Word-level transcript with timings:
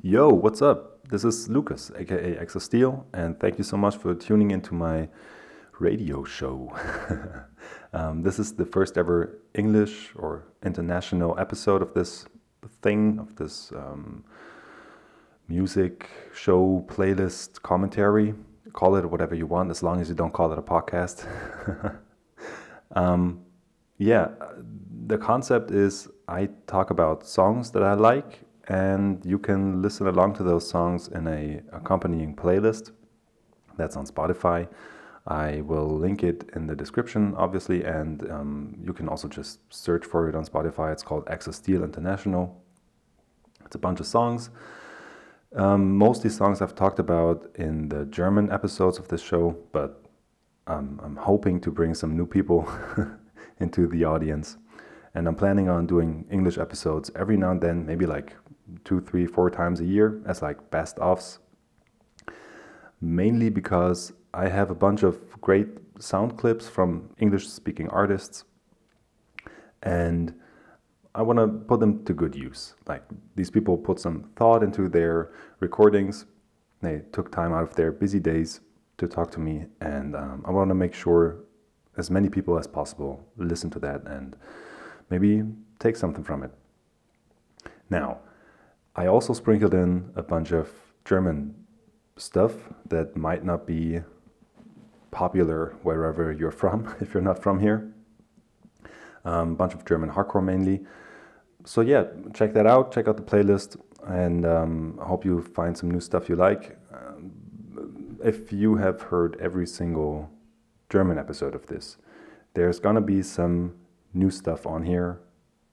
Yo, 0.00 0.28
what's 0.28 0.62
up? 0.62 1.02
This 1.08 1.24
is 1.24 1.48
Lucas, 1.48 1.90
aka 1.98 2.36
Exosteel, 2.36 3.04
and 3.14 3.38
thank 3.40 3.58
you 3.58 3.64
so 3.64 3.76
much 3.76 3.96
for 3.96 4.14
tuning 4.14 4.52
into 4.52 4.72
my 4.72 5.08
radio 5.80 6.22
show. 6.22 6.72
um, 7.92 8.22
this 8.22 8.38
is 8.38 8.52
the 8.52 8.64
first 8.64 8.96
ever 8.96 9.40
English 9.54 10.12
or 10.14 10.44
international 10.62 11.36
episode 11.40 11.82
of 11.82 11.94
this 11.94 12.26
thing, 12.80 13.18
of 13.18 13.34
this 13.34 13.72
um, 13.72 14.22
music 15.48 16.08
show, 16.32 16.86
playlist, 16.86 17.60
commentary. 17.62 18.34
Call 18.74 18.94
it 18.94 19.04
whatever 19.04 19.34
you 19.34 19.46
want, 19.46 19.68
as 19.72 19.82
long 19.82 20.00
as 20.00 20.08
you 20.08 20.14
don't 20.14 20.32
call 20.32 20.52
it 20.52 20.58
a 20.60 20.62
podcast. 20.62 21.26
um, 22.92 23.40
yeah, 23.96 24.28
the 25.08 25.18
concept 25.18 25.72
is 25.72 26.06
I 26.28 26.50
talk 26.68 26.90
about 26.90 27.26
songs 27.26 27.72
that 27.72 27.82
I 27.82 27.94
like 27.94 28.44
and 28.68 29.24
you 29.24 29.38
can 29.38 29.80
listen 29.80 30.06
along 30.06 30.34
to 30.34 30.42
those 30.42 30.68
songs 30.68 31.08
in 31.08 31.26
a 31.26 31.62
accompanying 31.72 32.36
playlist 32.36 32.92
that's 33.76 33.96
on 33.96 34.06
Spotify. 34.06 34.68
I 35.26 35.62
will 35.62 35.88
link 35.88 36.22
it 36.22 36.48
in 36.54 36.66
the 36.66 36.74
description, 36.74 37.34
obviously, 37.36 37.84
and 37.84 38.30
um, 38.30 38.74
you 38.82 38.92
can 38.92 39.08
also 39.08 39.28
just 39.28 39.60
search 39.72 40.04
for 40.04 40.28
it 40.28 40.34
on 40.34 40.44
Spotify. 40.44 40.92
It's 40.92 41.02
called 41.02 41.26
Exosteel 41.26 41.82
International. 41.82 42.62
It's 43.64 43.74
a 43.74 43.78
bunch 43.78 44.00
of 44.00 44.06
songs. 44.06 44.50
Um, 45.54 45.96
mostly 45.96 46.28
songs 46.30 46.60
I've 46.60 46.74
talked 46.74 46.98
about 46.98 47.46
in 47.54 47.88
the 47.88 48.04
German 48.06 48.50
episodes 48.52 48.98
of 48.98 49.08
this 49.08 49.22
show, 49.22 49.56
but 49.72 50.02
um, 50.66 51.00
I'm 51.02 51.16
hoping 51.16 51.60
to 51.62 51.70
bring 51.70 51.94
some 51.94 52.16
new 52.16 52.26
people 52.26 52.68
into 53.60 53.86
the 53.86 54.04
audience. 54.04 54.58
And 55.14 55.26
I'm 55.26 55.34
planning 55.34 55.68
on 55.68 55.86
doing 55.86 56.26
English 56.30 56.58
episodes 56.58 57.10
every 57.16 57.36
now 57.36 57.50
and 57.50 57.60
then, 57.60 57.86
maybe 57.86 58.06
like 58.06 58.34
two, 58.84 59.00
three, 59.00 59.26
four 59.26 59.50
times 59.50 59.80
a 59.80 59.84
year 59.84 60.20
as 60.26 60.42
like 60.42 60.70
best 60.70 60.98
offs. 60.98 61.38
Mainly 63.00 63.48
because 63.48 64.12
I 64.34 64.48
have 64.48 64.70
a 64.70 64.74
bunch 64.74 65.02
of 65.02 65.40
great 65.40 65.68
sound 65.98 66.36
clips 66.36 66.68
from 66.68 67.10
English 67.18 67.48
speaking 67.48 67.88
artists 67.88 68.44
and 69.82 70.34
I 71.14 71.22
want 71.22 71.38
to 71.38 71.48
put 71.48 71.80
them 71.80 72.04
to 72.04 72.12
good 72.12 72.34
use. 72.34 72.74
Like 72.86 73.02
these 73.34 73.50
people 73.50 73.76
put 73.76 73.98
some 73.98 74.30
thought 74.36 74.62
into 74.62 74.88
their 74.88 75.32
recordings, 75.60 76.26
they 76.80 77.02
took 77.12 77.32
time 77.32 77.52
out 77.52 77.62
of 77.62 77.74
their 77.74 77.90
busy 77.90 78.20
days 78.20 78.60
to 78.98 79.08
talk 79.08 79.30
to 79.32 79.40
me, 79.40 79.66
and 79.80 80.14
um, 80.14 80.44
I 80.46 80.50
want 80.50 80.70
to 80.70 80.74
make 80.74 80.94
sure 80.94 81.38
as 81.96 82.10
many 82.10 82.28
people 82.28 82.58
as 82.58 82.66
possible 82.66 83.24
listen 83.36 83.70
to 83.70 83.78
that 83.80 84.06
and 84.06 84.36
maybe 85.10 85.42
take 85.80 85.96
something 85.96 86.22
from 86.22 86.42
it. 86.44 86.52
Now, 87.90 88.18
I 88.98 89.06
also 89.06 89.32
sprinkled 89.32 89.74
in 89.74 90.10
a 90.16 90.24
bunch 90.24 90.50
of 90.50 90.68
German 91.04 91.54
stuff 92.16 92.54
that 92.88 93.16
might 93.16 93.44
not 93.44 93.64
be 93.64 94.00
popular 95.12 95.76
wherever 95.84 96.32
you're 96.32 96.50
from, 96.50 96.96
if 97.00 97.14
you're 97.14 97.22
not 97.22 97.40
from 97.40 97.60
here. 97.60 97.92
A 99.24 99.32
um, 99.32 99.54
bunch 99.54 99.74
of 99.74 99.84
German 99.84 100.10
hardcore 100.10 100.44
mainly. 100.44 100.84
So, 101.64 101.80
yeah, 101.80 102.06
check 102.34 102.52
that 102.54 102.66
out. 102.66 102.90
Check 102.92 103.06
out 103.06 103.16
the 103.16 103.22
playlist, 103.22 103.76
and 104.08 104.44
um, 104.44 104.98
I 105.00 105.04
hope 105.04 105.24
you 105.24 105.42
find 105.42 105.78
some 105.78 105.92
new 105.92 106.00
stuff 106.00 106.28
you 106.28 106.34
like. 106.34 106.76
Um, 106.92 107.30
if 108.24 108.52
you 108.52 108.74
have 108.76 109.00
heard 109.00 109.36
every 109.40 109.66
single 109.68 110.28
German 110.90 111.18
episode 111.18 111.54
of 111.54 111.64
this, 111.66 111.98
there's 112.54 112.80
gonna 112.80 113.00
be 113.00 113.22
some 113.22 113.76
new 114.12 114.30
stuff 114.30 114.66
on 114.66 114.82
here 114.82 115.20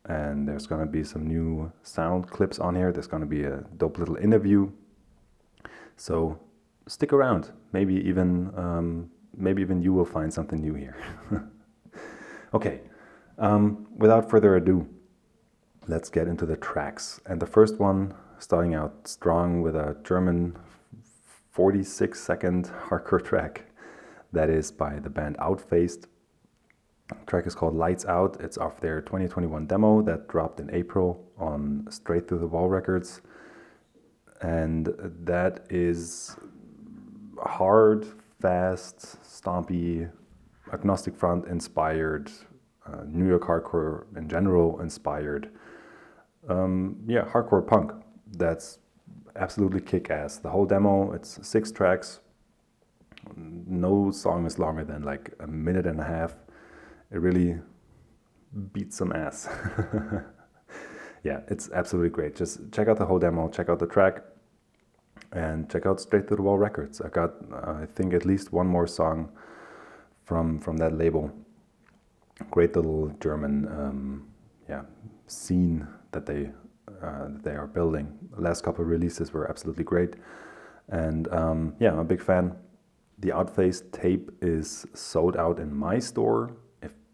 and 0.06 0.48
there's 0.48 0.68
going 0.68 0.82
to 0.82 0.92
be 0.92 1.04
some 1.04 1.26
new 1.28 1.72
sound 1.84 2.30
clips 2.30 2.60
on 2.60 2.76
here. 2.76 2.92
There's 2.92 3.08
going 3.08 3.22
to 3.22 3.28
be 3.28 3.44
a 3.44 3.64
dope 3.78 3.98
little 3.98 4.16
interview. 4.16 4.72
So 5.98 6.40
stick 6.88 7.14
around. 7.14 7.52
Maybe 7.72 7.96
even 7.96 8.52
um, 8.56 9.10
maybe 9.36 9.62
even 9.62 9.82
you 9.82 9.94
will 9.94 10.06
find 10.06 10.34
something 10.34 10.62
new 10.62 10.76
here. 10.76 10.96
okay. 12.54 12.82
Um, 13.38 13.88
without 13.98 14.30
further 14.30 14.56
ado, 14.56 14.88
let's 15.88 16.10
get 16.10 16.28
into 16.28 16.46
the 16.46 16.56
tracks. 16.56 17.20
And 17.26 17.42
the 17.42 17.46
first 17.48 17.80
one, 17.80 18.14
starting 18.40 18.76
out 18.76 19.08
strong 19.08 19.62
with 19.62 19.76
a 19.76 19.98
German 20.04 20.58
46 21.52 22.20
second 22.20 22.72
hardcore 22.88 23.24
track 23.24 23.66
that 24.32 24.50
is 24.50 24.72
by 24.72 25.00
the 25.00 25.10
band 25.10 25.38
Outfaced 25.38 26.06
track 27.28 27.46
is 27.46 27.56
called 27.56 27.76
Lights 27.76 28.06
Out. 28.06 28.38
It's 28.40 28.58
off 28.58 28.80
their 28.80 29.02
2021 29.02 29.68
demo 29.68 30.02
that 30.04 30.28
dropped 30.28 30.60
in 30.60 30.74
April 30.74 31.24
on 31.38 31.88
Straight 31.90 32.28
to 32.30 32.38
the 32.38 32.48
Wall 32.48 32.68
Records. 32.68 33.22
And 34.42 34.94
that 35.24 35.66
is 35.70 36.36
hard, 37.42 38.06
fast, 38.42 39.18
stompy, 39.24 40.10
agnostic 40.74 41.16
front 41.16 41.48
inspired, 41.48 42.32
uh, 42.86 43.04
New 43.08 43.28
York 43.28 43.44
hardcore 43.44 44.06
in 44.18 44.28
general 44.28 44.80
inspired. 44.82 45.52
Um, 46.48 46.98
yeah, 47.08 47.26
hardcore 47.26 47.66
punk. 47.66 47.92
That's 48.34 48.80
absolutely 49.36 49.82
kick 49.82 50.10
ass. 50.10 50.38
The 50.38 50.50
whole 50.50 50.66
demo, 50.66 51.14
it's 51.14 51.40
six 51.48 51.72
tracks. 51.72 52.20
No 53.36 54.12
song 54.12 54.46
is 54.46 54.60
longer 54.60 54.84
than 54.84 55.04
like 55.04 55.34
a 55.40 55.48
minute 55.48 55.88
and 55.88 56.00
a 56.00 56.04
half 56.04 56.36
it 57.12 57.20
really 57.20 57.60
beats 58.74 58.98
some 58.98 59.12
ass. 59.12 59.48
yeah, 61.24 61.42
it's 61.48 61.70
absolutely 61.72 62.10
great. 62.10 62.36
Just 62.36 62.72
check 62.72 62.88
out 62.88 62.98
the 62.98 63.06
whole 63.06 63.20
demo, 63.20 63.50
check 63.50 63.70
out 63.70 63.80
the 63.80 63.88
track, 63.88 64.24
and 65.32 65.70
check 65.70 65.86
out 65.86 66.00
Straight 66.00 66.28
to 66.30 66.36
the 66.36 66.42
Wall 66.42 66.58
Records. 66.58 67.02
I 67.02 67.10
got, 67.10 67.34
uh, 67.52 67.74
I 67.82 67.88
think, 67.96 68.14
at 68.14 68.26
least 68.26 68.54
one 68.54 68.68
more 68.68 68.88
song 68.88 69.32
from 70.24 70.60
from 70.60 70.78
that 70.78 70.98
label. 70.98 71.32
Great 72.52 72.76
little 72.76 73.10
German, 73.20 73.68
um, 73.68 74.28
yeah, 74.70 74.84
scene 75.28 75.88
that 76.12 76.26
they 76.26 76.52
uh, 77.02 77.28
they 77.44 77.52
are 77.52 77.68
building. 77.68 78.18
The 78.36 78.42
last 78.42 78.64
couple 78.64 78.84
releases 78.86 79.32
were 79.34 79.50
absolutely 79.50 79.84
great, 79.84 80.16
and 80.90 81.28
um, 81.34 81.76
yeah, 81.80 81.92
I'm 81.92 82.00
a 82.00 82.04
big 82.04 82.22
fan. 82.22 82.56
The 83.20 83.32
Outface 83.32 83.84
tape 83.92 84.32
is 84.42 84.86
sold 84.94 85.38
out 85.38 85.60
in 85.60 85.74
my 85.74 86.00
store 86.00 86.58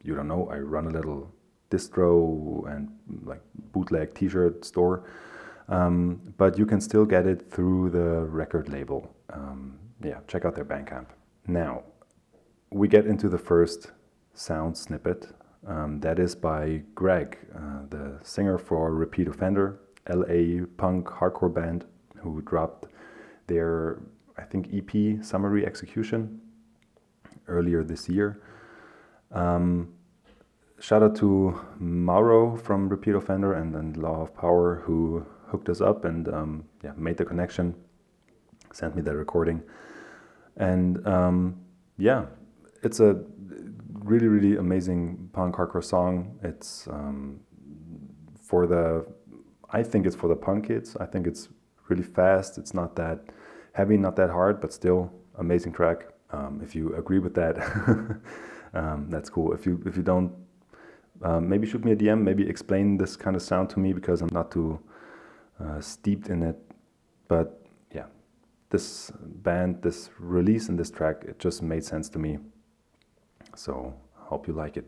you 0.03 0.15
don't 0.15 0.27
know, 0.27 0.49
I 0.51 0.57
run 0.57 0.87
a 0.87 0.89
little 0.89 1.31
distro 1.69 2.67
and 2.73 2.89
like 3.23 3.41
bootleg 3.71 4.13
T-shirt 4.13 4.65
store, 4.65 5.09
um, 5.69 6.21
but 6.37 6.57
you 6.57 6.65
can 6.65 6.81
still 6.81 7.05
get 7.05 7.25
it 7.25 7.49
through 7.51 7.89
the 7.91 8.25
record 8.25 8.69
label. 8.69 9.15
Um, 9.31 9.79
yeah, 10.03 10.19
check 10.27 10.45
out 10.45 10.55
their 10.55 10.65
Bandcamp. 10.65 11.07
Now, 11.47 11.83
we 12.71 12.87
get 12.87 13.05
into 13.05 13.29
the 13.29 13.37
first 13.37 13.91
sound 14.33 14.77
snippet. 14.77 15.27
Um, 15.67 15.99
that 15.99 16.17
is 16.17 16.35
by 16.35 16.81
Greg, 16.95 17.37
uh, 17.55 17.85
the 17.89 18.19
singer 18.23 18.57
for 18.57 18.93
Repeat 18.93 19.27
Offender, 19.27 19.79
LA 20.09 20.65
punk 20.77 21.07
hardcore 21.07 21.53
band 21.53 21.85
who 22.17 22.41
dropped 22.41 22.87
their, 23.47 23.99
I 24.37 24.43
think, 24.43 24.69
EP 24.73 25.23
Summary 25.23 25.65
Execution 25.65 26.41
earlier 27.47 27.83
this 27.83 28.09
year. 28.09 28.41
Um, 29.33 29.93
shout 30.79 31.03
out 31.03 31.15
to 31.17 31.59
Mauro 31.79 32.57
from 32.57 32.89
Repeat 32.89 33.15
Offender 33.15 33.53
and, 33.53 33.75
and 33.75 33.97
Law 33.97 34.21
of 34.21 34.35
Power 34.35 34.81
who 34.85 35.25
hooked 35.47 35.69
us 35.69 35.81
up 35.81 36.05
and 36.05 36.27
um, 36.29 36.63
yeah, 36.83 36.91
made 36.97 37.17
the 37.17 37.25
connection, 37.25 37.75
sent 38.71 38.95
me 38.95 39.01
the 39.01 39.15
recording. 39.15 39.61
And 40.57 41.05
um, 41.07 41.59
yeah, 41.97 42.25
it's 42.83 42.99
a 42.99 43.23
really, 43.93 44.27
really 44.27 44.57
amazing 44.57 45.29
punk 45.33 45.55
hardcore 45.55 45.83
song. 45.83 46.39
It's 46.43 46.87
um, 46.87 47.39
for 48.41 48.67
the, 48.67 49.05
I 49.69 49.83
think 49.83 50.05
it's 50.05 50.15
for 50.15 50.27
the 50.27 50.35
punk 50.35 50.67
kids. 50.67 50.95
I 50.99 51.05
think 51.05 51.27
it's 51.27 51.49
really 51.87 52.03
fast. 52.03 52.57
It's 52.57 52.73
not 52.73 52.95
that 52.95 53.25
heavy, 53.73 53.97
not 53.97 54.15
that 54.15 54.29
hard, 54.29 54.61
but 54.61 54.73
still 54.73 55.11
amazing 55.37 55.73
track. 55.73 56.07
Um, 56.31 56.61
if 56.63 56.75
you 56.75 56.95
agree 56.95 57.19
with 57.19 57.33
that, 57.35 57.55
um, 58.73 59.07
that's 59.09 59.29
cool. 59.29 59.53
If 59.53 59.65
you 59.65 59.81
if 59.85 59.97
you 59.97 60.03
don't 60.03 60.33
um, 61.23 61.47
maybe 61.47 61.67
shoot 61.67 61.83
me 61.83 61.91
a 61.91 61.95
DM, 61.95 62.21
maybe 62.21 62.47
explain 62.47 62.97
this 62.97 63.15
kind 63.15 63.35
of 63.35 63.41
sound 63.41 63.69
to 63.71 63.79
me 63.79 63.93
because 63.93 64.21
I'm 64.21 64.29
not 64.31 64.51
too 64.51 64.79
uh, 65.59 65.79
steeped 65.79 66.29
in 66.29 66.41
it. 66.41 66.57
But 67.27 67.65
yeah, 67.93 68.05
this 68.69 69.11
band, 69.19 69.81
this 69.81 70.09
release 70.19 70.67
and 70.69 70.79
this 70.79 70.89
track, 70.89 71.23
it 71.27 71.39
just 71.39 71.61
made 71.61 71.83
sense 71.83 72.09
to 72.09 72.19
me. 72.19 72.39
So 73.55 73.93
hope 74.15 74.47
you 74.47 74.53
like 74.53 74.77
it. 74.77 74.85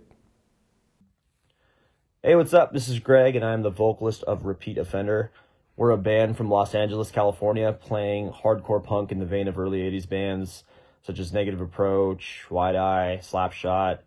Hey, 2.24 2.36
what's 2.36 2.54
up? 2.54 2.72
This 2.72 2.88
is 2.88 3.00
Greg, 3.00 3.36
and 3.36 3.44
I'm 3.44 3.64
the 3.64 3.70
vocalist 3.70 4.24
of 4.24 4.46
Repeat 4.46 4.78
Offender. 4.78 5.32
We're 5.76 5.92
a 5.92 5.98
band 5.98 6.38
from 6.38 6.50
Los 6.50 6.74
Angeles, 6.74 7.12
California, 7.12 7.74
playing 7.74 8.32
hardcore 8.32 8.82
punk 8.82 9.12
in 9.12 9.20
the 9.20 9.26
vein 9.26 9.48
of 9.48 9.60
early 9.60 9.80
80s 9.80 10.08
bands 10.08 10.64
such 11.04 11.20
as 11.20 11.34
Negative 11.34 11.62
Approach, 11.62 12.46
Wide 12.50 12.76
Eye, 12.76 13.20
Slapshot 13.22 14.00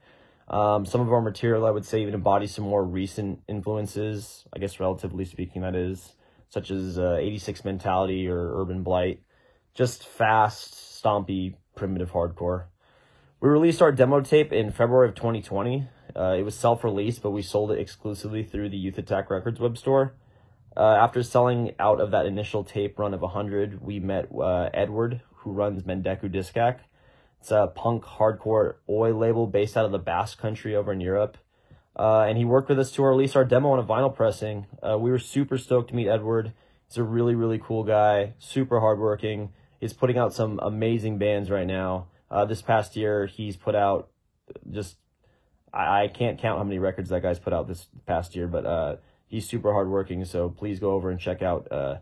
um, 0.49 0.87
some 0.87 1.01
of 1.01 1.13
our 1.13 1.21
material, 1.21 1.67
I 1.67 1.71
would 1.71 1.85
say, 1.85 2.03
even 2.03 2.15
embodies 2.15 2.55
some 2.55 2.65
more 2.65 2.85
recent 2.85 3.41
influences, 3.49 4.45
I 4.53 4.59
guess, 4.59 4.79
relatively 4.79 5.25
speaking, 5.25 5.63
that 5.63 5.75
is. 5.75 6.13
such 6.49 6.71
as 6.71 6.99
uh, 6.99 7.17
86 7.19 7.65
Mentality 7.65 8.29
or 8.29 8.61
Urban 8.61 8.83
Blight. 8.85 9.21
Just 9.75 10.07
fast, 10.07 10.75
stompy, 10.75 11.57
primitive 11.75 12.13
hardcore. 12.13 12.67
We 13.41 13.49
released 13.49 13.83
our 13.83 13.93
demo 13.93 14.21
tape 14.21 14.53
in 14.53 14.71
February 14.71 15.09
of 15.09 15.15
2020. 15.17 15.89
Uh, 16.15 16.37
it 16.39 16.43
was 16.43 16.55
self 16.55 16.85
released, 16.85 17.23
but 17.23 17.33
we 17.33 17.43
sold 17.43 17.73
it 17.73 17.81
exclusively 17.81 18.45
through 18.45 18.71
the 18.71 18.79
Youth 18.79 18.97
Attack 18.97 19.29
Records 19.29 19.61
web 19.61 19.77
store. 19.77 20.15
Uh, 20.77 20.97
after 21.01 21.23
selling 21.23 21.75
out 21.79 22.01
of 22.01 22.13
that 22.13 22.25
initial 22.27 22.63
tape 22.63 22.99
run 22.99 23.13
of 23.13 23.21
100, 23.21 23.83
we 23.83 23.99
met 23.99 24.29
uh, 24.33 24.71
Edward, 24.73 25.21
who 25.47 25.53
runs 25.53 25.85
Mendeku 25.85 26.29
Diskak. 26.29 26.81
It's 27.41 27.53
a 27.53 27.69
punk 27.73 28.03
hardcore 28.03 28.75
oi 28.89 29.15
label 29.15 29.47
based 29.47 29.77
out 29.77 29.85
of 29.85 29.93
the 29.93 29.99
Basque 29.99 30.39
country 30.39 30.75
over 30.75 30.93
in 30.93 31.01
Europe. 31.01 31.39
Uh, 31.97 32.23
and 32.23 32.37
he 32.37 32.45
worked 32.45 32.69
with 32.69 32.81
us 32.81 32.91
to 32.91 33.03
release 33.05 33.37
our 33.37 33.45
demo 33.45 33.71
on 33.71 33.79
a 33.79 33.85
vinyl 33.85 34.13
pressing. 34.13 34.67
Uh, 34.83 34.99
we 34.99 35.09
were 35.09 35.21
super 35.21 35.57
stoked 35.57 35.91
to 35.91 35.95
meet 35.95 36.09
Edward. 36.09 36.53
He's 36.89 36.97
a 36.97 37.05
really, 37.05 37.37
really 37.37 37.61
cool 37.63 37.85
guy, 37.85 38.35
super 38.41 38.81
hardworking. 38.81 39.51
He's 39.81 39.93
putting 39.93 40.19
out 40.19 40.35
some 40.35 40.59
amazing 40.61 41.19
bands 41.19 41.49
right 41.49 41.67
now. 41.67 42.09
Uh, 42.29 42.45
this 42.45 42.61
past 42.61 42.97
year, 42.97 43.27
he's 43.27 43.57
put 43.57 43.77
out 43.77 44.09
just, 44.69 44.97
I, 45.73 46.03
I, 46.03 46.09
can't 46.09 46.41
count 46.41 46.59
how 46.59 46.65
many 46.65 46.81
records 46.81 47.11
that 47.11 47.23
guy's 47.23 47.39
put 47.39 47.53
out 47.53 47.69
this 47.69 47.87
past 48.05 48.35
year, 48.35 48.49
but 48.49 48.67
uh, 48.67 48.97
he's 49.29 49.49
super 49.49 49.73
hardworking. 49.73 50.25
So 50.25 50.49
please 50.49 50.81
go 50.81 50.91
over 50.91 51.09
and 51.09 51.21
check 51.21 51.41
out 51.41 51.71
uh, 51.71 51.99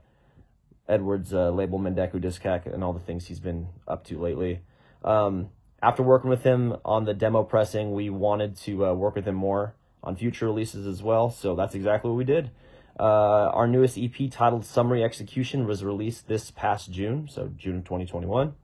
Edward's 0.88 1.32
uh, 1.32 1.50
label 1.50 1.78
Mendeku 1.78 2.20
Diskak 2.20 2.72
and 2.72 2.84
all 2.84 2.92
the 2.92 3.00
things 3.00 3.26
he's 3.26 3.40
been 3.40 3.68
up 3.88 4.04
to 4.04 4.18
lately. 4.18 4.60
Um, 5.02 5.50
after 5.82 6.02
working 6.02 6.30
with 6.30 6.42
him 6.42 6.76
on 6.84 7.04
the 7.04 7.14
demo 7.14 7.42
pressing, 7.42 7.92
we 7.92 8.10
wanted 8.10 8.56
to 8.58 8.86
uh, 8.86 8.94
work 8.94 9.14
with 9.14 9.26
him 9.26 9.34
more 9.34 9.74
on 10.02 10.16
future 10.16 10.46
releases 10.46 10.86
as 10.86 11.02
well. 11.02 11.30
So 11.30 11.54
that's 11.54 11.74
exactly 11.74 12.10
what 12.10 12.16
we 12.16 12.24
did. 12.24 12.50
Uh, 12.98 13.50
our 13.52 13.66
newest 13.66 13.98
EP 13.98 14.30
titled 14.30 14.64
Summary 14.64 15.02
Execution 15.02 15.66
was 15.66 15.82
released 15.82 16.28
this 16.28 16.50
past 16.50 16.90
June, 16.92 17.28
so 17.28 17.50
June 17.56 17.78
of 17.78 17.84
2021. 17.84 18.54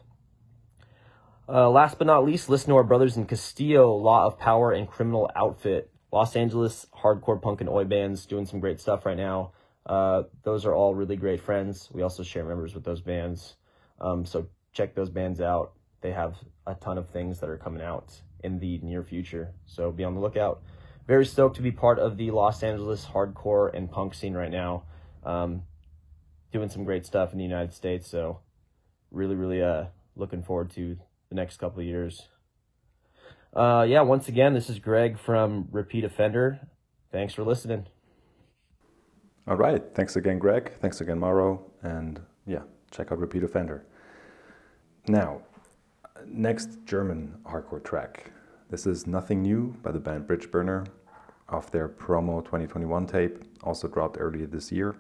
Uh, 1.49 1.69
last 1.69 1.99
but 1.99 2.07
not 2.07 2.25
least, 2.25 2.49
listen 2.49 2.71
to 2.71 2.77
our 2.77 2.85
brothers 2.85 3.17
in 3.17 3.27
Castillo, 3.27 3.95
Law 3.95 4.27
of 4.27 4.39
Power, 4.39 4.73
and 4.73 4.89
Criminal 4.89 5.31
Outfit. 5.37 5.91
Los 6.13 6.37
Angeles 6.37 6.87
hardcore 7.03 7.41
punk 7.41 7.61
and 7.61 7.71
oi 7.71 7.85
bands 7.85 8.27
doing 8.27 8.47
some 8.47 8.61
great 8.61 8.81
stuff 8.81 9.07
right 9.07 9.17
now. 9.17 9.53
Uh, 9.87 10.23
those 10.45 10.65
are 10.65 10.75
all 10.75 10.95
really 10.95 11.17
great 11.17 11.41
friends. 11.41 11.89
We 11.93 12.03
also 12.03 12.23
share 12.23 12.45
members 12.45 12.75
with 12.75 12.85
those 12.85 13.01
bands. 13.01 13.57
Um, 14.01 14.25
so 14.25 14.47
check 14.73 14.95
those 14.95 15.11
bands 15.11 15.41
out. 15.41 15.73
They 16.01 16.13
have 16.13 16.37
a 16.67 16.75
ton 16.75 16.99
of 16.99 17.09
things 17.09 17.41
that 17.41 17.49
are 17.49 17.57
coming 17.57 17.83
out 17.83 18.21
in 18.45 18.59
the 18.59 18.79
near 18.79 19.03
future. 19.03 19.53
So 19.67 19.91
be 19.91 20.05
on 20.05 20.15
the 20.15 20.21
lookout. 20.21 20.63
Very 21.13 21.27
stoked 21.27 21.57
to 21.57 21.63
be 21.63 21.71
part 21.71 21.99
of 21.99 22.17
the 22.17 22.31
Los 22.31 22.63
Angeles 22.63 23.05
hardcore 23.05 23.71
and 23.77 23.91
punk 23.91 24.15
scene 24.15 24.33
right 24.33 24.51
now. 24.51 24.85
Um, 25.27 25.65
doing 26.55 26.71
some 26.71 26.85
great 26.85 27.05
stuff 27.05 27.33
in 27.33 27.37
the 27.37 27.45
United 27.45 27.75
States. 27.75 28.09
So 28.09 28.39
really, 29.11 29.35
really 29.35 29.63
uh, 29.63 29.89
looking 30.17 30.43
forward 30.43 30.71
to 30.71 30.97
the 31.29 31.35
next 31.35 31.59
couple 31.59 31.81
of 31.81 31.85
years. 31.85 32.29
Uh, 33.53 33.85
yeah, 33.87 34.01
once 34.01 34.27
again, 34.29 34.55
this 34.55 34.71
is 34.71 34.79
Greg 34.79 35.19
from 35.19 35.69
Repeat 35.71 36.05
Offender. 36.05 36.67
Thanks 37.11 37.35
for 37.35 37.45
listening. 37.45 37.89
All 39.47 39.57
right. 39.57 39.83
Thanks 39.95 40.17
again, 40.17 40.39
Greg. 40.39 40.73
Thanks 40.81 41.03
again, 41.03 41.19
Mauro. 41.19 41.63
And 41.83 42.23
yeah, 42.47 42.63
check 42.91 43.13
out 43.13 43.19
Repeat 43.19 43.45
Offender. 43.45 43.85
Now, 45.09 45.43
next 46.27 46.87
German 46.87 47.35
hardcore 47.45 47.85
track. 47.85 48.33
This 48.71 48.87
is 48.87 49.07
Nothing 49.07 49.43
New 49.43 49.77
by 49.83 49.93
the 49.93 50.01
band 50.01 50.27
Bridgeburner 50.27 50.87
off 51.49 51.71
their 51.71 51.89
promo 51.89 52.45
2021 52.45 53.07
tape, 53.07 53.45
also 53.63 53.89
dropped 53.89 54.17
earlier 54.19 54.47
this 54.47 54.73
year. 54.73 54.97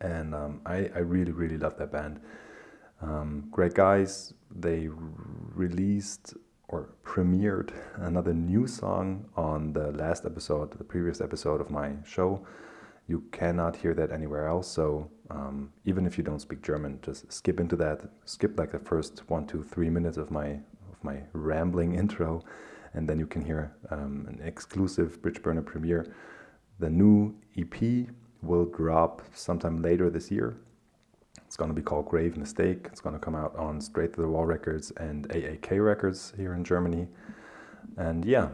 And 0.00 0.34
um, 0.34 0.60
I, 0.66 0.90
I 0.94 0.98
really, 0.98 1.32
really 1.32 1.58
love 1.58 1.76
that 1.78 1.92
band. 1.92 2.20
Um, 3.00 3.48
great 3.50 3.74
guys. 3.74 4.34
They 4.50 4.88
released 5.54 6.34
or 6.68 6.88
premiered 7.04 7.70
another 7.96 8.32
new 8.32 8.66
song 8.66 9.26
on 9.36 9.72
the 9.72 9.92
last 9.92 10.24
episode, 10.24 10.76
the 10.78 10.84
previous 10.84 11.20
episode 11.20 11.60
of 11.60 11.70
my 11.70 11.92
show. 12.04 12.44
You 13.06 13.24
cannot 13.32 13.76
hear 13.76 13.94
that 13.94 14.10
anywhere 14.10 14.46
else. 14.46 14.68
So 14.68 15.10
um, 15.30 15.72
even 15.84 16.06
if 16.06 16.16
you 16.16 16.24
don't 16.24 16.40
speak 16.40 16.62
German, 16.62 16.98
just 17.02 17.30
skip 17.32 17.60
into 17.60 17.76
that. 17.76 18.02
Skip 18.24 18.58
like 18.58 18.72
the 18.72 18.78
first 18.78 19.22
one, 19.28 19.46
two, 19.46 19.62
three 19.62 19.90
minutes 19.90 20.16
of 20.16 20.30
my 20.30 20.60
of 20.90 21.02
my 21.02 21.18
rambling 21.32 21.94
intro, 22.02 22.42
and 22.94 23.08
then 23.08 23.18
you 23.18 23.26
can 23.26 23.42
hear 23.44 23.74
um, 23.90 24.26
an 24.28 24.40
exclusive 24.44 25.20
Bridgeburner 25.22 25.64
premiere. 25.64 26.14
The 26.78 26.90
new 26.90 27.34
EP 27.56 28.08
will 28.42 28.66
drop 28.66 29.22
sometime 29.34 29.82
later 29.82 30.10
this 30.10 30.30
year. 30.30 30.56
It's 31.46 31.56
going 31.56 31.70
to 31.70 31.74
be 31.74 31.82
called 31.82 32.08
Grave 32.08 32.36
Mistake. 32.36 32.88
It's 32.90 33.00
going 33.00 33.14
to 33.14 33.18
come 33.18 33.34
out 33.34 33.54
on 33.56 33.80
Straight 33.80 34.14
to 34.14 34.22
the 34.22 34.28
Wall 34.28 34.46
Records 34.46 34.90
and 34.92 35.28
AAK 35.28 35.84
Records 35.84 36.32
here 36.36 36.54
in 36.54 36.64
Germany. 36.64 37.08
And 37.96 38.24
yeah, 38.24 38.48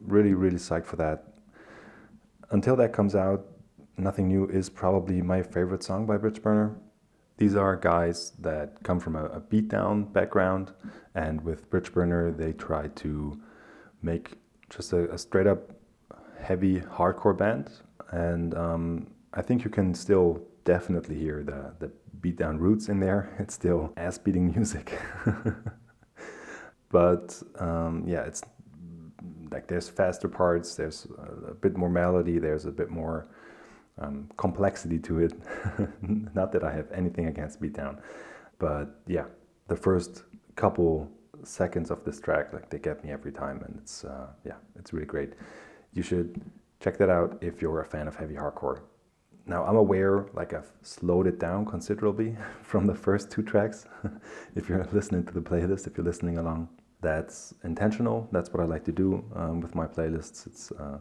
really, 0.00 0.34
really 0.34 0.58
psyched 0.58 0.86
for 0.86 0.96
that. 0.96 1.24
Until 2.50 2.76
that 2.76 2.92
comes 2.92 3.14
out, 3.14 3.46
Nothing 3.98 4.28
New 4.28 4.46
is 4.48 4.68
probably 4.68 5.22
my 5.22 5.42
favorite 5.42 5.82
song 5.82 6.04
by 6.04 6.18
Bridgeburner. 6.18 6.76
These 7.38 7.56
are 7.56 7.76
guys 7.76 8.32
that 8.38 8.82
come 8.82 9.00
from 9.00 9.16
a, 9.16 9.24
a 9.24 9.40
beatdown 9.40 10.12
background, 10.12 10.72
and 11.14 11.40
with 11.40 11.70
Bridgeburner, 11.70 12.36
they 12.36 12.52
try 12.52 12.88
to 12.88 13.40
make 14.02 14.38
just 14.70 14.92
a, 14.92 15.10
a 15.12 15.18
straight 15.18 15.46
up 15.46 15.72
heavy 16.42 16.80
hardcore 16.80 17.36
band. 17.36 17.70
And 18.10 18.54
um, 18.54 19.06
I 19.34 19.42
think 19.42 19.64
you 19.64 19.70
can 19.70 19.94
still 19.94 20.42
definitely 20.64 21.16
hear 21.18 21.42
the, 21.42 21.72
the 21.78 21.92
beat 22.20 22.36
down 22.36 22.58
roots 22.58 22.88
in 22.88 23.00
there. 23.00 23.34
It's 23.38 23.54
still 23.54 23.92
ass 23.96 24.18
beating 24.18 24.52
music. 24.52 24.98
but 26.90 27.42
um, 27.58 28.04
yeah, 28.06 28.22
it's 28.22 28.42
like 29.50 29.68
there's 29.68 29.88
faster 29.88 30.28
parts, 30.28 30.74
there's 30.74 31.06
a 31.48 31.54
bit 31.54 31.76
more 31.76 31.88
melody, 31.88 32.38
there's 32.38 32.66
a 32.66 32.70
bit 32.70 32.90
more 32.90 33.28
um, 33.98 34.28
complexity 34.36 34.98
to 34.98 35.20
it. 35.20 35.32
Not 36.34 36.52
that 36.52 36.64
I 36.64 36.72
have 36.72 36.90
anything 36.92 37.26
against 37.26 37.60
Beatdown, 37.60 38.00
but 38.58 39.00
yeah, 39.06 39.26
the 39.68 39.76
first 39.76 40.24
couple 40.56 41.10
seconds 41.42 41.90
of 41.90 42.04
this 42.04 42.20
track, 42.20 42.52
like 42.52 42.70
they 42.70 42.78
get 42.78 43.04
me 43.04 43.10
every 43.10 43.32
time, 43.32 43.62
and 43.64 43.78
it's 43.82 44.04
uh, 44.04 44.28
yeah, 44.44 44.56
it's 44.78 44.92
really 44.92 45.06
great. 45.06 45.32
You 45.92 46.02
should 46.02 46.40
check 46.80 46.98
that 46.98 47.10
out 47.10 47.38
if 47.40 47.62
you're 47.62 47.80
a 47.80 47.84
fan 47.84 48.08
of 48.08 48.16
heavy 48.16 48.34
hardcore. 48.34 48.80
Now 49.46 49.64
I'm 49.64 49.76
aware, 49.76 50.26
like 50.34 50.52
I've 50.52 50.70
slowed 50.82 51.26
it 51.26 51.38
down 51.38 51.64
considerably 51.64 52.36
from 52.62 52.86
the 52.86 52.94
first 52.94 53.30
two 53.30 53.42
tracks. 53.42 53.86
if 54.56 54.68
you're 54.68 54.84
listening 54.92 55.24
to 55.24 55.32
the 55.32 55.40
playlist, 55.40 55.86
if 55.86 55.96
you're 55.96 56.06
listening 56.06 56.38
along, 56.38 56.68
that's 57.00 57.54
intentional. 57.64 58.28
That's 58.32 58.52
what 58.52 58.62
I 58.62 58.66
like 58.66 58.84
to 58.84 58.92
do 58.92 59.24
um, 59.34 59.60
with 59.60 59.74
my 59.74 59.86
playlists. 59.86 60.46
It's 60.46 60.72
uh, 60.72 60.98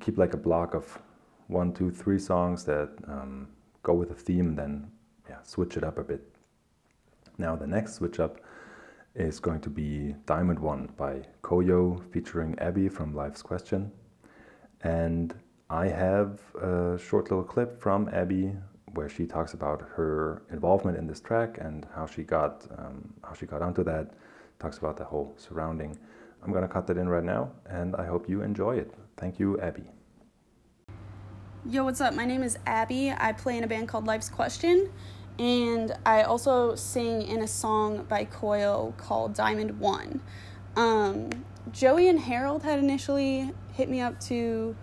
keep 0.00 0.18
like 0.18 0.34
a 0.34 0.36
block 0.36 0.74
of 0.74 1.00
one, 1.48 1.72
two, 1.72 1.90
three 1.90 2.18
songs 2.18 2.64
that 2.64 2.90
um, 3.08 3.48
go 3.82 3.92
with 3.94 4.10
a 4.12 4.14
theme, 4.14 4.48
and 4.48 4.58
then 4.58 4.90
yeah, 5.28 5.42
switch 5.42 5.76
it 5.76 5.84
up 5.84 5.98
a 5.98 6.04
bit. 6.04 6.22
Now 7.38 7.56
the 7.56 7.66
next 7.66 7.94
switch 7.94 8.20
up 8.20 8.40
is 9.20 9.38
going 9.38 9.60
to 9.60 9.70
be 9.70 10.14
Diamond 10.24 10.58
One 10.58 10.88
by 10.96 11.22
Koyo 11.42 12.02
featuring 12.10 12.58
Abby 12.58 12.88
from 12.88 13.14
Life's 13.14 13.42
Question, 13.42 13.92
and 14.82 15.34
I 15.68 15.88
have 15.88 16.40
a 16.54 16.98
short 16.98 17.30
little 17.30 17.44
clip 17.44 17.80
from 17.80 18.08
Abby 18.08 18.52
where 18.94 19.08
she 19.08 19.26
talks 19.26 19.52
about 19.52 19.82
her 19.82 20.42
involvement 20.50 20.96
in 20.96 21.06
this 21.06 21.20
track 21.20 21.58
and 21.60 21.86
how 21.94 22.06
she 22.06 22.22
got 22.22 22.66
um, 22.78 23.12
how 23.22 23.34
she 23.34 23.46
got 23.46 23.60
onto 23.60 23.84
that. 23.84 24.14
Talks 24.58 24.78
about 24.78 24.96
the 24.96 25.04
whole 25.04 25.34
surrounding. 25.36 25.98
I'm 26.42 26.52
gonna 26.52 26.68
cut 26.68 26.86
that 26.86 26.96
in 26.96 27.08
right 27.08 27.24
now, 27.24 27.52
and 27.66 27.94
I 27.96 28.06
hope 28.06 28.28
you 28.28 28.42
enjoy 28.42 28.76
it. 28.76 28.94
Thank 29.18 29.38
you, 29.38 29.60
Abby. 29.60 29.84
Yo, 31.66 31.84
what's 31.84 32.00
up? 32.00 32.14
My 32.14 32.24
name 32.24 32.42
is 32.42 32.58
Abby. 32.66 33.12
I 33.14 33.32
play 33.32 33.58
in 33.58 33.64
a 33.64 33.66
band 33.66 33.86
called 33.86 34.06
Life's 34.06 34.30
Question, 34.30 34.90
and 35.40 35.94
I 36.04 36.22
also 36.22 36.74
sing 36.74 37.22
in 37.22 37.40
a 37.40 37.48
song 37.48 38.04
by 38.06 38.26
Koyo 38.26 38.94
called 38.98 39.32
Diamond 39.32 39.80
One. 39.80 40.20
Um, 40.76 41.30
Joey 41.72 42.08
and 42.08 42.20
Harold 42.20 42.62
had 42.62 42.78
initially 42.78 43.50
hit 43.72 43.88
me 43.88 44.02
up 44.02 44.20
to 44.20 44.76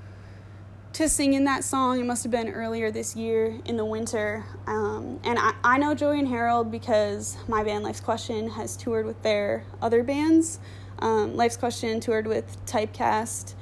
to 0.94 1.08
sing 1.08 1.36
in 1.36 1.44
that 1.44 1.64
song. 1.64 2.00
It 2.00 2.06
must 2.08 2.24
have 2.24 2.32
been 2.32 2.50
earlier 2.50 2.90
this 2.90 3.16
year 3.16 3.60
in 3.66 3.78
the 3.78 3.86
winter. 3.86 4.44
Um, 4.66 5.20
and 5.24 5.38
I, 5.38 5.54
I 5.64 5.78
know 5.78 5.94
Joey 5.94 6.18
and 6.18 6.28
Harold 6.28 6.72
because 6.72 7.38
my 7.48 7.64
band 7.64 7.84
Life's 7.84 8.00
Question 8.00 8.50
has 8.50 8.76
toured 8.76 9.06
with 9.06 9.22
their 9.22 9.64
other 9.80 10.02
bands. 10.02 10.60
Um, 10.98 11.36
Life's 11.36 11.58
Question 11.58 12.00
toured 12.00 12.26
with 12.26 12.66
Typecast 12.66 13.54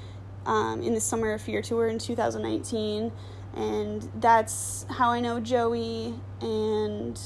um, 0.46 0.82
in 0.82 0.94
the 0.94 1.02
Summer 1.02 1.34
of 1.34 1.42
Fear 1.42 1.62
tour 1.62 1.88
in 1.88 2.00
2019. 2.00 3.12
And 3.56 4.10
that's 4.16 4.86
how 4.90 5.12
I 5.12 5.22
know 5.22 5.40
Joey 5.40 6.14
and 6.42 7.20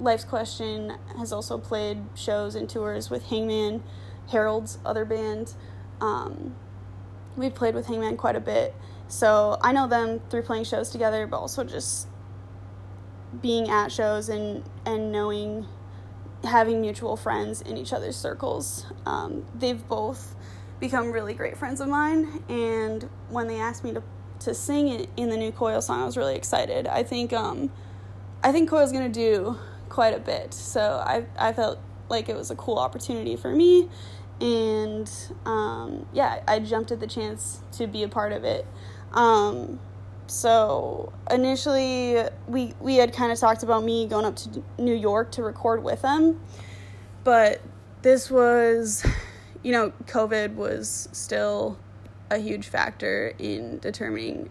Life's 0.00 0.24
Question 0.24 0.96
has 1.18 1.32
also 1.32 1.58
played 1.58 2.02
shows 2.14 2.54
and 2.54 2.68
tours 2.68 3.10
with 3.10 3.24
Hangman, 3.24 3.82
Harold's 4.30 4.78
other 4.84 5.04
band. 5.04 5.54
Um, 6.00 6.56
we've 7.36 7.54
played 7.54 7.74
with 7.74 7.86
Hangman 7.86 8.16
quite 8.16 8.36
a 8.36 8.40
bit. 8.40 8.74
So 9.08 9.58
I 9.60 9.72
know 9.72 9.86
them 9.86 10.20
through 10.30 10.42
playing 10.42 10.64
shows 10.64 10.90
together, 10.90 11.26
but 11.26 11.38
also 11.38 11.64
just 11.64 12.08
being 13.42 13.68
at 13.68 13.92
shows 13.92 14.28
and, 14.28 14.64
and 14.86 15.12
knowing, 15.12 15.66
having 16.44 16.80
mutual 16.80 17.16
friends 17.16 17.60
in 17.60 17.76
each 17.76 17.92
other's 17.92 18.16
circles. 18.16 18.86
Um, 19.04 19.44
they've 19.54 19.86
both 19.86 20.34
become 20.80 21.12
really 21.12 21.34
great 21.34 21.56
friends 21.56 21.80
of 21.80 21.88
mine, 21.88 22.42
and 22.48 23.08
when 23.28 23.46
they 23.46 23.58
asked 23.58 23.84
me 23.84 23.92
to, 23.92 24.02
to 24.44 24.54
sing 24.54 24.88
it 24.88 25.08
in 25.16 25.28
the 25.28 25.36
new 25.36 25.52
Koyo 25.52 25.82
song, 25.82 26.02
I 26.02 26.04
was 26.04 26.16
really 26.16 26.36
excited. 26.36 26.86
I 26.86 27.02
think 27.02 27.32
um, 27.32 27.70
I 28.42 28.52
think 28.52 28.70
Koyo's 28.70 28.92
gonna 28.92 29.08
do 29.08 29.58
quite 29.88 30.14
a 30.14 30.20
bit, 30.20 30.54
so 30.54 31.02
I 31.04 31.26
I 31.38 31.52
felt 31.52 31.78
like 32.08 32.28
it 32.28 32.36
was 32.36 32.50
a 32.50 32.56
cool 32.56 32.78
opportunity 32.78 33.36
for 33.36 33.50
me, 33.54 33.88
and 34.40 35.10
um, 35.46 36.06
yeah, 36.12 36.42
I 36.46 36.60
jumped 36.60 36.92
at 36.92 37.00
the 37.00 37.06
chance 37.06 37.60
to 37.72 37.86
be 37.86 38.02
a 38.02 38.08
part 38.08 38.32
of 38.32 38.44
it. 38.44 38.66
Um, 39.12 39.80
so 40.26 41.12
initially, 41.30 42.22
we 42.46 42.74
we 42.80 42.96
had 42.96 43.12
kind 43.12 43.32
of 43.32 43.38
talked 43.38 43.62
about 43.62 43.84
me 43.84 44.06
going 44.06 44.24
up 44.24 44.36
to 44.36 44.62
New 44.78 44.94
York 44.94 45.32
to 45.32 45.42
record 45.42 45.82
with 45.82 46.02
them, 46.02 46.40
but 47.24 47.60
this 48.02 48.30
was, 48.30 49.06
you 49.62 49.72
know, 49.72 49.92
COVID 50.06 50.54
was 50.54 51.08
still 51.12 51.78
a 52.34 52.38
huge 52.38 52.68
factor 52.68 53.32
in 53.38 53.78
determining, 53.78 54.50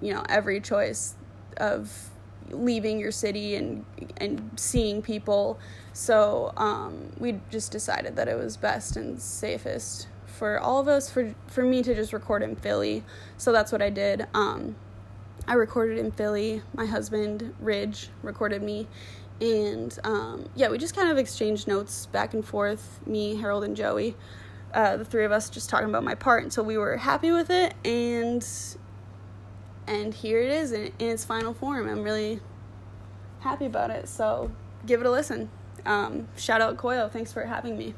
you 0.00 0.12
know, 0.12 0.24
every 0.28 0.60
choice 0.60 1.14
of 1.58 2.10
leaving 2.50 2.98
your 2.98 3.12
city 3.12 3.54
and 3.54 3.84
and 4.16 4.50
seeing 4.56 5.02
people. 5.02 5.58
So 5.92 6.52
um, 6.56 7.12
we 7.18 7.40
just 7.50 7.70
decided 7.70 8.16
that 8.16 8.28
it 8.28 8.36
was 8.36 8.56
best 8.56 8.96
and 8.96 9.20
safest 9.20 10.08
for 10.26 10.58
all 10.58 10.80
of 10.80 10.88
us 10.88 11.10
for 11.10 11.34
for 11.46 11.62
me 11.62 11.82
to 11.82 11.94
just 11.94 12.12
record 12.12 12.42
in 12.42 12.56
Philly. 12.56 13.04
So 13.36 13.52
that's 13.52 13.72
what 13.72 13.82
I 13.82 13.90
did. 13.90 14.26
Um, 14.34 14.76
I 15.46 15.54
recorded 15.54 15.98
in 15.98 16.10
Philly. 16.12 16.62
My 16.74 16.86
husband 16.86 17.54
Ridge 17.60 18.08
recorded 18.22 18.62
me, 18.62 18.86
and 19.40 19.96
um, 20.04 20.48
yeah, 20.54 20.68
we 20.68 20.78
just 20.78 20.94
kind 20.94 21.10
of 21.10 21.18
exchanged 21.18 21.66
notes 21.66 22.06
back 22.06 22.32
and 22.34 22.44
forth. 22.44 23.00
Me, 23.06 23.36
Harold, 23.36 23.64
and 23.64 23.76
Joey, 23.76 24.14
uh, 24.74 24.96
the 24.96 25.04
three 25.04 25.24
of 25.24 25.32
us, 25.32 25.50
just 25.50 25.68
talking 25.68 25.88
about 25.88 26.04
my 26.04 26.14
part 26.14 26.44
until 26.44 26.64
we 26.64 26.76
were 26.76 26.96
happy 26.96 27.30
with 27.30 27.50
it, 27.50 27.74
and 27.84 28.46
and 29.86 30.14
here 30.14 30.40
it 30.40 30.50
is 30.50 30.72
in, 30.72 30.92
in 30.98 31.10
its 31.10 31.24
final 31.24 31.52
form. 31.52 31.88
I'm 31.88 32.02
really 32.02 32.40
happy 33.40 33.66
about 33.66 33.90
it. 33.90 34.08
So 34.08 34.50
give 34.86 35.00
it 35.00 35.06
a 35.06 35.10
listen. 35.10 35.50
Um, 35.84 36.28
shout 36.36 36.60
out 36.60 36.76
Koyo. 36.76 37.10
Thanks 37.10 37.32
for 37.32 37.44
having 37.44 37.76
me. 37.76 37.94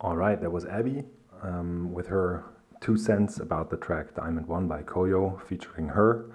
All 0.00 0.16
right, 0.16 0.40
that 0.40 0.50
was 0.50 0.66
Abby 0.66 1.04
um, 1.42 1.92
with 1.92 2.06
her 2.08 2.44
two 2.80 2.96
cents 2.96 3.40
about 3.40 3.70
the 3.70 3.76
track 3.76 4.14
Diamond 4.14 4.46
One 4.46 4.68
by 4.68 4.82
Koyo 4.82 5.40
featuring 5.46 5.88
her. 5.88 6.26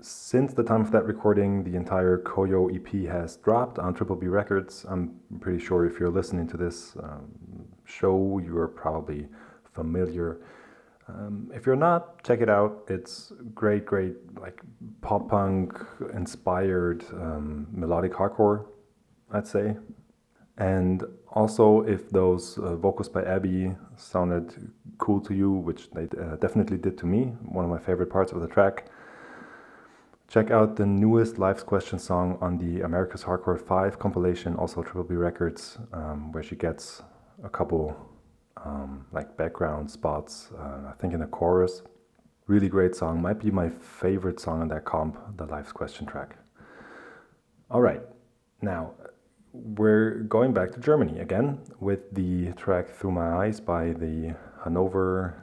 Since 0.00 0.54
the 0.54 0.64
time 0.64 0.80
of 0.80 0.90
that 0.90 1.06
recording, 1.06 1.62
the 1.62 1.76
entire 1.76 2.18
Koyo 2.18 2.68
EP 2.74 3.08
has 3.10 3.36
dropped 3.36 3.78
on 3.78 3.94
Triple 3.94 4.16
B 4.16 4.26
Records. 4.26 4.84
I'm 4.88 5.20
pretty 5.40 5.64
sure 5.64 5.86
if 5.86 6.00
you're 6.00 6.10
listening 6.10 6.48
to 6.48 6.56
this 6.56 6.96
um, 7.02 7.30
show, 7.84 8.38
you're 8.44 8.66
probably 8.66 9.28
familiar. 9.72 10.40
Um, 11.06 11.50
if 11.54 11.64
you're 11.64 11.76
not, 11.76 12.22
check 12.24 12.40
it 12.40 12.50
out. 12.50 12.84
It's 12.88 13.32
great, 13.54 13.86
great, 13.86 14.16
like 14.40 14.60
pop 15.00 15.28
punk 15.28 15.78
inspired 16.12 17.04
um, 17.12 17.68
melodic 17.70 18.12
hardcore, 18.12 18.66
I'd 19.30 19.46
say. 19.46 19.76
And 20.58 21.04
also, 21.30 21.82
if 21.82 22.10
those 22.10 22.58
uh, 22.58 22.76
vocals 22.76 23.08
by 23.08 23.22
Abby 23.22 23.74
sounded 23.96 24.72
cool 24.98 25.20
to 25.20 25.34
you, 25.34 25.52
which 25.52 25.90
they 25.90 26.08
uh, 26.20 26.36
definitely 26.36 26.78
did 26.78 26.98
to 26.98 27.06
me, 27.06 27.26
one 27.44 27.64
of 27.64 27.70
my 27.70 27.78
favorite 27.78 28.10
parts 28.10 28.32
of 28.32 28.40
the 28.40 28.48
track, 28.48 28.88
check 30.28 30.50
out 30.50 30.76
the 30.76 30.86
newest 30.86 31.38
Life's 31.38 31.62
Question 31.62 31.98
song 31.98 32.38
on 32.40 32.58
the 32.58 32.82
America's 32.82 33.24
Hardcore 33.24 33.60
5 33.60 33.98
compilation, 33.98 34.56
also 34.56 34.82
Triple 34.82 35.04
B 35.04 35.14
Records, 35.14 35.78
um, 35.92 36.32
where 36.32 36.42
she 36.42 36.56
gets 36.56 37.02
a 37.42 37.48
couple 37.48 37.96
um, 38.64 39.06
like 39.12 39.36
background 39.36 39.90
spots, 39.90 40.50
uh, 40.58 40.90
I 40.90 40.92
think 40.98 41.12
in 41.12 41.20
the 41.20 41.26
chorus. 41.26 41.82
Really 42.46 42.68
great 42.68 42.94
song, 42.94 43.22
might 43.22 43.38
be 43.38 43.50
my 43.50 43.68
favorite 43.68 44.40
song 44.40 44.60
on 44.60 44.68
that 44.68 44.84
comp, 44.84 45.18
the 45.36 45.46
Life's 45.46 45.72
Question 45.72 46.06
track. 46.06 46.36
All 47.70 47.80
right, 47.80 48.02
now 48.60 48.92
we're 49.52 50.24
going 50.28 50.52
back 50.52 50.72
to 50.72 50.80
Germany 50.80 51.20
again 51.20 51.60
with 51.80 52.12
the 52.12 52.52
track 52.52 52.90
Through 52.90 53.12
My 53.12 53.44
Eyes 53.44 53.60
by 53.60 53.92
the 53.92 54.34
Hanover 54.62 55.42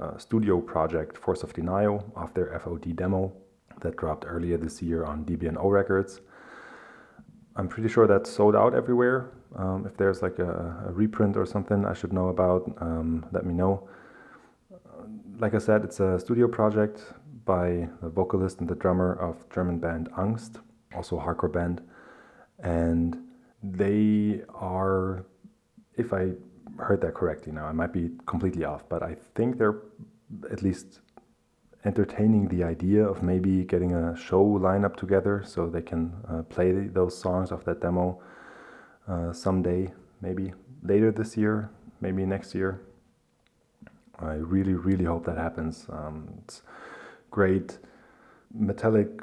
uh, 0.00 0.16
studio 0.16 0.60
project 0.60 1.18
Force 1.18 1.42
of 1.42 1.52
Denial 1.52 2.04
off 2.14 2.32
their 2.34 2.58
FOD 2.64 2.94
demo 2.94 3.32
that 3.80 3.96
dropped 3.96 4.24
earlier 4.26 4.56
this 4.56 4.82
year 4.82 5.04
on 5.04 5.24
DB&O 5.24 5.68
Records. 5.68 6.20
I'm 7.56 7.68
pretty 7.68 7.88
sure 7.88 8.06
that's 8.06 8.30
sold 8.30 8.54
out 8.54 8.74
everywhere. 8.74 9.30
Um, 9.56 9.86
if 9.86 9.96
there's 9.96 10.22
like 10.22 10.38
a, 10.38 10.84
a, 10.86 10.92
reprint 10.92 11.36
or 11.36 11.46
something 11.46 11.84
I 11.84 11.94
should 11.94 12.12
know 12.12 12.28
about, 12.28 12.70
um, 12.80 13.26
let 13.32 13.44
me 13.46 13.54
know. 13.54 13.88
Uh, 14.72 15.04
like 15.38 15.54
I 15.54 15.58
said, 15.58 15.82
it's 15.82 16.00
a 16.00 16.20
studio 16.20 16.46
project 16.46 17.02
by 17.44 17.88
the 18.02 18.10
vocalist 18.10 18.60
and 18.60 18.68
the 18.68 18.74
drummer 18.74 19.14
of 19.14 19.48
German 19.50 19.78
band 19.78 20.10
Angst, 20.12 20.60
also 20.94 21.18
a 21.18 21.22
hardcore 21.22 21.52
band. 21.52 21.80
And 22.62 23.16
they 23.62 24.42
are, 24.54 25.24
if 25.96 26.12
I 26.12 26.32
heard 26.78 27.00
that 27.00 27.14
correctly 27.14 27.52
now, 27.52 27.64
I 27.64 27.72
might 27.72 27.92
be 27.92 28.10
completely 28.26 28.64
off, 28.64 28.88
but 28.88 29.02
I 29.02 29.16
think 29.34 29.58
they're 29.58 29.80
at 30.52 30.62
least 30.62 31.00
entertaining 31.84 32.48
the 32.48 32.64
idea 32.64 33.04
of 33.04 33.22
maybe 33.22 33.64
getting 33.64 33.94
a 33.94 34.16
show 34.16 34.44
lineup 34.44 34.96
together 34.96 35.42
so 35.46 35.68
they 35.68 35.82
can 35.82 36.12
uh, 36.28 36.42
play 36.42 36.72
those 36.72 37.16
songs 37.16 37.52
of 37.52 37.64
that 37.64 37.80
demo 37.80 38.20
uh, 39.08 39.32
someday, 39.32 39.92
maybe 40.20 40.52
later 40.82 41.10
this 41.12 41.36
year, 41.36 41.70
maybe 42.00 42.26
next 42.26 42.54
year. 42.54 42.80
I 44.18 44.34
really, 44.34 44.74
really 44.74 45.04
hope 45.04 45.24
that 45.26 45.38
happens. 45.38 45.86
Um, 45.90 46.42
great 47.30 47.78
metallic 48.52 49.22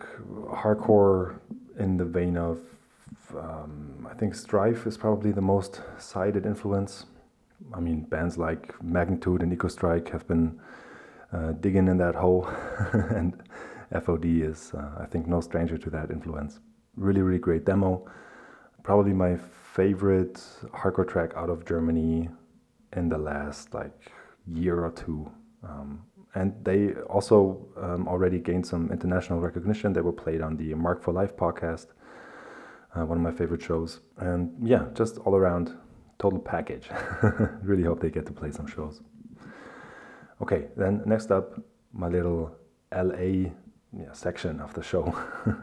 hardcore 0.50 1.40
in 1.78 1.98
the 1.98 2.06
vein 2.06 2.38
of 2.38 2.60
um, 3.38 4.08
I 4.10 4.14
think 4.14 4.36
Strife 4.36 4.86
is 4.88 4.98
probably 4.98 5.32
the 5.32 5.42
most 5.42 5.82
cited 5.98 6.46
influence. 6.46 7.06
I 7.74 7.80
mean, 7.80 8.02
bands 8.04 8.38
like 8.38 8.82
Magnitude 8.84 9.42
and 9.42 9.58
Ecostrike 9.58 10.12
have 10.12 10.28
been 10.28 10.60
uh, 11.36 11.52
digging 11.60 11.88
in 11.88 11.98
that 11.98 12.16
hole, 12.16 12.48
and 12.94 13.34
FOD 13.92 14.42
is, 14.42 14.72
uh, 14.74 15.02
I 15.02 15.06
think, 15.06 15.28
no 15.28 15.42
stranger 15.42 15.78
to 15.78 15.90
that 15.90 16.10
influence. 16.10 16.60
Really, 16.96 17.22
really 17.22 17.40
great 17.40 17.66
demo. 17.66 18.06
Probably 18.84 19.14
my 19.14 19.38
favorite 19.74 20.36
hardcore 20.74 21.08
track 21.08 21.32
out 21.36 21.50
of 21.50 21.66
Germany 21.66 22.30
in 22.94 23.10
the 23.10 23.18
last 23.18 23.74
like 23.74 23.92
year 24.48 24.86
or 24.86 24.92
two. 24.92 25.30
Um, 25.64 26.04
and 26.36 26.54
they 26.64 26.94
also 27.10 27.68
um, 27.82 28.08
already 28.08 28.40
gained 28.40 28.66
some 28.66 28.92
international 28.92 29.40
recognition. 29.40 29.94
They 29.94 30.02
were 30.02 30.14
played 30.14 30.42
on 30.42 30.56
the 30.56 30.74
Marked 30.74 31.04
for 31.04 31.12
Life 31.12 31.36
podcast, 31.36 31.88
uh, 32.96 33.06
one 33.06 33.18
of 33.18 33.24
my 33.24 33.32
favorite 33.32 33.62
shows. 33.62 34.02
And 34.18 34.54
yeah, 34.62 34.86
just 34.94 35.18
all 35.20 35.36
around 35.36 35.76
total 36.20 36.40
package. 36.40 36.90
really 37.62 37.84
hope 37.84 38.00
they 38.00 38.10
get 38.10 38.26
to 38.28 38.34
play 38.34 38.52
some 38.52 38.68
shows. 38.68 39.02
Okay, 40.42 40.66
then 40.76 41.02
next 41.06 41.32
up, 41.32 41.60
my 41.94 42.10
little 42.10 42.56
LA 42.94 43.52
yeah, 43.98 44.12
section 44.12 44.60
of 44.60 44.74
the 44.74 44.84
show. 44.84 45.16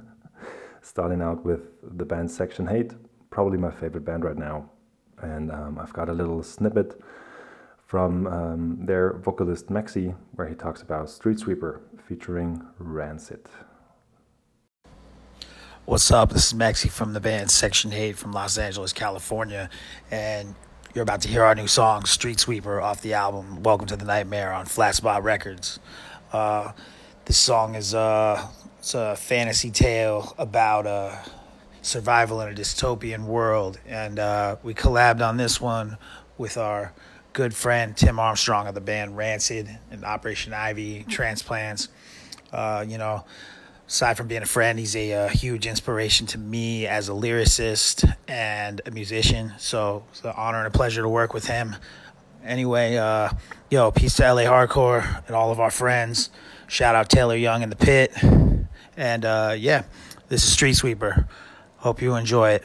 Starting 0.83 1.21
out 1.21 1.45
with 1.45 1.69
the 1.99 2.05
band 2.05 2.31
Section 2.31 2.67
Hate, 2.67 2.93
probably 3.31 3.59
my 3.59 3.71
favorite 3.71 4.05
band 4.05 4.25
right 4.25 4.37
now. 4.37 4.71
And 5.19 5.53
um, 5.53 5.79
I've 5.79 5.93
got 5.93 6.09
a 6.09 6.13
little 6.13 6.43
snippet 6.43 7.01
from 7.87 8.27
um, 8.27 8.87
their 8.87 9.13
vocalist 9.13 9.69
Maxi, 9.69 10.17
where 10.35 10.49
he 10.49 10.55
talks 10.55 10.81
about 10.81 11.11
Street 11.11 11.39
Sweeper 11.39 11.83
featuring 12.09 12.63
Rancid. 12.79 13.47
What's 15.85 16.11
up? 16.11 16.31
This 16.31 16.47
is 16.47 16.55
Maxi 16.55 16.89
from 16.89 17.13
the 17.13 17.21
band 17.21 17.51
Section 17.51 17.91
Hate 17.91 18.17
from 18.17 18.33
Los 18.33 18.57
Angeles, 18.57 18.93
California, 18.93 19.69
and 20.11 20.55
you're 20.95 21.03
about 21.03 21.23
to 21.23 21.29
hear 21.29 21.43
our 21.43 21.55
new 21.55 21.67
song, 21.67 22.05
Street 22.05 22.39
Sweeper, 22.39 22.81
off 22.81 23.01
the 23.01 23.15
album 23.15 23.63
Welcome 23.63 23.87
to 23.89 23.97
the 23.97 24.05
Nightmare 24.05 24.53
on 24.53 24.67
Flat 24.67 24.95
Spot 24.95 25.23
Records. 25.23 25.81
Uh, 26.33 26.73
this 27.25 27.39
song 27.39 27.75
is 27.77 27.95
uh, 27.95 28.47
it's 28.79 28.93
a 28.95 29.17
fantasy 29.17 29.71
tale 29.71 30.35
about 30.37 30.87
uh, 30.87 31.17
survival 31.81 32.43
in 32.43 32.53
a 32.53 32.55
dystopian 32.55 33.25
world, 33.25 33.79
and 33.87 34.19
uh, 34.19 34.57
we 34.63 34.75
collabed 34.75 35.27
on 35.27 35.39
this 35.39 35.61
one 35.61 35.97
with 36.37 36.59
our 36.59 36.93
good 37.33 37.55
friend 37.55 37.97
Tim 37.97 38.19
Armstrong 38.19 38.67
of 38.67 38.75
the 38.75 38.83
band 38.83 39.17
Rancid 39.17 39.71
and 39.91 40.05
Operation 40.05 40.53
Ivy 40.53 41.07
Transplants. 41.09 41.89
Uh, 42.53 42.85
you 42.87 42.99
know, 42.99 43.25
aside 43.93 44.17
from 44.17 44.27
being 44.27 44.41
a 44.41 44.47
friend, 44.47 44.79
he's 44.79 44.97
a, 44.97 45.11
a, 45.11 45.27
uh, 45.27 45.29
huge 45.29 45.67
inspiration 45.67 46.27
to 46.27 46.39
me 46.39 46.87
as 46.87 47.11
a 47.11 47.13
lyricist 47.13 48.11
and 48.27 48.81
a 48.87 48.91
musician. 48.91 49.53
So 49.59 50.03
it's 50.11 50.25
an 50.25 50.33
honor 50.35 50.65
and 50.65 50.67
a 50.67 50.71
pleasure 50.71 51.03
to 51.03 51.09
work 51.11 51.35
with 51.35 51.45
him. 51.45 51.77
Anyway, 52.43 52.97
uh, 52.97 53.29
yo, 53.71 53.91
peace 53.91 54.15
to 54.17 54.33
LA 54.33 54.45
Hardcore 54.45 55.23
and 55.27 55.37
all 55.37 55.53
of 55.53 55.61
our 55.61 55.71
friends. 55.71 56.31
Shout 56.69 56.95
out 56.95 57.11
Taylor 57.11 57.37
Young 57.37 57.61
in 57.61 57.69
the 57.69 57.77
pit. 57.77 58.11
And 58.97 59.27
uh, 59.27 59.57
yeah, 59.59 59.83
this 60.29 60.43
is 60.43 60.51
Street 60.51 60.73
Sweeper. 60.73 61.29
Hope 61.77 62.01
you 62.01 62.15
enjoy 62.15 62.53
it. 62.53 62.65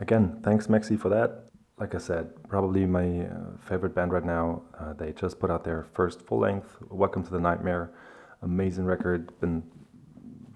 Again, 0.00 0.40
thanks, 0.42 0.68
Maxi, 0.68 0.98
for 0.98 1.10
that 1.10 1.50
like 1.78 1.96
I 1.96 1.98
said, 1.98 2.30
probably 2.48 2.86
my 2.86 3.22
uh, 3.22 3.40
favorite 3.68 3.92
band 3.92 4.12
right 4.12 4.24
now. 4.24 4.62
Uh, 4.78 4.92
they 4.92 5.12
just 5.12 5.40
put 5.40 5.50
out 5.50 5.64
their 5.64 5.84
first 5.94 6.22
full 6.22 6.38
length, 6.38 6.76
Welcome 6.90 7.24
to 7.24 7.30
the 7.30 7.40
Nightmare. 7.40 7.90
Amazing 8.42 8.84
record. 8.86 9.38
Been 9.40 9.62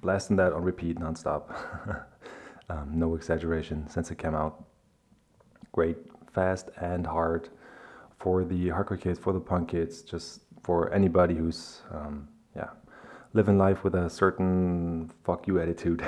blasting 0.01 0.37
that 0.37 0.53
on 0.53 0.63
repeat 0.63 0.99
nonstop. 0.99 1.43
um, 2.71 2.91
no 2.93 3.15
exaggeration 3.15 3.89
since 3.89 4.11
it 4.11 4.19
came 4.19 4.35
out. 4.35 4.65
Great, 5.73 5.97
fast 6.33 6.71
and 6.81 7.07
hard 7.07 7.49
for 8.19 8.45
the 8.45 8.69
hardcore 8.69 9.01
kids, 9.01 9.19
for 9.19 9.33
the 9.33 9.41
punk 9.41 9.69
kids, 9.69 10.03
just 10.03 10.41
for 10.63 10.93
anybody 10.93 11.35
who's, 11.35 11.83
um, 11.93 12.29
yeah, 12.57 12.71
living 13.35 13.59
life 13.59 13.85
with 13.85 13.95
a 13.95 14.09
certain 14.09 15.11
fuck 15.25 15.47
you 15.47 15.61
attitude. 15.61 16.05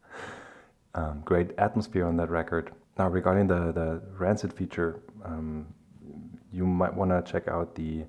um, 0.94 1.20
great 1.24 1.50
atmosphere 1.58 2.06
on 2.06 2.16
that 2.16 2.30
record 2.30 2.72
now, 2.96 3.08
regarding 3.08 3.48
the, 3.48 3.72
the 3.72 4.00
Rancid 4.18 4.52
feature, 4.52 5.00
um, 5.24 5.66
you 6.52 6.64
might 6.64 6.94
want 6.94 7.10
to 7.10 7.30
check 7.30 7.48
out 7.48 7.74
the 7.74 8.04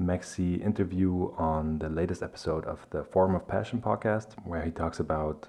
Maxi 0.00 0.60
interview 0.62 1.32
on 1.38 1.78
the 1.78 1.88
latest 1.88 2.22
episode 2.22 2.66
of 2.66 2.86
the 2.90 3.02
Forum 3.04 3.34
of 3.34 3.48
Passion 3.48 3.80
podcast, 3.80 4.34
where 4.44 4.62
he 4.62 4.70
talks 4.70 5.00
about 5.00 5.48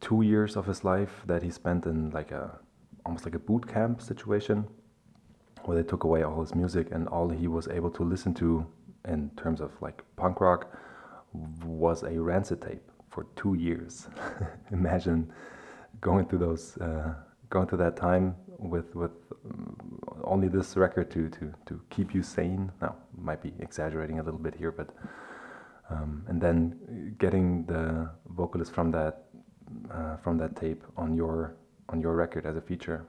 two 0.00 0.22
years 0.22 0.56
of 0.56 0.66
his 0.66 0.82
life 0.82 1.22
that 1.26 1.42
he 1.42 1.50
spent 1.50 1.84
in 1.84 2.10
like 2.10 2.30
a 2.30 2.58
almost 3.04 3.24
like 3.24 3.34
a 3.34 3.38
boot 3.38 3.68
camp 3.68 4.00
situation, 4.00 4.66
where 5.64 5.76
they 5.76 5.86
took 5.86 6.04
away 6.04 6.22
all 6.22 6.40
his 6.40 6.54
music 6.54 6.88
and 6.90 7.06
all 7.08 7.28
he 7.28 7.48
was 7.48 7.68
able 7.68 7.90
to 7.90 8.02
listen 8.02 8.32
to 8.32 8.66
in 9.06 9.30
terms 9.36 9.60
of 9.60 9.70
like 9.82 10.02
punk 10.16 10.40
rock 10.40 10.72
was 11.64 12.02
a 12.04 12.18
Rancid 12.18 12.62
tape 12.62 12.90
for 13.10 13.26
two 13.36 13.54
years. 13.54 14.08
Imagine 14.70 15.30
going 16.00 16.26
through 16.26 16.38
those 16.38 16.78
uh, 16.78 17.14
going 17.50 17.66
through 17.66 17.78
that 17.78 17.96
time 17.96 18.36
with 18.70 18.94
with 18.94 19.12
um, 19.44 19.76
only 20.24 20.48
this 20.48 20.76
record 20.76 21.10
to 21.10 21.28
to 21.30 21.52
to 21.66 21.80
keep 21.90 22.14
you 22.14 22.22
sane. 22.22 22.70
Now, 22.80 22.96
might 23.16 23.42
be 23.42 23.52
exaggerating 23.60 24.18
a 24.18 24.22
little 24.22 24.40
bit 24.40 24.54
here, 24.54 24.72
but 24.72 24.90
um, 25.90 26.24
and 26.28 26.40
then 26.40 27.14
getting 27.18 27.66
the 27.66 28.10
vocalist 28.28 28.72
from 28.72 28.90
that 28.92 29.24
uh, 29.90 30.16
from 30.16 30.38
that 30.38 30.56
tape 30.56 30.82
on 30.96 31.14
your 31.14 31.56
on 31.88 32.00
your 32.00 32.14
record 32.14 32.46
as 32.46 32.56
a 32.56 32.60
feature. 32.60 33.06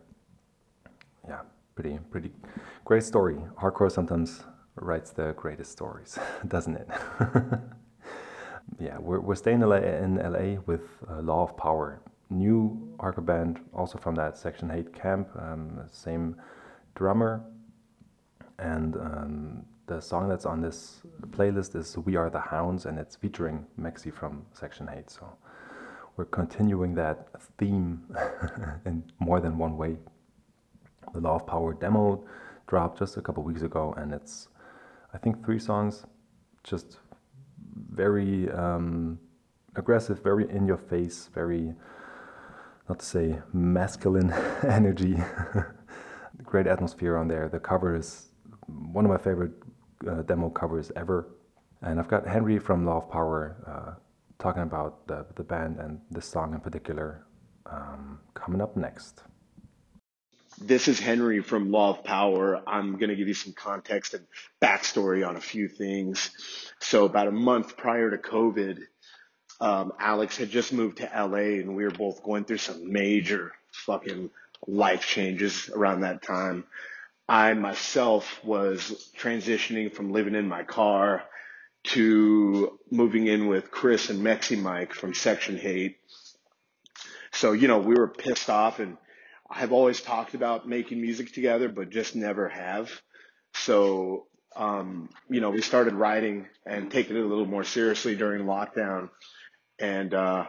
Yeah, 1.28 1.42
pretty 1.76 2.00
pretty 2.12 2.32
great 2.86 3.04
story. 3.04 3.38
Hardcore 3.60 3.92
sometimes 3.92 4.44
writes 4.76 5.12
the 5.12 5.34
greatest 5.38 5.72
stories, 5.72 6.18
doesn't 6.48 6.76
it? 6.76 6.88
yeah, 8.80 8.98
we're 9.00 9.20
we're 9.20 9.36
staying 9.36 9.62
in 9.62 9.70
LA, 9.70 9.78
in 9.78 10.16
LA 10.16 10.62
with 10.66 10.82
uh, 11.10 11.22
Law 11.22 11.44
of 11.44 11.56
Power 11.58 12.02
new 12.34 12.96
hardcore 12.98 13.26
band, 13.26 13.60
also 13.74 13.98
from 13.98 14.16
that 14.16 14.38
Section 14.38 14.70
Hate 14.70 14.94
camp, 14.94 15.30
um, 15.38 15.82
same 15.92 16.36
drummer. 16.96 17.44
And 18.60 18.96
um, 18.96 19.66
the 19.88 20.00
song 20.00 20.30
that's 20.30 20.46
on 20.46 20.62
this 20.62 21.02
playlist 21.32 21.76
is 21.76 21.98
We 21.98 22.16
Are 22.16 22.30
the 22.30 22.40
Hounds, 22.40 22.86
and 22.86 22.98
it's 22.98 23.16
featuring 23.16 23.66
Maxi 23.80 24.14
from 24.14 24.46
Section 24.54 24.88
Hate. 24.88 25.10
So 25.10 25.28
we're 26.16 26.26
continuing 26.26 26.94
that 26.96 27.28
theme 27.58 28.04
in 28.86 29.04
more 29.20 29.40
than 29.40 29.58
one 29.58 29.78
way. 29.78 29.98
The 31.14 31.20
Law 31.20 31.36
of 31.36 31.48
Power 31.48 31.74
demo 31.74 32.24
dropped 32.68 33.00
just 33.00 33.18
a 33.18 33.22
couple 33.22 33.44
weeks 33.44 33.62
ago, 33.62 33.94
and 33.98 34.14
it's, 34.14 34.48
I 35.14 35.18
think, 35.18 35.44
three 35.46 35.60
songs, 35.60 36.06
just 36.64 37.00
very 37.92 38.50
um, 38.52 39.20
aggressive, 39.76 40.24
very 40.24 40.50
in 40.50 40.66
your 40.66 40.78
face, 40.78 41.30
very 41.34 41.74
not 42.90 43.00
to 43.00 43.06
say 43.06 43.40
masculine 43.54 44.32
energy. 44.68 45.18
Great 46.44 46.68
atmosphere 46.68 47.18
on 47.18 47.28
there. 47.28 47.50
The 47.50 47.60
cover 47.60 47.96
is 47.96 48.30
one 48.68 49.06
of 49.06 49.12
my 49.12 49.18
favorite 49.18 49.52
uh, 50.10 50.22
demo 50.24 50.50
covers 50.50 50.92
ever. 50.96 51.36
And 51.82 52.00
I've 52.00 52.08
got 52.08 52.28
Henry 52.28 52.60
from 52.60 52.86
Law 52.86 52.98
of 52.98 53.10
Power 53.10 53.58
uh, 53.68 54.00
talking 54.40 54.64
about 54.64 55.08
the, 55.08 55.26
the 55.36 55.44
band 55.44 55.80
and 55.80 56.00
this 56.12 56.26
song 56.26 56.54
in 56.54 56.60
particular 56.60 57.26
um, 57.66 58.20
coming 58.34 58.62
up 58.62 58.76
next. 58.76 59.24
This 60.62 60.88
is 60.88 61.00
Henry 61.00 61.42
from 61.42 61.72
Law 61.72 61.92
of 61.92 62.04
Power. 62.04 62.62
I'm 62.68 62.98
going 62.98 63.10
to 63.10 63.16
give 63.16 63.28
you 63.28 63.34
some 63.34 63.54
context 63.54 64.14
and 64.14 64.26
backstory 64.62 65.28
on 65.28 65.36
a 65.36 65.42
few 65.42 65.68
things. 65.68 66.30
So, 66.80 67.06
about 67.06 67.28
a 67.28 67.32
month 67.32 67.76
prior 67.76 68.12
to 68.12 68.18
COVID, 68.18 68.84
um, 69.60 69.94
Alex 70.00 70.38
had 70.38 70.50
just 70.50 70.74
moved 70.74 70.98
to 70.98 71.10
LA 71.16 71.60
and 71.60 71.76
we 71.76 71.84
were 71.84 71.92
both 71.92 72.24
going 72.24 72.46
through 72.46 72.58
some 72.58 72.92
major 72.92 73.54
fucking 73.72 74.30
life 74.68 75.06
changes 75.06 75.70
around 75.70 76.02
that 76.02 76.22
time. 76.22 76.66
I 77.28 77.54
myself 77.54 78.44
was 78.44 79.10
transitioning 79.18 79.94
from 79.94 80.12
living 80.12 80.36
in 80.36 80.48
my 80.48 80.64
car 80.64 81.24
to 81.84 82.80
moving 82.92 83.28
in 83.28 83.48
with 83.48 83.72
Chris 83.72 84.10
and 84.10 84.22
Mexi 84.22 84.62
Mike 84.62 84.94
from 84.94 85.14
Section 85.14 85.58
Hate. 85.58 85.98
So, 87.32 87.52
you 87.52 87.68
know, 87.68 87.80
we 87.80 87.96
were 87.96 88.08
pissed 88.08 88.50
off 88.50 88.80
and 88.80 88.98
I've 89.50 89.72
always 89.72 90.02
talked 90.02 90.34
about 90.34 90.68
making 90.68 91.02
music 91.02 91.34
together, 91.34 91.70
but 91.70 91.90
just 91.90 92.16
never 92.16 92.50
have. 92.50 92.90
So, 93.54 94.28
um, 94.56 95.10
you 95.30 95.42
know, 95.42 95.50
we 95.50 95.62
started 95.62 95.94
writing 95.94 96.48
and 96.66 96.92
taking 96.92 97.16
it 97.16 97.24
a 97.24 97.28
little 97.28 97.46
more 97.46 97.64
seriously 97.64 98.16
during 98.16 98.46
lockdown. 98.46 99.10
And, 99.80 100.14
uh, 100.14 100.46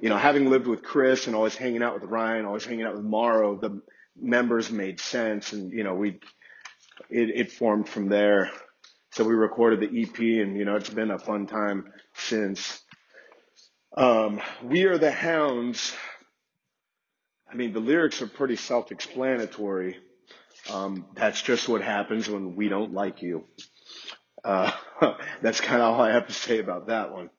you 0.00 0.08
know, 0.08 0.16
having 0.18 0.50
lived 0.50 0.66
with 0.66 0.82
Chris 0.82 1.26
and 1.26 1.36
always 1.36 1.56
hanging 1.56 1.82
out 1.82 2.00
with 2.00 2.10
Ryan, 2.10 2.46
always 2.46 2.64
hanging 2.64 2.86
out 2.86 2.94
with 2.94 3.04
Mauro, 3.04 3.56
the 3.56 3.82
members 4.20 4.70
made 4.70 5.00
sense. 5.00 5.52
And, 5.52 5.72
you 5.72 5.84
know, 5.84 5.94
we, 5.94 6.20
it, 7.10 7.30
it 7.30 7.52
formed 7.52 7.88
from 7.88 8.08
there 8.08 8.50
So 9.12 9.24
we 9.24 9.34
recorded 9.34 9.80
the 9.80 10.02
EP, 10.02 10.18
and 10.18 10.56
you 10.56 10.64
know 10.66 10.76
it's 10.76 10.90
been 10.90 11.10
a 11.10 11.18
fun 11.18 11.46
time 11.48 11.92
since. 12.14 12.80
Um, 13.96 14.40
we 14.62 14.84
are 14.84 14.98
the 14.98 15.10
hounds. 15.10 15.94
I 17.50 17.56
mean, 17.56 17.72
the 17.72 17.80
lyrics 17.80 18.22
are 18.22 18.28
pretty 18.28 18.56
self-explanatory. 18.56 19.98
Um, 20.70 21.06
that's 21.16 21.42
just 21.42 21.68
what 21.68 21.82
happens 21.82 22.28
when 22.28 22.56
we 22.56 22.68
don't 22.68 22.94
like 22.94 23.22
you. 23.22 23.46
Uh, 24.44 24.70
that's 25.42 25.60
kind 25.60 25.82
of 25.82 25.94
all 25.94 26.02
I 26.02 26.12
have 26.12 26.28
to 26.28 26.34
say 26.34 26.60
about 26.60 26.88
that 26.88 27.12
one. 27.12 27.30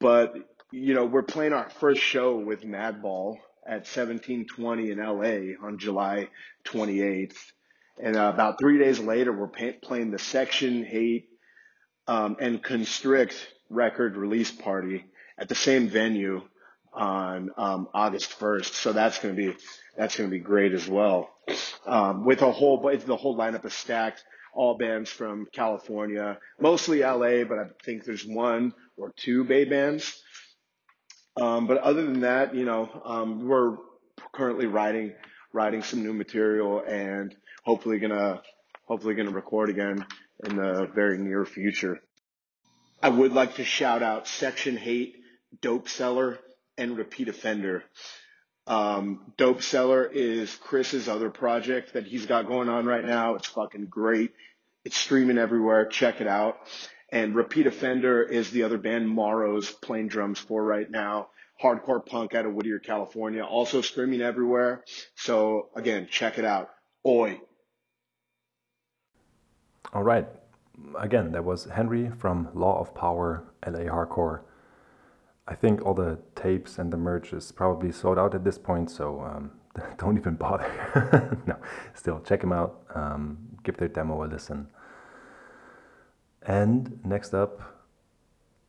But 0.00 0.34
you 0.70 0.94
know, 0.94 1.06
we're 1.06 1.22
playing 1.22 1.52
our 1.52 1.70
first 1.70 2.02
show 2.02 2.36
with 2.36 2.62
Madball 2.62 3.36
at 3.66 3.86
1720 3.86 4.90
in 4.90 4.98
LA 4.98 5.66
on 5.66 5.78
July 5.78 6.28
28th. 6.64 7.36
And 8.02 8.16
uh, 8.16 8.30
about 8.32 8.58
three 8.58 8.78
days 8.78 8.98
later, 8.98 9.32
we're 9.32 9.48
pay- 9.48 9.72
playing 9.72 10.10
the 10.10 10.18
Section 10.18 10.84
Hate 10.84 11.28
um, 12.06 12.36
and 12.40 12.62
Constrict 12.62 13.34
record 13.70 14.16
release 14.16 14.50
party 14.50 15.04
at 15.38 15.48
the 15.48 15.54
same 15.54 15.88
venue 15.88 16.42
on 16.92 17.50
um, 17.56 17.88
August 17.92 18.38
1st. 18.38 18.74
So 18.74 18.92
that's 18.92 19.18
going 19.18 19.36
to 19.36 19.52
be 19.52 19.56
that's 19.96 20.16
going 20.16 20.30
to 20.30 20.34
be 20.34 20.40
great 20.42 20.72
as 20.72 20.86
well. 20.86 21.30
Um, 21.86 22.24
with 22.24 22.42
a 22.42 22.52
whole 22.52 22.80
the 22.80 23.16
whole 23.16 23.36
lineup 23.36 23.64
is 23.64 23.74
stacked. 23.74 24.24
All 24.54 24.76
bands 24.76 25.10
from 25.10 25.46
California, 25.52 26.38
mostly 26.58 27.00
LA, 27.00 27.44
but 27.44 27.58
I 27.58 27.66
think 27.84 28.04
there's 28.04 28.26
one 28.26 28.72
or 28.98 29.12
two 29.16 29.44
Bay 29.44 29.64
bands. 29.64 30.22
Um, 31.40 31.66
but 31.66 31.78
other 31.78 32.02
than 32.04 32.20
that, 32.20 32.54
you 32.54 32.64
know, 32.64 32.90
um, 33.04 33.46
we're 33.46 33.76
currently 34.32 34.66
writing 34.66 35.12
writing 35.52 35.82
some 35.82 36.02
new 36.02 36.12
material 36.12 36.82
and 36.86 37.34
hopefully 37.64 37.98
gonna 37.98 38.42
hopefully 38.86 39.14
gonna 39.14 39.30
record 39.30 39.70
again 39.70 40.04
in 40.44 40.56
the 40.56 40.90
very 40.94 41.18
near 41.18 41.44
future. 41.44 42.00
I 43.02 43.08
would 43.08 43.32
like 43.32 43.56
to 43.56 43.64
shout 43.64 44.02
out 44.02 44.26
Section 44.26 44.76
Hate, 44.76 45.16
Dope 45.60 45.88
Seller, 45.88 46.38
and 46.76 46.96
Repeat 46.96 47.28
Offender. 47.28 47.84
Um, 48.66 49.32
Dope 49.36 49.62
Seller 49.62 50.04
is 50.04 50.54
Chris's 50.56 51.08
other 51.08 51.30
project 51.30 51.94
that 51.94 52.06
he's 52.06 52.26
got 52.26 52.46
going 52.46 52.68
on 52.68 52.86
right 52.86 53.04
now. 53.04 53.36
It's 53.36 53.46
fucking 53.46 53.86
great. 53.86 54.32
It's 54.84 54.96
streaming 54.96 55.38
everywhere. 55.38 55.86
Check 55.86 56.20
it 56.20 56.26
out. 56.26 56.58
And 57.10 57.34
Repeat 57.34 57.66
Offender 57.66 58.22
is 58.22 58.50
the 58.50 58.64
other 58.64 58.78
band 58.78 59.08
Mauro's 59.08 59.70
playing 59.70 60.08
drums 60.08 60.38
for 60.38 60.62
right 60.62 60.90
now. 60.90 61.28
Hardcore 61.62 62.04
punk 62.04 62.34
out 62.34 62.46
of 62.46 62.54
Whittier, 62.54 62.78
California. 62.78 63.42
Also 63.42 63.80
streaming 63.80 64.20
everywhere. 64.20 64.84
So 65.16 65.68
again, 65.74 66.08
check 66.10 66.38
it 66.38 66.44
out. 66.44 66.70
Oi. 67.06 67.40
All 69.92 70.02
right. 70.02 70.28
Again, 70.98 71.32
that 71.32 71.44
was 71.44 71.64
Henry 71.64 72.10
from 72.18 72.48
Law 72.54 72.78
of 72.78 72.94
Power, 72.94 73.44
LA 73.66 73.90
Hardcore. 73.90 74.42
I 75.48 75.54
think 75.54 75.84
all 75.84 75.94
the 75.94 76.18
tapes 76.36 76.78
and 76.78 76.92
the 76.92 76.98
merch 76.98 77.32
is 77.32 77.50
probably 77.52 77.90
sold 77.90 78.18
out 78.18 78.34
at 78.34 78.44
this 78.44 78.58
point, 78.58 78.90
so 78.90 79.22
um, 79.22 79.50
don't 79.98 80.18
even 80.18 80.34
bother. 80.34 81.38
no, 81.46 81.56
still 81.94 82.20
check 82.20 82.42
them 82.42 82.52
out. 82.52 82.82
Um, 82.94 83.38
give 83.64 83.78
their 83.78 83.88
demo 83.88 84.24
a 84.24 84.26
listen. 84.26 84.68
And 86.48 86.98
next 87.04 87.34
up, 87.34 87.60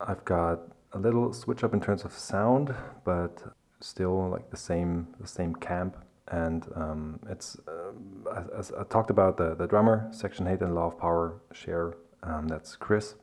I've 0.02 0.24
got 0.26 0.60
a 0.92 1.00
little 1.00 1.32
switch 1.32 1.64
up 1.64 1.74
in 1.74 1.80
terms 1.80 2.04
of 2.04 2.12
sound, 2.12 2.76
but 3.06 3.42
still 3.80 4.30
like 4.30 4.50
the 4.50 4.58
same 4.58 5.08
the 5.20 5.28
same 5.28 5.56
camp. 5.56 5.96
And 6.28 6.68
um, 6.76 7.20
it's 7.30 7.58
uh, 7.68 8.42
as, 8.56 8.74
I 8.74 8.84
talked 8.84 9.10
about 9.10 9.38
the 9.38 9.56
the 9.56 9.66
drummer 9.66 10.10
section 10.12 10.46
hate 10.46 10.62
and 10.62 10.76
law 10.76 10.88
of 10.88 11.00
power 11.00 11.42
share. 11.54 11.96
Um, 12.22 12.50
that's 12.50 12.76
Chris, 12.76 13.16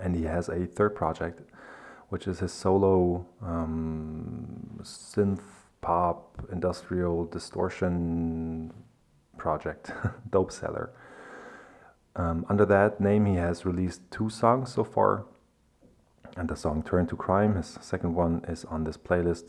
and 0.00 0.16
he 0.16 0.24
has 0.24 0.48
a 0.48 0.66
third 0.66 0.96
project, 0.96 1.40
which 2.08 2.26
is 2.26 2.40
his 2.40 2.52
solo 2.52 3.24
um, 3.40 4.80
synth 4.82 5.40
pop 5.80 6.48
industrial 6.50 7.26
distortion 7.26 8.72
project, 9.36 9.92
Dope 10.30 10.50
Seller. 10.50 10.90
Um, 12.18 12.44
under 12.48 12.66
that 12.66 13.00
name, 13.00 13.26
he 13.26 13.36
has 13.36 13.64
released 13.64 14.02
two 14.10 14.28
songs 14.28 14.74
so 14.74 14.82
far. 14.82 15.24
And 16.36 16.48
the 16.48 16.56
song 16.56 16.82
Turn 16.82 17.06
to 17.06 17.16
Crime, 17.16 17.54
his 17.54 17.78
second 17.80 18.14
one, 18.14 18.44
is 18.48 18.64
on 18.64 18.82
this 18.84 18.96
playlist. 18.96 19.44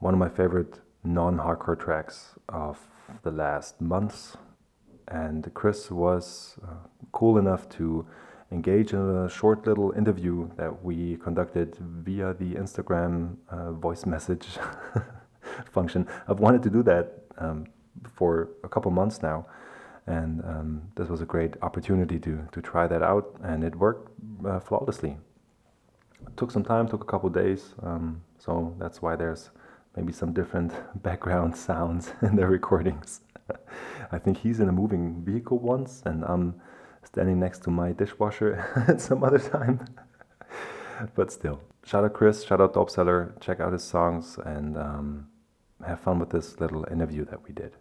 One 0.00 0.12
of 0.12 0.18
my 0.18 0.28
favorite 0.28 0.80
non 1.04 1.38
hardcore 1.38 1.78
tracks 1.78 2.34
of 2.48 2.78
the 3.22 3.30
last 3.30 3.80
months. 3.80 4.36
And 5.08 5.48
Chris 5.54 5.88
was 5.88 6.58
uh, 6.64 6.88
cool 7.12 7.38
enough 7.38 7.68
to 7.70 8.04
engage 8.50 8.92
in 8.92 8.98
a 8.98 9.28
short 9.28 9.64
little 9.64 9.92
interview 9.92 10.50
that 10.56 10.84
we 10.84 11.16
conducted 11.18 11.76
via 11.76 12.34
the 12.34 12.54
Instagram 12.56 13.36
uh, 13.48 13.70
voice 13.70 14.04
message 14.06 14.58
function. 15.70 16.08
I've 16.26 16.40
wanted 16.40 16.64
to 16.64 16.70
do 16.70 16.82
that 16.82 17.12
um, 17.38 17.66
for 18.12 18.48
a 18.64 18.68
couple 18.68 18.90
months 18.90 19.22
now 19.22 19.46
and 20.06 20.44
um, 20.44 20.82
this 20.94 21.08
was 21.08 21.20
a 21.20 21.24
great 21.24 21.54
opportunity 21.62 22.18
to, 22.20 22.46
to 22.52 22.62
try 22.62 22.86
that 22.86 23.02
out, 23.02 23.36
and 23.42 23.64
it 23.64 23.74
worked 23.74 24.10
uh, 24.46 24.60
flawlessly. 24.60 25.16
It 26.26 26.36
took 26.36 26.50
some 26.50 26.64
time, 26.64 26.88
took 26.88 27.02
a 27.02 27.06
couple 27.06 27.28
days, 27.28 27.74
um, 27.82 28.22
so 28.38 28.74
that's 28.78 29.02
why 29.02 29.16
there's 29.16 29.50
maybe 29.96 30.12
some 30.12 30.32
different 30.32 30.72
background 31.02 31.56
sounds 31.56 32.12
in 32.22 32.36
the 32.36 32.46
recordings. 32.46 33.20
I 34.12 34.18
think 34.18 34.38
he's 34.38 34.60
in 34.60 34.68
a 34.68 34.72
moving 34.72 35.22
vehicle 35.24 35.58
once, 35.58 36.02
and 36.06 36.24
I'm 36.24 36.54
standing 37.02 37.40
next 37.40 37.62
to 37.64 37.70
my 37.70 37.92
dishwasher 37.92 38.84
at 38.88 39.00
some 39.00 39.24
other 39.24 39.38
time. 39.38 39.86
but 41.14 41.32
still, 41.32 41.60
shout 41.84 42.04
out 42.04 42.14
Chris, 42.14 42.44
shout 42.44 42.60
out 42.60 42.74
Dope 42.74 42.90
Seller, 42.90 43.34
check 43.40 43.58
out 43.58 43.72
his 43.72 43.84
songs, 43.84 44.38
and 44.44 44.76
um, 44.76 45.26
have 45.84 46.00
fun 46.00 46.20
with 46.20 46.30
this 46.30 46.60
little 46.60 46.86
interview 46.90 47.24
that 47.24 47.42
we 47.46 47.52
did. 47.52 47.72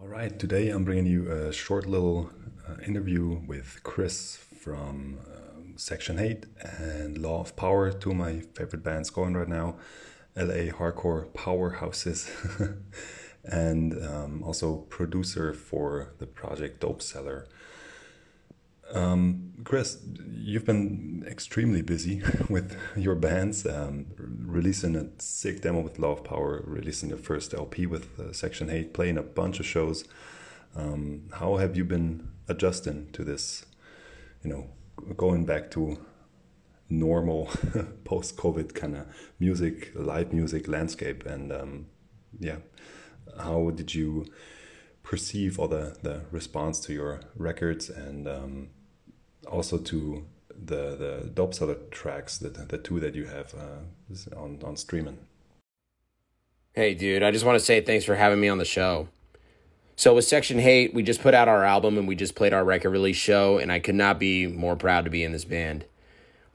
All 0.00 0.08
right, 0.08 0.36
today 0.36 0.70
I'm 0.70 0.82
bringing 0.82 1.06
you 1.06 1.30
a 1.30 1.52
short 1.52 1.86
little 1.86 2.28
uh, 2.68 2.82
interview 2.84 3.40
with 3.46 3.78
Chris 3.84 4.36
from 4.36 5.20
um, 5.32 5.74
Section 5.76 6.18
Hate 6.18 6.46
and 6.60 7.16
Law 7.16 7.40
of 7.40 7.54
Power, 7.54 7.92
two 7.92 8.10
of 8.10 8.16
my 8.16 8.40
favorite 8.56 8.82
bands 8.82 9.08
going 9.10 9.34
right 9.34 9.46
now, 9.46 9.76
LA 10.34 10.72
hardcore 10.72 11.30
powerhouses, 11.32 12.28
and 13.44 13.94
um, 14.04 14.42
also 14.42 14.78
producer 14.78 15.54
for 15.54 16.12
the 16.18 16.26
project 16.26 16.80
Dope 16.80 17.00
Seller. 17.00 17.46
Um, 18.92 19.52
Chris, 19.64 19.98
you've 20.30 20.66
been 20.66 21.24
extremely 21.26 21.82
busy 21.82 22.22
with 22.48 22.76
your 22.96 23.14
bands, 23.14 23.66
um, 23.66 24.06
releasing 24.16 24.94
a 24.94 25.08
sick 25.18 25.62
demo 25.62 25.80
with 25.80 25.98
of 25.98 26.24
Power, 26.24 26.62
releasing 26.66 27.08
the 27.08 27.16
first 27.16 27.54
LP 27.54 27.86
with 27.86 28.18
uh, 28.20 28.32
Section 28.32 28.68
Hate, 28.68 28.92
playing 28.92 29.16
a 29.16 29.22
bunch 29.22 29.58
of 29.60 29.66
shows. 29.66 30.04
Um, 30.76 31.30
how 31.34 31.56
have 31.56 31.76
you 31.76 31.84
been 31.84 32.28
adjusting 32.48 33.10
to 33.12 33.24
this? 33.24 33.64
You 34.42 34.50
know, 34.50 35.14
going 35.16 35.46
back 35.46 35.70
to 35.72 35.98
normal 36.90 37.50
post-COVID 38.04 38.74
kind 38.74 38.96
of 38.96 39.06
music, 39.40 39.92
live 39.94 40.32
music 40.32 40.68
landscape, 40.68 41.24
and 41.24 41.52
um, 41.52 41.86
yeah, 42.38 42.56
how 43.38 43.70
did 43.70 43.94
you? 43.94 44.26
Perceive 45.04 45.60
or 45.60 45.68
the, 45.68 45.96
the 46.02 46.22
response 46.32 46.80
to 46.80 46.92
your 46.92 47.20
records 47.36 47.88
and 47.88 48.26
um, 48.26 48.70
also 49.46 49.78
to 49.78 50.24
the 50.48 50.96
the 50.96 51.30
dope 51.34 51.54
seller 51.54 51.76
tracks 51.90 52.38
the, 52.38 52.48
the 52.48 52.78
two 52.78 52.98
that 52.98 53.14
you 53.14 53.26
have 53.26 53.54
uh, 53.54 54.36
on 54.36 54.58
on 54.64 54.76
streaming. 54.76 55.18
Hey 56.72 56.94
dude 56.94 57.22
i 57.22 57.30
just 57.30 57.44
want 57.44 57.58
to 57.58 57.64
say 57.64 57.80
thanks 57.80 58.04
for 58.04 58.16
having 58.16 58.40
me 58.40 58.48
on 58.48 58.58
the 58.58 58.64
show. 58.64 59.08
So 59.96 60.14
with 60.14 60.24
section 60.24 60.58
hate 60.58 60.94
we 60.94 61.02
just 61.02 61.20
put 61.20 61.34
out 61.34 61.48
our 61.48 61.64
album 61.64 61.98
and 61.98 62.08
we 62.08 62.16
just 62.16 62.34
played 62.34 62.54
our 62.54 62.64
record 62.64 62.90
release 62.90 63.16
show 63.16 63.58
and 63.58 63.70
i 63.70 63.78
could 63.78 63.94
not 63.94 64.18
be 64.18 64.46
more 64.46 64.74
proud 64.74 65.04
to 65.04 65.10
be 65.10 65.22
in 65.22 65.32
this 65.32 65.44
band. 65.44 65.84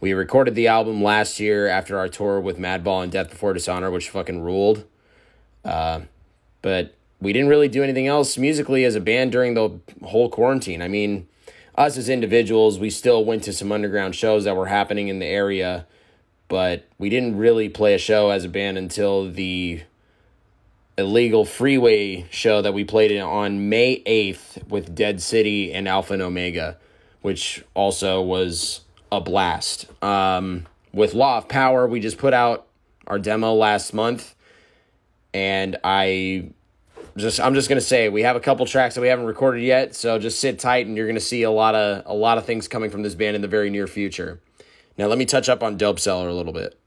We 0.01 0.13
recorded 0.13 0.55
the 0.55 0.67
album 0.67 1.03
last 1.03 1.39
year 1.39 1.67
after 1.67 1.99
our 1.99 2.07
tour 2.07 2.39
with 2.39 2.57
madball 2.57 3.03
and 3.03 3.11
death 3.11 3.29
before 3.29 3.53
dishonor 3.53 3.91
which 3.91 4.09
fucking 4.09 4.41
ruled. 4.41 4.85
Uh, 5.63 6.01
but 6.61 6.95
we 7.21 7.33
didn't 7.33 7.49
really 7.49 7.67
do 7.67 7.83
anything 7.83 8.07
else 8.07 8.37
musically 8.37 8.85
as 8.85 8.95
a 8.95 9.01
band 9.01 9.31
during 9.31 9.53
the 9.53 9.79
whole 10.03 10.29
quarantine. 10.29 10.81
I 10.81 10.87
mean, 10.87 11.27
us 11.75 11.97
as 11.97 12.09
individuals, 12.09 12.79
we 12.79 12.89
still 12.89 13.23
went 13.25 13.43
to 13.43 13.53
some 13.53 13.71
underground 13.71 14.15
shows 14.15 14.45
that 14.45 14.55
were 14.55 14.67
happening 14.67 15.07
in 15.07 15.19
the 15.19 15.25
area, 15.25 15.85
but 16.47 16.85
we 16.97 17.09
didn't 17.09 17.37
really 17.37 17.69
play 17.69 17.93
a 17.93 17.97
show 17.97 18.29
as 18.29 18.45
a 18.45 18.49
band 18.49 18.77
until 18.77 19.29
the 19.29 19.81
illegal 20.97 21.45
freeway 21.45 22.25
show 22.29 22.61
that 22.61 22.73
we 22.73 22.83
played 22.83 23.17
on 23.19 23.69
May 23.69 24.03
8th 24.03 24.67
with 24.67 24.93
Dead 24.93 25.21
City 25.21 25.73
and 25.73 25.87
Alpha 25.87 26.13
and 26.13 26.21
Omega, 26.21 26.77
which 27.21 27.63
also 27.73 28.21
was 28.21 28.81
a 29.11 29.21
blast. 29.21 29.87
Um, 30.03 30.67
with 30.93 31.13
Law 31.13 31.37
of 31.37 31.47
Power, 31.47 31.87
we 31.87 31.99
just 31.99 32.17
put 32.17 32.33
out 32.33 32.67
our 33.07 33.19
demo 33.19 33.53
last 33.53 33.93
month, 33.93 34.35
and 35.33 35.77
I 35.83 36.51
just 37.17 37.39
I'm 37.39 37.53
just 37.53 37.69
gonna 37.69 37.81
say 37.81 38.09
we 38.09 38.23
have 38.23 38.35
a 38.35 38.39
couple 38.39 38.65
tracks 38.65 38.95
that 38.95 39.01
we 39.01 39.07
haven't 39.07 39.25
recorded 39.25 39.63
yet, 39.63 39.95
so 39.95 40.19
just 40.19 40.39
sit 40.39 40.59
tight 40.59 40.87
and 40.87 40.95
you're 40.95 41.07
gonna 41.07 41.19
see 41.19 41.43
a 41.43 41.51
lot 41.51 41.75
of 41.75 42.03
a 42.05 42.13
lot 42.13 42.37
of 42.37 42.45
things 42.45 42.67
coming 42.67 42.89
from 42.89 43.03
this 43.03 43.15
band 43.15 43.35
in 43.35 43.41
the 43.41 43.47
very 43.47 43.69
near 43.69 43.87
future. 43.87 44.41
Now 44.97 45.07
let 45.07 45.17
me 45.17 45.25
touch 45.25 45.49
up 45.49 45.63
on 45.63 45.77
Dope 45.77 45.99
Seller 45.99 46.27
a 46.27 46.33
little 46.33 46.53
bit. 46.53 46.79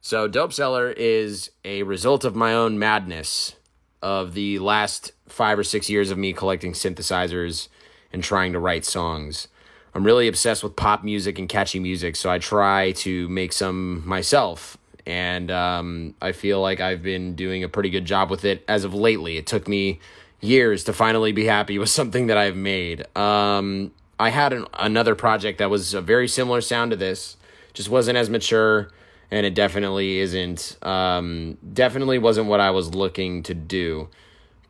So 0.00 0.26
Dope 0.26 0.52
Seller 0.52 0.90
is 0.90 1.50
a 1.64 1.84
result 1.84 2.24
of 2.24 2.34
my 2.34 2.54
own 2.54 2.78
madness 2.78 3.54
of 4.02 4.34
the 4.34 4.58
last 4.58 5.12
five 5.28 5.58
or 5.58 5.64
six 5.64 5.88
years 5.88 6.10
of 6.10 6.18
me 6.18 6.32
collecting 6.32 6.72
synthesizers 6.72 7.68
and 8.12 8.22
trying 8.22 8.52
to 8.52 8.58
write 8.58 8.84
songs. 8.84 9.48
I'm 9.94 10.04
really 10.04 10.26
obsessed 10.26 10.64
with 10.64 10.74
pop 10.74 11.04
music 11.04 11.38
and 11.38 11.48
catchy 11.48 11.78
music, 11.78 12.16
so 12.16 12.30
I 12.30 12.38
try 12.38 12.92
to 12.92 13.28
make 13.28 13.52
some 13.52 14.06
myself. 14.06 14.76
And 15.06 15.50
um, 15.50 16.14
I 16.22 16.32
feel 16.32 16.60
like 16.60 16.80
I've 16.80 17.02
been 17.02 17.34
doing 17.34 17.64
a 17.64 17.68
pretty 17.68 17.90
good 17.90 18.04
job 18.04 18.30
with 18.30 18.44
it 18.44 18.64
as 18.68 18.84
of 18.84 18.94
lately. 18.94 19.36
It 19.36 19.46
took 19.46 19.66
me 19.66 20.00
years 20.40 20.84
to 20.84 20.92
finally 20.92 21.32
be 21.32 21.46
happy 21.46 21.78
with 21.78 21.88
something 21.88 22.26
that 22.26 22.36
I've 22.36 22.56
made. 22.56 23.06
Um, 23.16 23.92
I 24.18 24.30
had 24.30 24.52
an, 24.52 24.66
another 24.74 25.14
project 25.14 25.58
that 25.58 25.70
was 25.70 25.94
a 25.94 26.00
very 26.00 26.28
similar 26.28 26.60
sound 26.60 26.90
to 26.92 26.96
this, 26.96 27.36
just 27.72 27.88
wasn't 27.88 28.18
as 28.18 28.30
mature, 28.30 28.90
and 29.30 29.46
it 29.46 29.54
definitely 29.54 30.18
isn't. 30.18 30.76
Um, 30.82 31.58
definitely 31.72 32.18
wasn't 32.18 32.46
what 32.46 32.60
I 32.60 32.70
was 32.70 32.94
looking 32.94 33.42
to 33.44 33.54
do. 33.54 34.08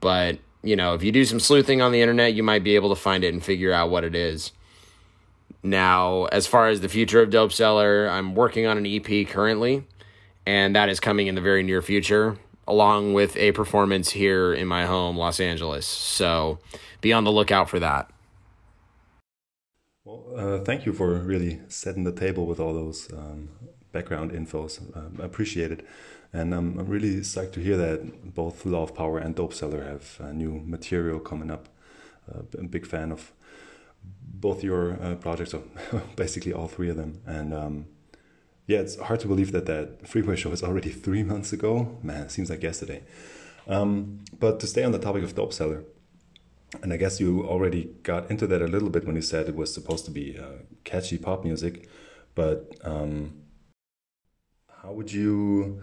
But 0.01 0.39
you 0.63 0.77
know, 0.77 0.95
if 0.95 1.03
you 1.03 1.13
do 1.13 1.25
some 1.25 1.41
sleuthing 1.41 1.83
on 1.83 1.93
the 1.93 2.01
internet, 2.01 2.35
you 2.35 2.43
might 2.43 2.63
be 2.63 2.77
able 2.77 2.91
to 2.91 3.01
find 3.01 3.25
it 3.25 3.33
and 3.35 3.45
figure 3.45 3.73
out 3.73 3.91
what 3.91 4.05
it 4.05 4.15
is. 4.15 4.53
Now, 5.63 6.25
as 6.27 6.47
far 6.47 6.69
as 6.69 6.81
the 6.81 6.89
future 6.89 7.21
of 7.21 7.31
Dope 7.31 7.53
Seller, 7.53 8.09
I'm 8.09 8.35
working 8.35 8.67
on 8.67 8.79
an 8.79 8.87
EP 8.87 9.29
currently, 9.29 9.85
and 10.47 10.75
that 10.77 10.89
is 10.89 11.01
coming 11.01 11.27
in 11.27 11.35
the 11.35 11.41
very 11.41 11.63
near 11.63 11.83
future, 11.83 12.39
along 12.67 13.15
with 13.15 13.37
a 13.37 13.53
performance 13.53 14.11
here 14.11 14.53
in 14.53 14.67
my 14.67 14.87
home, 14.87 15.17
Los 15.17 15.41
Angeles. 15.41 15.87
So 15.87 16.59
be 17.01 17.13
on 17.13 17.25
the 17.25 17.33
lookout 17.33 17.69
for 17.69 17.79
that. 17.81 18.11
Well, 20.05 20.25
uh, 20.37 20.65
thank 20.65 20.85
you 20.85 20.93
for 20.93 21.15
really 21.15 21.61
setting 21.69 22.05
the 22.05 22.13
table 22.13 22.47
with 22.47 22.59
all 22.59 22.75
those 22.75 23.13
um, 23.13 23.51
background 23.93 24.33
infos. 24.33 24.81
Um, 24.97 25.19
I 25.21 25.25
appreciate 25.25 25.71
it. 25.71 25.87
And 26.33 26.55
I'm, 26.55 26.79
I'm 26.79 26.87
really 26.87 27.17
psyched 27.21 27.53
to 27.53 27.61
hear 27.61 27.77
that 27.77 28.35
both 28.35 28.65
Law 28.65 28.85
of 28.85 28.95
Power 28.95 29.19
and 29.19 29.35
Dope 29.35 29.53
Seller 29.53 29.85
have 29.85 30.19
uh, 30.21 30.33
new 30.33 30.63
material 30.65 31.21
coming 31.21 31.51
up. 31.51 31.69
Uh, 32.29 32.41
I'm 32.59 32.65
a 32.65 32.69
big 32.69 32.87
fan 32.87 33.13
of 33.13 33.33
both 34.03 34.65
your 34.65 35.01
uh, 35.03 35.15
projects, 35.17 35.55
or 35.55 35.63
basically 36.17 36.53
all 36.53 36.69
three 36.69 36.89
of 36.89 36.97
them. 36.97 37.21
And 37.27 37.53
um, 37.53 37.87
yeah, 38.73 38.81
it's 38.81 38.99
hard 38.99 39.21
to 39.21 39.29
believe 39.29 39.53
that 39.53 39.67
that 39.67 40.09
freeway 40.09 40.35
show 40.35 40.51
is 40.51 40.63
already 40.63 40.91
three 40.91 41.23
months 41.23 41.53
ago. 41.53 41.99
Man, 42.03 42.23
it 42.23 42.31
seems 42.31 42.49
like 42.49 42.63
yesterday. 42.63 43.03
Um, 43.69 44.25
but 44.39 44.61
to 44.61 44.67
stay 44.67 44.83
on 44.83 44.93
the 44.93 44.99
topic 44.99 45.23
of 45.23 45.35
Dope 45.35 45.53
Seller, 45.53 45.85
and 46.83 46.91
I 46.91 46.97
guess 46.97 47.21
you 47.21 47.45
already 47.45 47.91
got 48.03 48.31
into 48.31 48.47
that 48.47 48.63
a 48.63 48.67
little 48.67 48.89
bit 48.89 49.05
when 49.05 49.15
you 49.15 49.23
said 49.23 49.47
it 49.47 49.57
was 49.57 49.73
supposed 49.75 50.07
to 50.07 50.11
be 50.11 50.39
uh, 50.39 50.63
catchy 50.85 51.19
pop 51.19 51.45
music, 51.45 51.87
but 52.35 52.75
um, 52.83 53.43
how 54.81 54.93
would 54.93 55.13
you 55.13 55.83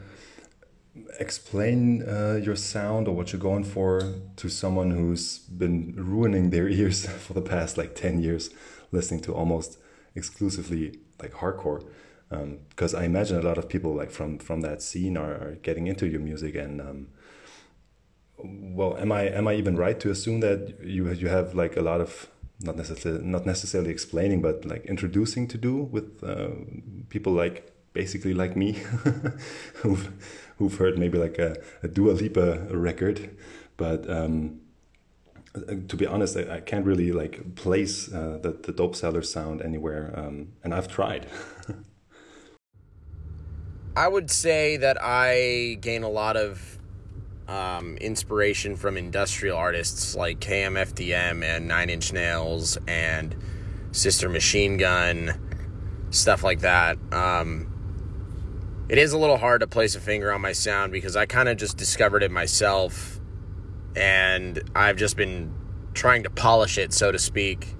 explain 1.19 2.01
uh, 2.01 2.39
your 2.43 2.55
sound 2.55 3.07
or 3.07 3.15
what 3.15 3.31
you're 3.31 3.39
going 3.51 3.63
for 3.63 4.15
to 4.35 4.49
someone 4.49 4.89
who's 4.89 5.37
been 5.37 5.93
ruining 5.95 6.49
their 6.49 6.67
ears 6.79 7.05
for 7.05 7.33
the 7.33 7.41
past 7.41 7.77
like 7.77 7.93
10 7.93 8.19
years 8.19 8.49
listening 8.91 9.21
to 9.21 9.31
almost 9.31 9.77
exclusively 10.15 10.99
like 11.21 11.33
hardcore 11.33 11.83
because 12.29 12.93
um, 12.93 13.01
i 13.01 13.05
imagine 13.05 13.37
a 13.37 13.41
lot 13.41 13.57
of 13.57 13.67
people 13.67 13.95
like 13.95 14.11
from 14.11 14.37
from 14.37 14.61
that 14.61 14.81
scene 14.81 15.17
are, 15.17 15.33
are 15.33 15.57
getting 15.63 15.87
into 15.87 16.07
your 16.07 16.19
music 16.19 16.55
and 16.55 16.79
um, 16.79 17.07
well 18.43 18.95
am 18.97 19.11
i 19.11 19.23
am 19.23 19.47
i 19.47 19.53
even 19.53 19.75
right 19.75 19.99
to 19.99 20.09
assume 20.11 20.39
that 20.39 20.75
you 20.83 21.11
you 21.11 21.27
have 21.27 21.55
like 21.55 21.75
a 21.75 21.81
lot 21.81 22.01
of 22.01 22.29
not 22.61 22.75
necessarily 22.75 23.23
not 23.23 23.45
necessarily 23.45 23.89
explaining 23.89 24.41
but 24.41 24.65
like 24.65 24.85
introducing 24.85 25.47
to 25.47 25.57
do 25.57 25.75
with 25.75 26.23
uh, 26.23 26.49
people 27.09 27.33
like 27.33 27.73
basically 27.93 28.33
like 28.33 28.55
me 28.55 28.73
who've 29.75 30.11
who've 30.57 30.75
heard 30.75 30.97
maybe 30.97 31.17
like 31.17 31.39
a, 31.39 31.57
a 31.83 31.87
Dua 31.87 32.11
Lipa 32.11 32.67
record, 32.71 33.35
but 33.77 34.09
um, 34.09 34.59
to 35.87 35.95
be 35.95 36.05
honest, 36.05 36.37
I, 36.37 36.57
I, 36.57 36.59
can't 36.59 36.85
really 36.85 37.11
like 37.11 37.55
place 37.55 38.11
uh, 38.13 38.39
the 38.41 38.51
the 38.51 38.71
dope 38.71 38.95
seller 38.95 39.21
sound 39.21 39.61
anywhere, 39.61 40.13
um, 40.15 40.49
and 40.63 40.73
I've 40.73 40.87
tried. 40.87 41.27
I 43.95 44.07
would 44.07 44.29
say 44.29 44.77
that 44.77 44.97
I 45.01 45.77
gain 45.81 46.03
a 46.03 46.09
lot 46.09 46.37
of 46.37 46.79
um, 47.47 47.97
inspiration 47.97 48.75
from 48.75 48.95
industrial 48.95 49.57
artists 49.57 50.15
like 50.15 50.39
KMFDM 50.39 51.43
and 51.43 51.67
Nine 51.67 51.89
Inch 51.89 52.13
Nails 52.13 52.77
and 52.87 53.35
Sister 53.91 54.29
Machine 54.29 54.77
Gun, 54.77 55.33
stuff 56.11 56.43
like 56.43 56.59
that. 56.59 56.97
Um, 57.11 58.85
it 58.87 58.97
is 58.97 59.13
a 59.13 59.17
little 59.17 59.37
hard 59.37 59.61
to 59.61 59.67
place 59.67 59.95
a 59.95 59.99
finger 59.99 60.31
on 60.31 60.41
my 60.41 60.51
sound 60.51 60.91
because 60.91 61.15
I 61.15 61.25
kind 61.25 61.49
of 61.49 61.57
just 61.57 61.77
discovered 61.77 62.23
it 62.23 62.31
myself 62.31 63.19
and 63.95 64.61
I've 64.75 64.97
just 64.97 65.17
been 65.17 65.53
trying 65.93 66.23
to 66.23 66.29
polish 66.29 66.77
it 66.77 66.93
so 66.93 67.11
to 67.11 67.19
speak. 67.19 67.75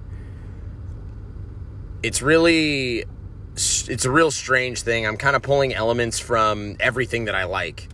It's 2.02 2.22
really 2.22 3.04
it's 3.88 4.04
a 4.04 4.10
real 4.10 4.30
strange 4.30 4.82
thing. 4.82 5.06
I'm 5.06 5.16
kind 5.16 5.36
of 5.36 5.42
pulling 5.42 5.74
elements 5.74 6.18
from 6.18 6.76
everything 6.80 7.26
that 7.26 7.34
I 7.34 7.44
like. 7.44 7.88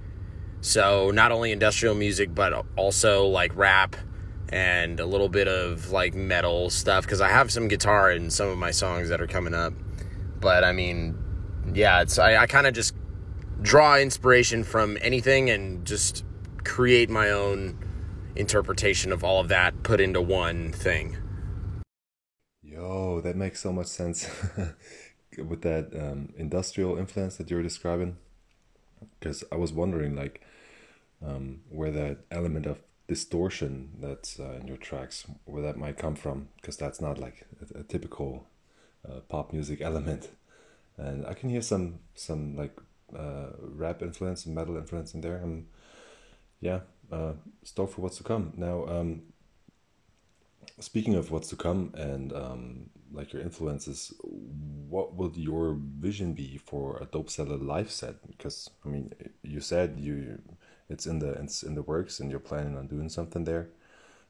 So, 0.61 1.11
not 1.11 1.33
only 1.33 1.53
industrial 1.53 1.95
music 1.95 2.35
but 2.35 2.65
also 2.77 3.27
like 3.27 3.55
rap 3.57 3.97
and 4.49 5.01
a 5.01 5.07
little 5.07 5.29
bit 5.29 5.49
of 5.49 5.91
like 5.91 6.15
metal 6.15 6.71
stuff 6.71 7.07
cuz 7.07 7.21
I 7.21 7.29
have 7.29 7.51
some 7.51 7.69
guitar 7.69 8.13
in 8.13 8.31
some 8.31 8.49
of 8.49 8.59
my 8.59 8.71
songs 8.71 9.09
that 9.09 9.21
are 9.21 9.27
coming 9.27 9.55
up. 9.55 9.73
But 10.41 10.63
I 10.65 10.73
mean, 10.73 11.17
yeah, 11.75 12.03
it's 12.03 12.19
I, 12.19 12.37
I 12.37 12.47
kind 12.47 12.67
of 12.67 12.75
just 12.75 12.95
draw 13.63 13.97
inspiration 13.97 14.63
from 14.63 14.99
anything 15.01 15.51
and 15.51 15.85
just 15.85 16.25
create 16.65 17.11
my 17.11 17.31
own 17.31 17.79
interpretation 18.37 19.13
of 19.13 19.25
all 19.25 19.41
of 19.41 19.49
that 19.49 19.83
put 19.83 20.01
into 20.01 20.21
one 20.21 20.73
thing. 20.73 21.17
Yo, 22.63 23.21
that 23.23 23.37
makes 23.37 23.61
so 23.61 23.73
much 23.73 23.87
sense 23.87 24.29
with 25.39 25.63
that 25.63 25.93
um, 25.95 26.33
industrial 26.37 26.99
influence 26.99 27.37
that 27.37 27.51
you're 27.51 27.63
describing. 27.63 28.17
Because 29.19 29.45
I 29.53 29.57
was 29.57 29.73
wondering, 29.73 30.17
like, 30.17 30.41
um, 31.25 31.61
where 31.71 31.91
that 31.91 32.19
element 32.31 32.67
of 32.67 32.79
distortion 33.09 33.91
that's 34.01 34.41
uh, 34.41 34.59
in 34.61 34.67
your 34.67 34.77
tracks, 34.77 35.27
where 35.45 35.63
that 35.63 35.77
might 35.77 35.99
come 35.99 36.15
from, 36.15 36.49
because 36.57 36.77
that's 36.77 37.01
not 37.01 37.19
like 37.19 37.47
a, 37.75 37.81
a 37.81 37.83
typical 37.83 38.47
uh, 39.09 39.21
pop 39.29 39.53
music 39.53 39.81
element. 39.83 40.31
And 40.97 41.27
I 41.27 41.35
can 41.35 41.51
hear 41.51 41.63
some 41.63 42.01
some 42.15 42.57
like 42.57 42.77
uh, 43.17 43.49
rap 43.61 44.03
influence 44.03 44.47
and 44.47 44.55
metal 44.55 44.77
influence 44.77 45.15
in 45.15 45.21
there. 45.21 45.37
And 45.37 45.67
yeah, 46.61 46.81
uh, 47.13 47.33
stoked 47.63 47.95
for 47.95 48.01
what's 48.01 48.17
to 48.19 48.25
come. 48.25 48.53
Now, 48.57 48.87
um, 48.87 49.23
speaking 50.81 51.15
of 51.15 51.31
what's 51.31 51.49
to 51.49 51.57
come 51.57 51.93
and 51.97 52.33
um, 52.33 52.91
like 53.13 53.33
your 53.33 53.43
influences, 53.43 54.13
what 54.23 55.15
would 55.15 55.37
your 55.37 55.79
vision 55.99 56.33
be 56.35 56.59
for 56.59 56.99
a 57.01 57.07
dope 57.07 57.31
seller 57.31 57.57
live 57.57 57.91
set? 57.91 58.27
Because 58.27 58.71
I 58.85 58.89
mean, 58.89 59.13
you 59.43 59.61
said 59.61 59.97
you 59.99 60.41
it's 60.89 61.07
in 61.07 61.19
the 61.19 61.33
it's 61.33 61.63
in 61.63 61.75
the 61.75 61.83
works 61.83 62.21
and 62.21 62.31
you're 62.31 62.41
planning 62.41 62.77
on 62.77 62.87
doing 62.87 63.09
something 63.09 63.45
there. 63.45 63.69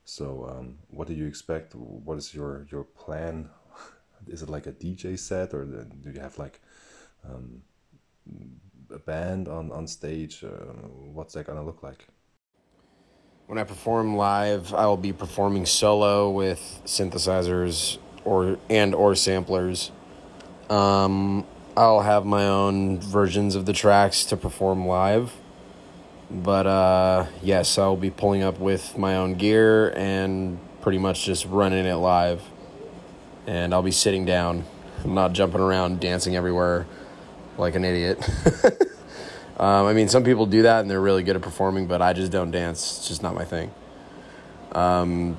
So, 0.05 0.49
um, 0.49 0.79
what 0.89 1.09
do 1.09 1.15
you 1.15 1.27
expect? 1.27 1.75
What 1.75 2.19
is 2.19 2.35
your 2.35 2.67
your 2.71 2.85
plan? 2.85 3.51
Is 4.29 4.43
it 4.43 4.49
like 4.49 4.67
a 4.67 4.73
DJ 4.73 5.19
set, 5.19 5.53
or 5.53 5.65
do 5.65 6.11
you 6.11 6.21
have 6.21 6.39
like 6.39 6.61
um, 7.25 7.63
a 8.91 8.99
band 8.99 9.49
on 9.49 9.73
on 9.73 9.87
stage? 9.87 10.45
Uh, 10.45 10.73
what's 11.13 11.35
that 11.35 11.47
gonna 11.47 11.65
look 11.65 11.83
like? 11.83 12.07
When 13.47 13.59
I 13.59 13.65
perform 13.65 14.17
live, 14.17 14.75
I 14.75 14.87
will 14.87 14.97
be 14.97 15.13
performing 15.13 15.67
solo 15.67 16.31
with 16.31 16.81
synthesizers 16.85 17.99
or 18.27 18.59
and 18.69 18.95
or 18.95 19.15
samplers. 19.15 19.91
Um, 20.69 21.47
I'll 21.77 22.01
have 22.01 22.25
my 22.25 22.47
own 22.47 23.01
versions 23.01 23.55
of 23.55 23.67
the 23.67 23.73
tracks 23.73 24.25
to 24.27 24.37
perform 24.37 24.87
live. 24.87 25.33
But 26.31 26.67
uh, 26.67 27.27
yes, 27.43 27.79
I'll 27.79 27.97
be 27.97 28.11
pulling 28.11 28.43
up 28.43 28.59
with 28.59 28.99
my 28.99 29.17
own 29.17 29.35
gear 29.35 29.91
and 29.97 30.59
pretty 30.81 30.99
much 30.99 31.25
just 31.25 31.47
running 31.47 31.87
it 31.87 31.95
live. 31.95 32.43
And 33.47 33.73
I'll 33.73 33.83
be 33.83 33.93
sitting 33.93 34.25
down, 34.25 34.65
I'm 35.05 35.15
not 35.15 35.33
jumping 35.33 35.61
around, 35.61 36.01
dancing 36.01 36.35
everywhere 36.35 36.87
like 37.59 37.77
an 37.77 37.85
idiot. 37.85 38.19
um, 39.57 39.87
I 39.87 39.93
mean, 39.93 40.09
some 40.09 40.25
people 40.25 40.47
do 40.47 40.63
that 40.63 40.81
and 40.81 40.91
they're 40.91 41.01
really 41.01 41.23
good 41.23 41.37
at 41.37 41.43
performing, 41.43 41.87
but 41.87 42.03
I 42.03 42.13
just 42.13 42.33
don't 42.33 42.51
dance. 42.51 42.99
It's 42.99 43.09
just 43.09 43.23
not 43.23 43.35
my 43.35 43.45
thing. 43.45 43.71
Um, 44.73 45.39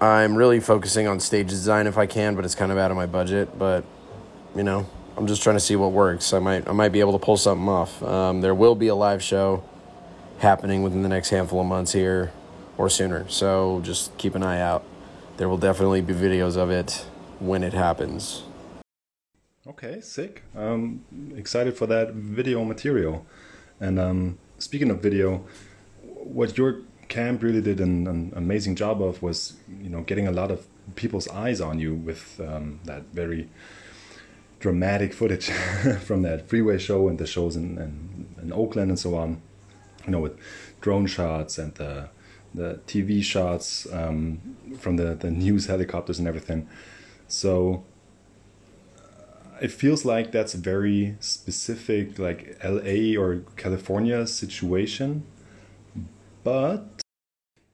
I'm 0.00 0.34
really 0.34 0.60
focusing 0.60 1.06
on 1.06 1.20
stage 1.20 1.48
design 1.48 1.86
if 1.86 1.98
I 1.98 2.06
can, 2.06 2.34
but 2.34 2.44
it's 2.44 2.54
kind 2.54 2.72
of 2.72 2.78
out 2.78 2.90
of 2.90 2.96
my 2.96 3.06
budget. 3.06 3.58
But 3.58 3.84
you 4.56 4.62
know, 4.62 4.86
I'm 5.16 5.26
just 5.26 5.42
trying 5.42 5.56
to 5.56 5.60
see 5.60 5.76
what 5.76 5.92
works. 5.92 6.32
I 6.32 6.38
might 6.38 6.66
I 6.68 6.72
might 6.72 6.90
be 6.90 7.00
able 7.00 7.12
to 7.12 7.24
pull 7.24 7.36
something 7.36 7.68
off. 7.68 8.02
Um, 8.02 8.40
there 8.40 8.54
will 8.54 8.74
be 8.74 8.88
a 8.88 8.94
live 8.94 9.22
show 9.22 9.62
happening 10.38 10.82
within 10.82 11.02
the 11.02 11.08
next 11.08 11.28
handful 11.28 11.60
of 11.60 11.66
months 11.66 11.92
here 11.92 12.32
or 12.78 12.88
sooner. 12.88 13.28
So 13.28 13.80
just 13.84 14.16
keep 14.16 14.34
an 14.34 14.42
eye 14.42 14.60
out. 14.60 14.84
There 15.36 15.48
will 15.48 15.58
definitely 15.58 16.00
be 16.00 16.14
videos 16.14 16.56
of 16.56 16.70
it 16.70 17.04
when 17.38 17.62
it 17.62 17.74
happens. 17.74 18.44
Okay, 19.66 20.00
sick. 20.00 20.42
Um, 20.56 21.04
excited 21.36 21.76
for 21.76 21.86
that 21.86 22.14
video 22.14 22.64
material. 22.64 23.26
And 23.78 23.98
um, 23.98 24.38
speaking 24.58 24.90
of 24.90 25.02
video, 25.02 25.44
what 26.02 26.56
your 26.56 26.82
camp 27.10 27.42
really 27.42 27.60
did 27.60 27.80
an, 27.80 28.06
an, 28.06 28.32
amazing 28.34 28.74
job 28.76 29.02
of 29.02 29.22
was, 29.22 29.56
you 29.82 29.90
know, 29.90 30.00
getting 30.00 30.26
a 30.26 30.32
lot 30.32 30.50
of 30.50 30.66
people's 30.94 31.28
eyes 31.28 31.60
on 31.60 31.78
you 31.78 31.94
with 31.94 32.40
um, 32.40 32.80
that 32.84 33.02
very 33.12 33.50
dramatic 34.60 35.12
footage 35.12 35.50
from 36.06 36.22
that 36.22 36.48
freeway 36.48 36.78
show 36.78 37.08
and 37.08 37.18
the 37.18 37.26
shows 37.26 37.56
in, 37.56 37.76
in, 37.78 38.34
in, 38.40 38.52
Oakland 38.52 38.90
and 38.90 38.98
so 38.98 39.16
on. 39.16 39.42
You 40.06 40.12
know, 40.12 40.20
with 40.20 40.38
drone 40.80 41.06
shots 41.06 41.58
and 41.58 41.74
the 41.74 42.08
the 42.54 42.80
TV 42.86 43.22
shots 43.22 43.86
um, 43.92 44.40
from 44.78 44.96
the, 44.96 45.14
the 45.14 45.30
news 45.30 45.66
helicopters 45.66 46.18
and 46.18 46.26
everything. 46.26 46.68
So 47.28 47.84
it 49.60 49.70
feels 49.70 50.04
like 50.04 50.32
that's 50.32 50.54
a 50.54 50.58
very 50.58 51.16
specific, 51.20 52.18
like 52.18 52.58
LA 52.64 53.20
or 53.20 53.44
California 53.56 54.26
situation. 54.26 55.24
But 56.42 56.99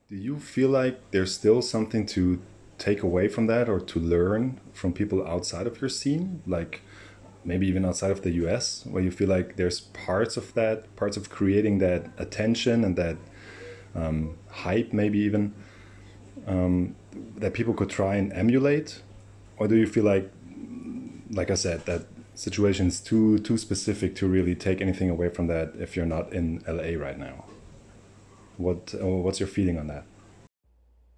do 0.09 0.15
you 0.15 0.39
feel 0.39 0.69
like 0.69 1.11
there's 1.11 1.33
still 1.33 1.61
something 1.61 2.05
to 2.05 2.41
take 2.77 3.03
away 3.03 3.27
from 3.27 3.47
that 3.47 3.67
or 3.67 3.79
to 3.79 3.99
learn 3.99 4.59
from 4.71 4.93
people 4.93 5.25
outside 5.27 5.67
of 5.67 5.81
your 5.81 5.89
scene? 5.89 6.41
Like 6.47 6.81
maybe 7.43 7.67
even 7.67 7.83
outside 7.83 8.11
of 8.11 8.21
the 8.21 8.31
US, 8.45 8.85
where 8.85 9.03
you 9.03 9.11
feel 9.11 9.27
like 9.27 9.57
there's 9.57 9.81
parts 9.81 10.37
of 10.37 10.53
that, 10.53 10.95
parts 10.95 11.17
of 11.17 11.29
creating 11.29 11.79
that 11.79 12.09
attention 12.17 12.83
and 12.85 12.95
that 12.95 13.17
um, 13.95 14.37
hype, 14.49 14.93
maybe 14.93 15.19
even 15.19 15.53
um, 16.45 16.95
that 17.35 17.53
people 17.53 17.73
could 17.73 17.89
try 17.89 18.15
and 18.15 18.31
emulate? 18.31 19.01
Or 19.57 19.67
do 19.67 19.75
you 19.75 19.87
feel 19.87 20.05
like 20.05 20.31
like 21.31 21.51
I 21.51 21.55
said, 21.55 21.85
that 21.85 22.05
situation 22.33 22.87
is 22.87 23.01
too 23.01 23.39
too 23.39 23.57
specific 23.57 24.15
to 24.15 24.27
really 24.27 24.55
take 24.55 24.79
anything 24.79 25.09
away 25.09 25.27
from 25.27 25.47
that 25.47 25.73
if 25.77 25.97
you're 25.97 26.05
not 26.05 26.31
in 26.31 26.63
LA 26.65 26.97
right 26.97 27.17
now. 27.17 27.46
What 28.57 28.93
uh, 28.99 29.05
what's 29.05 29.39
your 29.39 29.47
feeling 29.47 29.77
on 29.77 29.87
that? 29.87 30.05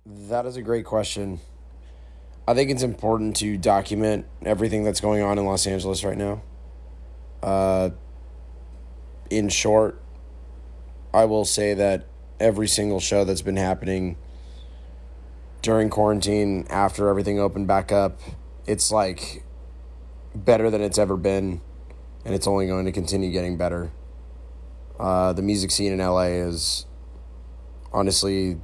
That 0.06 0.46
is 0.46 0.56
a 0.56 0.62
great 0.62 0.86
question. 0.86 1.40
I 2.48 2.54
think 2.54 2.72
it's 2.72 2.84
important 2.84 3.36
to 3.38 3.58
document 3.58 4.26
everything 4.44 4.84
that's 4.84 5.00
going 5.00 5.22
on 5.22 5.38
in 5.38 5.46
Los 5.46 5.68
Angeles 5.68 6.04
right 6.04 6.18
now. 6.18 6.42
Uh, 7.44 7.92
in 9.30 9.50
short, 9.50 10.02
I 11.14 11.26
will 11.26 11.46
say 11.46 11.74
that 11.76 12.08
every 12.40 12.68
single 12.68 13.00
show 13.00 13.24
that's 13.24 13.42
been 13.42 13.58
happening 13.58 14.18
during 15.62 15.90
quarantine, 15.90 16.66
after 16.70 17.10
everything 17.10 17.40
opened 17.40 17.68
back 17.68 17.92
up, 17.92 18.20
it's 18.66 18.92
like 18.92 19.44
better 20.34 20.70
than 20.70 20.82
it's 20.82 20.98
ever 20.98 21.18
been, 21.18 21.62
and 22.26 22.34
it's 22.34 22.48
only 22.48 22.66
going 22.68 22.86
to 22.86 22.92
continue 22.92 23.32
getting 23.32 23.58
better. 23.58 23.92
Uh, 25.00 25.34
the 25.34 25.42
music 25.42 25.72
scene 25.72 25.92
in 25.92 26.00
LA 26.00 26.24
is 26.24 26.86
honestly 27.92 28.58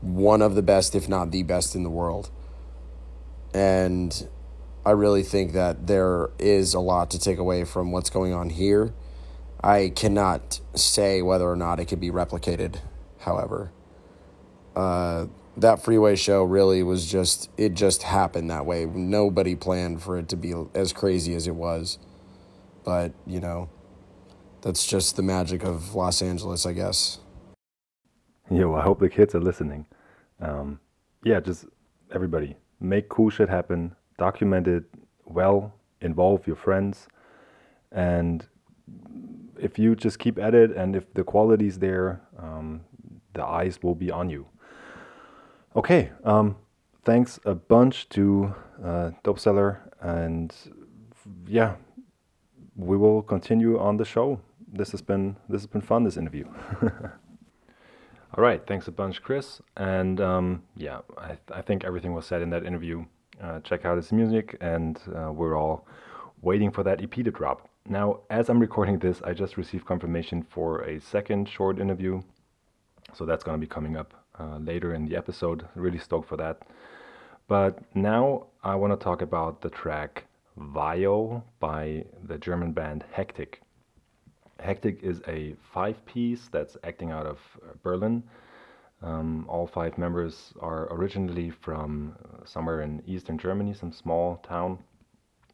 one 0.00 0.42
of 0.42 0.54
the 0.54 0.62
best, 0.62 0.94
if 0.94 1.08
not 1.08 1.30
the 1.30 1.42
best, 1.42 1.74
in 1.74 1.82
the 1.82 1.90
world. 1.90 2.30
And 3.52 4.28
I 4.84 4.92
really 4.92 5.22
think 5.22 5.52
that 5.52 5.86
there 5.86 6.30
is 6.38 6.74
a 6.74 6.80
lot 6.80 7.10
to 7.10 7.18
take 7.18 7.38
away 7.38 7.64
from 7.64 7.90
what's 7.92 8.10
going 8.10 8.32
on 8.32 8.50
here. 8.50 8.94
I 9.62 9.92
cannot 9.94 10.60
say 10.74 11.20
whether 11.20 11.50
or 11.50 11.56
not 11.56 11.80
it 11.80 11.86
could 11.86 12.00
be 12.00 12.10
replicated, 12.10 12.80
however. 13.18 13.72
Uh, 14.76 15.26
that 15.56 15.82
freeway 15.82 16.14
show 16.14 16.44
really 16.44 16.84
was 16.84 17.10
just 17.10 17.50
it 17.56 17.74
just 17.74 18.04
happened 18.04 18.50
that 18.50 18.64
way. 18.64 18.86
Nobody 18.86 19.56
planned 19.56 20.02
for 20.02 20.16
it 20.16 20.28
to 20.28 20.36
be 20.36 20.54
as 20.74 20.92
crazy 20.92 21.34
as 21.34 21.48
it 21.48 21.54
was. 21.56 21.98
But, 22.84 23.12
you 23.26 23.40
know, 23.40 23.68
that's 24.62 24.86
just 24.86 25.16
the 25.16 25.22
magic 25.22 25.64
of 25.64 25.94
Los 25.94 26.22
Angeles, 26.22 26.64
I 26.64 26.72
guess. 26.72 27.18
Yo, 28.50 28.74
I 28.74 28.80
hope 28.82 28.98
the 28.98 29.10
kids 29.10 29.34
are 29.34 29.40
listening. 29.40 29.84
Um, 30.40 30.80
yeah, 31.22 31.38
just 31.38 31.66
everybody 32.14 32.56
make 32.80 33.10
cool 33.10 33.28
shit 33.28 33.48
happen, 33.48 33.94
document 34.18 34.66
it 34.66 34.84
well, 35.26 35.74
involve 36.00 36.46
your 36.46 36.56
friends, 36.56 37.08
and 37.92 38.46
if 39.60 39.78
you 39.78 39.94
just 39.94 40.18
keep 40.18 40.38
at 40.38 40.54
it 40.54 40.70
and 40.74 40.96
if 40.96 41.12
the 41.12 41.24
quality's 41.24 41.78
there, 41.78 42.22
um, 42.38 42.80
the 43.34 43.44
eyes 43.44 43.82
will 43.82 43.94
be 43.94 44.10
on 44.10 44.30
you. 44.30 44.46
Okay, 45.76 46.10
um, 46.24 46.56
thanks 47.04 47.38
a 47.44 47.54
bunch 47.54 48.08
to 48.10 48.54
uh, 48.82 49.10
Dope 49.24 49.40
Seller, 49.40 49.90
and 50.00 50.54
yeah, 51.46 51.74
we 52.76 52.96
will 52.96 53.20
continue 53.20 53.78
on 53.78 53.98
the 53.98 54.06
show. 54.06 54.40
This 54.72 54.90
has 54.92 55.02
been 55.02 55.36
this 55.50 55.60
has 55.60 55.66
been 55.66 55.82
fun. 55.82 56.04
This 56.04 56.16
interview. 56.16 56.46
All 58.38 58.44
right, 58.44 58.64
thanks 58.68 58.86
a 58.86 58.92
bunch, 58.92 59.20
Chris. 59.20 59.60
And 59.76 60.20
um, 60.20 60.62
yeah, 60.76 61.00
I, 61.16 61.26
th- 61.26 61.40
I, 61.52 61.60
think 61.60 61.82
everything 61.82 62.14
was 62.14 62.24
said 62.24 62.40
in 62.40 62.50
that 62.50 62.64
interview. 62.64 63.04
Uh, 63.42 63.58
check 63.62 63.84
out 63.84 63.96
his 63.96 64.12
music, 64.12 64.56
and 64.60 64.96
uh, 65.12 65.32
we're 65.32 65.58
all 65.58 65.88
waiting 66.40 66.70
for 66.70 66.84
that 66.84 67.02
EP 67.02 67.10
to 67.10 67.32
drop. 67.32 67.68
Now, 67.88 68.20
as 68.30 68.48
I'm 68.48 68.60
recording 68.60 69.00
this, 69.00 69.20
I 69.24 69.32
just 69.32 69.56
received 69.56 69.86
confirmation 69.86 70.44
for 70.44 70.82
a 70.82 71.00
second 71.00 71.48
short 71.48 71.80
interview, 71.80 72.22
so 73.12 73.26
that's 73.26 73.42
going 73.42 73.56
to 73.56 73.60
be 73.60 73.66
coming 73.66 73.96
up 73.96 74.14
uh, 74.38 74.58
later 74.58 74.94
in 74.94 75.04
the 75.04 75.16
episode. 75.16 75.66
Really 75.74 75.98
stoked 75.98 76.28
for 76.28 76.36
that. 76.36 76.62
But 77.48 77.80
now 77.96 78.46
I 78.62 78.76
want 78.76 78.92
to 78.92 79.02
talk 79.02 79.20
about 79.20 79.62
the 79.62 79.70
track 79.70 80.26
Vio 80.56 81.42
by 81.58 82.04
the 82.22 82.38
German 82.38 82.70
band 82.70 83.04
Hektik. 83.16 83.54
Hektik 84.58 85.02
is 85.02 85.20
a 85.28 85.54
five 85.72 86.04
piece 86.06 86.48
that's 86.50 86.76
acting 86.84 87.10
out 87.10 87.26
of 87.26 87.38
uh, 87.62 87.72
Berlin. 87.82 88.22
Um, 89.02 89.46
all 89.48 89.66
five 89.66 89.96
members 89.96 90.52
are 90.60 90.92
originally 90.92 91.50
from 91.50 92.16
uh, 92.24 92.44
somewhere 92.44 92.80
in 92.82 93.02
eastern 93.06 93.38
Germany, 93.38 93.72
some 93.74 93.92
small 93.92 94.36
town. 94.38 94.78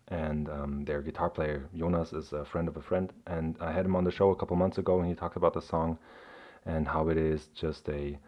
And 0.09 0.49
um, 0.49 0.85
their 0.85 1.03
guitar 1.03 1.31
player, 1.31 1.69
Jonas, 1.77 2.13
is 2.13 2.33
a 2.33 2.45
friend 2.45 2.69
of 2.69 2.77
a 2.77 2.83
friend. 2.83 3.13
And 3.27 3.57
I 3.61 3.73
had 3.73 3.85
him 3.85 3.97
on 3.97 4.05
the 4.05 4.11
show 4.11 4.31
a 4.31 4.37
couple 4.37 4.57
months 4.57 4.79
ago, 4.79 5.01
and 5.01 5.09
he 5.09 5.15
talked 5.15 5.37
about 5.37 5.55
the 5.55 5.63
song 5.63 5.99
and 6.67 6.87
how 6.89 7.09
it 7.09 7.19
is 7.19 7.49
just 7.55 7.89
a 7.89 8.19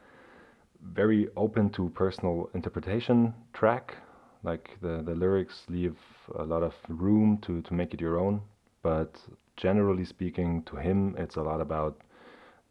very 0.83 1.29
open 1.37 1.71
to 1.71 1.89
personal 1.91 2.51
interpretation 2.55 3.35
track. 3.53 3.97
Like 4.43 4.77
the, 4.81 5.03
the 5.03 5.15
lyrics 5.15 5.65
leave 5.69 5.97
a 6.39 6.45
lot 6.45 6.63
of 6.63 6.75
room 6.89 7.39
to, 7.43 7.63
to 7.63 7.75
make 7.75 7.95
it 7.95 8.01
your 8.01 8.19
own, 8.19 8.43
but 8.83 9.19
generally 9.57 10.05
speaking, 10.05 10.63
to 10.65 10.77
him, 10.77 11.15
it's 11.19 11.37
a 11.37 11.43
lot 11.43 11.61
about 11.61 12.01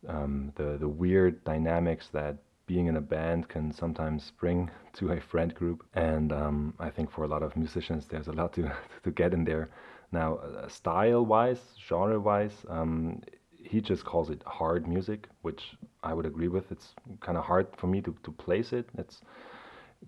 um, 0.08 0.52
the 0.56 0.78
the 0.78 0.88
weird 0.88 1.44
dynamics 1.44 2.10
that 2.14 2.38
being 2.68 2.88
in 2.88 2.96
a 2.98 3.02
band 3.02 3.48
can 3.48 3.72
sometimes 3.72 4.32
bring 4.40 4.70
to 4.94 5.12
a 5.12 5.22
friend 5.22 5.54
group. 5.56 5.86
And 5.94 6.32
um, 6.32 6.74
I 6.80 6.90
think 6.90 7.12
for 7.12 7.24
a 7.24 7.28
lot 7.28 7.44
of 7.44 7.56
musicians, 7.56 8.08
there's 8.08 8.28
a 8.28 8.34
lot 8.34 8.54
to 8.54 8.72
to 9.04 9.12
get 9.12 9.34
in 9.34 9.44
there. 9.46 9.70
Now, 10.12 10.38
uh, 10.38 10.68
style-wise, 10.68 11.60
genre-wise, 11.88 12.66
um, 12.70 13.22
he 13.64 13.82
just 13.82 14.06
calls 14.06 14.30
it 14.30 14.42
hard 14.46 14.88
music, 14.88 15.28
which 15.42 15.76
I 16.04 16.14
would 16.14 16.26
agree 16.26 16.48
with. 16.48 16.72
It's 16.72 16.94
kind 17.22 17.38
of 17.38 17.44
hard 17.44 17.68
for 17.76 17.88
me 17.88 18.02
to, 18.02 18.16
to 18.24 18.32
place 18.32 18.72
it. 18.72 18.88
It's 18.98 19.22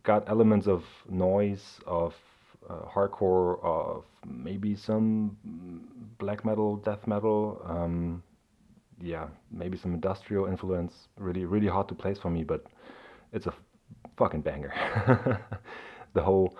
got 0.03 0.29
elements 0.29 0.67
of 0.67 0.85
noise, 1.09 1.79
of 1.87 2.15
hardcore, 2.73 3.63
of 3.63 4.03
maybe 4.25 4.75
some 4.75 5.37
black 6.19 6.45
metal, 6.45 6.77
death 6.77 7.05
metal. 7.07 7.61
Um, 7.65 8.23
yeah, 9.01 9.27
maybe 9.51 9.77
some 9.77 9.93
industrial 9.93 10.47
influence. 10.47 10.93
Really, 11.17 11.45
really 11.45 11.67
hard 11.67 11.87
to 11.89 11.95
place 11.95 12.17
for 12.17 12.29
me, 12.29 12.43
but 12.43 12.65
it's 13.31 13.45
a 13.45 13.53
fucking 14.17 14.41
banger. 14.41 14.73
the 16.13 16.21
whole, 16.21 16.57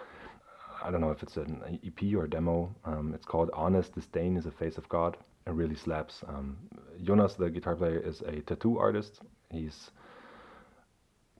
I 0.84 0.92
don't 0.92 1.02
know 1.02 1.12
if 1.12 1.24
it's 1.24 1.38
an 1.38 1.80
EP 1.86 2.16
or 2.16 2.28
demo. 2.28 2.76
Um, 2.86 3.14
it's 3.16 3.26
called 3.26 3.50
Honest 3.54 3.96
Disdain 3.96 4.38
is 4.38 4.46
a 4.46 4.52
Face 4.52 4.78
of 4.78 4.88
God 4.90 5.18
it 5.48 5.54
really 5.54 5.76
slaps. 5.76 6.24
Um, 6.28 6.58
Jonas, 7.04 7.36
the 7.36 7.50
guitar 7.50 7.76
player, 7.76 8.00
is 8.00 8.22
a 8.22 8.42
tattoo 8.42 8.78
artist. 8.78 9.22
He's 9.50 9.92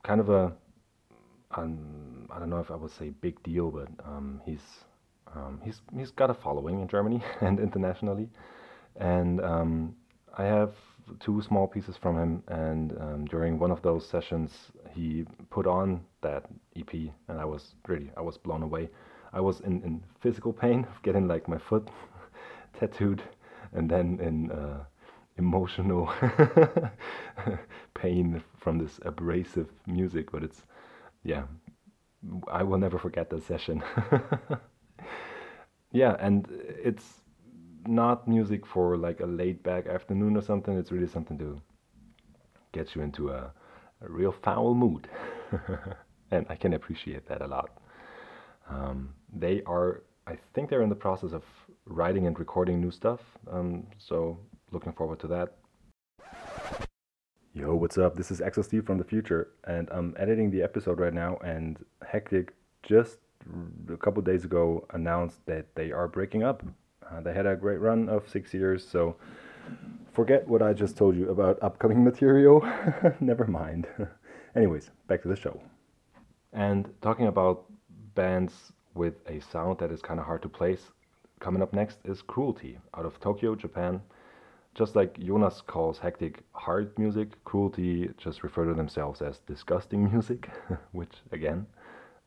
kind 0.02 0.20
of 0.20 0.30
a 0.30 0.52
um, 1.56 2.28
I 2.30 2.38
don't 2.38 2.50
know 2.50 2.60
if 2.60 2.70
I 2.70 2.76
would 2.76 2.90
say 2.90 3.10
big 3.10 3.42
deal, 3.42 3.70
but 3.70 3.88
um, 4.04 4.40
he's 4.44 4.84
um, 5.34 5.60
he's 5.64 5.80
he's 5.96 6.10
got 6.10 6.30
a 6.30 6.34
following 6.34 6.80
in 6.80 6.88
Germany 6.88 7.22
and 7.40 7.58
internationally, 7.60 8.28
and 8.96 9.40
um, 9.40 9.94
I 10.36 10.44
have 10.44 10.74
two 11.20 11.40
small 11.42 11.66
pieces 11.66 11.96
from 11.96 12.18
him. 12.18 12.42
And 12.48 12.92
um, 13.00 13.24
during 13.26 13.58
one 13.58 13.70
of 13.70 13.82
those 13.82 14.06
sessions, 14.06 14.52
he 14.94 15.24
put 15.50 15.66
on 15.66 16.00
that 16.22 16.44
EP, 16.76 16.92
and 17.28 17.40
I 17.40 17.44
was 17.44 17.74
really 17.86 18.10
I 18.16 18.20
was 18.20 18.36
blown 18.38 18.62
away. 18.62 18.90
I 19.32 19.40
was 19.40 19.60
in, 19.60 19.82
in 19.82 20.02
physical 20.20 20.52
pain 20.52 20.84
of 20.84 21.02
getting 21.02 21.28
like 21.28 21.48
my 21.48 21.58
foot 21.58 21.88
tattooed 22.78 23.22
and 23.74 23.90
then 23.90 24.18
in 24.22 24.50
uh, 24.50 24.84
emotional 25.36 26.10
pain 27.94 28.42
from 28.58 28.78
this 28.78 28.98
abrasive 29.04 29.68
music, 29.86 30.30
but 30.32 30.42
it's 30.42 30.62
yeah, 31.22 31.44
I 32.50 32.62
will 32.62 32.78
never 32.78 32.98
forget 32.98 33.30
that 33.30 33.42
session. 33.44 33.82
yeah, 35.92 36.16
and 36.20 36.46
it's 36.50 37.22
not 37.86 38.28
music 38.28 38.66
for 38.66 38.96
like 38.96 39.20
a 39.20 39.26
laid 39.26 39.62
back 39.62 39.86
afternoon 39.86 40.36
or 40.36 40.42
something. 40.42 40.76
It's 40.76 40.92
really 40.92 41.08
something 41.08 41.38
to 41.38 41.60
get 42.72 42.94
you 42.94 43.02
into 43.02 43.30
a, 43.30 43.52
a 44.02 44.08
real 44.08 44.32
foul 44.32 44.74
mood. 44.74 45.08
and 46.30 46.46
I 46.48 46.56
can 46.56 46.74
appreciate 46.74 47.26
that 47.28 47.42
a 47.42 47.46
lot. 47.46 47.70
Um, 48.68 49.14
they 49.32 49.62
are, 49.66 50.02
I 50.26 50.36
think 50.54 50.68
they're 50.68 50.82
in 50.82 50.88
the 50.88 50.94
process 50.94 51.32
of 51.32 51.44
writing 51.86 52.26
and 52.26 52.38
recording 52.38 52.80
new 52.80 52.90
stuff. 52.90 53.20
Um, 53.50 53.86
so 53.98 54.38
looking 54.70 54.92
forward 54.92 55.20
to 55.20 55.26
that. 55.28 55.56
Yo, 57.58 57.74
what's 57.74 57.98
up? 57.98 58.14
This 58.14 58.30
is 58.30 58.40
Axel 58.40 58.62
Steve 58.62 58.86
from 58.86 58.98
the 58.98 59.04
future, 59.04 59.48
and 59.64 59.88
I'm 59.90 60.14
editing 60.16 60.48
the 60.48 60.62
episode 60.62 61.00
right 61.00 61.12
now. 61.12 61.38
And 61.38 61.84
Hektik 62.04 62.50
just 62.84 63.18
a 63.92 63.96
couple 63.96 64.22
days 64.22 64.44
ago 64.44 64.86
announced 64.90 65.44
that 65.46 65.66
they 65.74 65.90
are 65.90 66.06
breaking 66.06 66.44
up. 66.44 66.62
Uh, 67.10 67.20
they 67.20 67.34
had 67.34 67.46
a 67.46 67.56
great 67.56 67.80
run 67.80 68.08
of 68.08 68.28
six 68.28 68.54
years, 68.54 68.86
so 68.86 69.16
forget 70.12 70.46
what 70.46 70.62
I 70.62 70.72
just 70.72 70.96
told 70.96 71.16
you 71.16 71.30
about 71.30 71.60
upcoming 71.60 72.04
material. 72.10 72.64
Never 73.20 73.44
mind. 73.48 73.88
Anyways, 74.54 74.92
back 75.08 75.22
to 75.22 75.28
the 75.28 75.34
show. 75.34 75.60
And 76.52 76.88
talking 77.02 77.26
about 77.26 77.64
bands 78.14 78.72
with 78.94 79.14
a 79.26 79.40
sound 79.40 79.80
that 79.80 79.90
is 79.90 80.00
kind 80.00 80.20
of 80.20 80.26
hard 80.26 80.42
to 80.42 80.48
place, 80.48 80.92
coming 81.40 81.60
up 81.60 81.72
next 81.72 81.98
is 82.04 82.22
Cruelty 82.22 82.78
out 82.96 83.04
of 83.04 83.18
Tokyo, 83.18 83.56
Japan. 83.56 84.00
Just 84.74 84.94
like 84.94 85.18
Jonas 85.18 85.60
calls 85.66 85.98
Hektik 85.98 86.36
hard 86.52 86.96
music, 86.98 87.42
Cruelty 87.44 88.10
just 88.16 88.42
refer 88.42 88.64
to 88.64 88.74
themselves 88.74 89.20
as 89.22 89.40
disgusting 89.40 90.10
music, 90.10 90.48
which 90.92 91.14
again, 91.32 91.66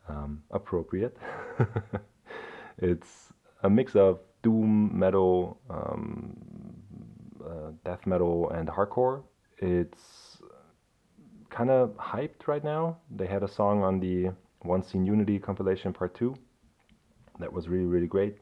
um, 0.09 0.43
appropriate. 0.51 1.17
it's 2.77 3.33
a 3.63 3.69
mix 3.69 3.95
of 3.95 4.19
doom 4.43 4.97
metal, 4.97 5.59
um, 5.69 6.35
uh, 7.45 7.71
death 7.85 8.05
metal, 8.05 8.49
and 8.49 8.67
hardcore. 8.67 9.23
It's 9.59 10.41
kind 11.49 11.69
of 11.69 11.95
hyped 11.97 12.47
right 12.47 12.63
now. 12.63 12.97
They 13.15 13.27
had 13.27 13.43
a 13.43 13.47
song 13.47 13.83
on 13.83 13.99
the 13.99 14.31
One 14.63 14.83
Scene 14.83 15.05
Unity 15.05 15.39
compilation 15.39 15.93
part 15.93 16.15
two 16.15 16.35
that 17.39 17.51
was 17.51 17.67
really, 17.67 17.85
really 17.85 18.07
great. 18.07 18.37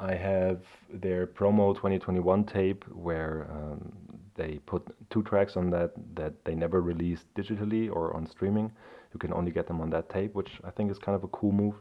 I 0.00 0.14
have 0.14 0.60
their 0.92 1.26
promo 1.26 1.74
2021 1.74 2.44
tape 2.44 2.84
where 2.88 3.46
um, 3.52 3.92
they 4.34 4.58
put 4.64 4.82
two 5.10 5.22
tracks 5.22 5.56
on 5.56 5.68
that 5.70 5.92
that 6.14 6.42
they 6.44 6.54
never 6.54 6.80
released 6.80 7.32
digitally 7.34 7.90
or 7.94 8.14
on 8.16 8.26
streaming. 8.26 8.72
You 9.12 9.18
can 9.18 9.34
only 9.34 9.50
get 9.50 9.66
them 9.66 9.80
on 9.80 9.90
that 9.90 10.08
tape, 10.08 10.34
which 10.34 10.58
I 10.64 10.70
think 10.70 10.90
is 10.90 10.98
kind 10.98 11.14
of 11.14 11.24
a 11.24 11.28
cool 11.28 11.52
move. 11.52 11.74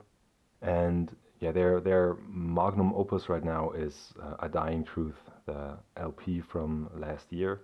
And 0.62 1.16
yeah, 1.40 1.54
their 1.54 1.80
their 1.80 2.18
magnum 2.28 2.94
opus 2.94 3.30
right 3.30 3.44
now 3.44 3.72
is 3.72 4.14
uh, 4.22 4.36
A 4.40 4.50
Dying 4.50 4.84
Truth, 4.84 5.22
the 5.46 5.78
LP 5.96 6.42
from 6.42 6.90
last 6.98 7.32
year, 7.32 7.62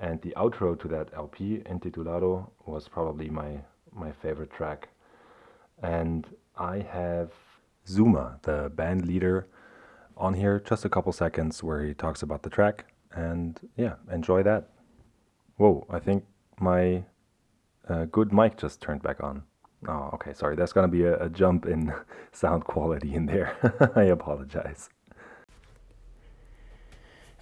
and 0.00 0.20
the 0.22 0.34
outro 0.36 0.78
to 0.80 0.88
that 0.88 1.10
LP, 1.14 1.62
Intitulado, 1.70 2.50
was 2.66 2.88
probably 2.88 3.28
my 3.30 3.60
my 3.92 4.10
favorite 4.10 4.50
track. 4.50 4.88
And 5.82 6.26
I 6.56 6.78
have 6.80 7.30
Zuma, 7.86 8.40
the 8.42 8.72
band 8.74 9.06
leader 9.06 9.46
on 10.16 10.34
here 10.34 10.60
just 10.60 10.84
a 10.84 10.88
couple 10.88 11.12
seconds 11.12 11.62
where 11.62 11.84
he 11.84 11.94
talks 11.94 12.22
about 12.22 12.42
the 12.42 12.50
track 12.50 12.86
and 13.12 13.60
yeah 13.76 13.94
enjoy 14.12 14.42
that. 14.42 14.68
Whoa 15.56 15.86
i 15.90 15.98
think 15.98 16.24
my 16.60 17.04
uh, 17.88 18.06
good 18.06 18.32
mic 18.32 18.56
just 18.56 18.80
turned 18.80 19.02
back 19.02 19.22
on. 19.22 19.42
Oh 19.86 20.10
okay 20.14 20.32
sorry 20.34 20.56
there's 20.56 20.72
gonna 20.72 20.88
be 20.88 21.04
a, 21.04 21.22
a 21.24 21.28
jump 21.28 21.66
in 21.66 21.92
sound 22.32 22.64
quality 22.64 23.14
in 23.14 23.26
there. 23.26 23.56
I 23.96 24.04
apologize. 24.04 24.88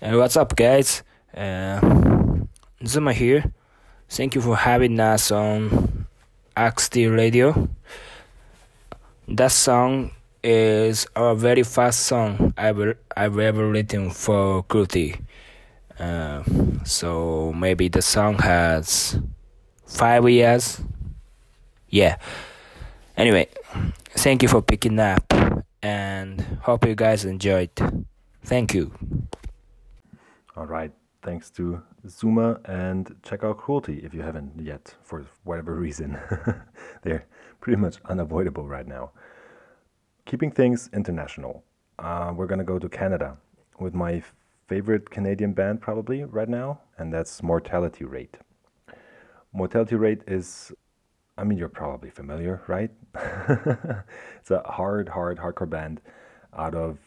Uh, 0.01 0.17
what's 0.17 0.37
up 0.37 0.57
guys? 0.57 1.03
Uh, 1.37 1.81
zuma 2.85 3.13
here. 3.13 3.53
Thank 4.09 4.35
you 4.35 4.41
for 4.41 4.57
having 4.57 4.99
us 5.01 5.31
on 5.31 6.07
XD 6.57 7.17
radio. 7.17 7.69
That 9.29 9.53
song 9.53 10.11
is 10.43 11.07
a 11.15 11.35
very 11.35 11.63
fast 11.63 12.01
song 12.01 12.53
I've, 12.57 12.97
I've 13.17 13.39
ever 13.39 13.69
written 13.69 14.11
for 14.11 14.63
Cruelty. 14.65 15.17
Uh, 15.99 16.43
so 16.85 17.53
maybe 17.53 17.89
the 17.89 18.03
song 18.03 18.39
has 18.39 19.21
five 19.87 20.29
years. 20.29 20.81
Yeah. 21.89 22.17
Anyway, 23.17 23.49
thank 24.11 24.43
you 24.43 24.49
for 24.49 24.63
picking 24.63 24.99
up 24.99 25.33
and 25.83 26.41
hope 26.63 26.87
you 26.87 26.95
guys 26.95 27.25
enjoyed. 27.25 27.71
Thank 28.45 28.75
you. 28.75 28.93
All 30.57 30.67
right. 30.67 30.91
Thanks 31.23 31.51
to 31.51 31.81
Zuma 32.09 32.59
and 32.65 33.15
check 33.23 33.45
out 33.45 33.59
Cruelty 33.59 34.01
if 34.03 34.13
you 34.13 34.23
haven't 34.23 34.53
yet 34.61 34.93
for 35.05 35.25
whatever 35.45 35.77
reason. 35.77 36.19
They're 37.03 37.27
pretty 37.61 37.81
much 37.81 37.99
unavoidable 38.07 38.67
right 38.67 38.89
now 38.89 39.13
keeping 40.25 40.51
things 40.51 40.89
international, 40.93 41.65
uh, 41.99 42.33
we're 42.35 42.47
gonna 42.47 42.65
go 42.65 42.79
to 42.79 42.89
Canada 42.89 43.37
with 43.79 43.95
my 43.95 44.23
favorite 44.67 45.11
Canadian 45.11 45.53
band 45.53 45.81
probably 45.81 46.25
right 46.25 46.49
now, 46.49 46.81
and 46.99 47.13
that's 47.13 47.43
Mortality 47.43 48.05
Rate. 48.05 48.37
Mortality 49.53 49.97
Rate 49.97 50.23
is, 50.27 50.73
I 51.37 51.45
mean, 51.45 51.59
you're 51.59 51.69
probably 51.69 52.11
familiar, 52.11 52.63
right? 52.69 52.91
it's 54.39 54.51
a 54.51 54.63
hard, 54.65 55.09
hard, 55.09 55.39
hardcore 55.39 55.69
band 55.69 56.01
out 56.57 56.75
of 56.75 56.99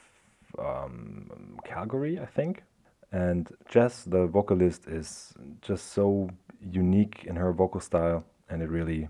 um, 0.60 1.58
Calgary, 1.64 2.20
I 2.20 2.26
think. 2.26 2.64
And 3.12 3.50
Jess, 3.70 4.04
the 4.04 4.28
vocalist, 4.28 4.88
is 4.88 5.34
just 5.62 5.94
so 5.94 6.30
unique 6.62 7.24
in 7.26 7.36
her 7.36 7.54
vocal 7.54 7.80
style, 7.80 8.24
and 8.50 8.62
it 8.62 8.70
really 8.70 9.08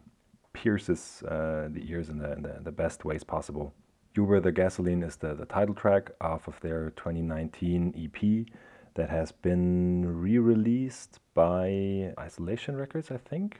pierces 0.53 1.23
uh, 1.27 1.67
the 1.71 1.83
ears 1.89 2.09
in 2.09 2.19
the, 2.19 2.31
in 2.33 2.41
the, 2.43 2.59
the 2.63 2.71
best 2.71 3.03
ways 3.03 3.23
possible. 3.23 3.73
Were 4.23 4.39
the 4.39 4.51
Gasoline 4.51 5.03
is 5.03 5.17
the, 5.17 5.33
the 5.33 5.45
title 5.45 5.75
track 5.75 6.11
off 6.21 6.47
of 6.47 6.59
their 6.61 6.91
2019 6.91 7.93
EP 7.97 8.47
that 8.93 9.09
has 9.09 9.31
been 9.31 10.05
re 10.05 10.39
released 10.39 11.19
by 11.33 12.13
Isolation 12.17 12.77
Records, 12.77 13.11
I 13.11 13.17
think, 13.17 13.59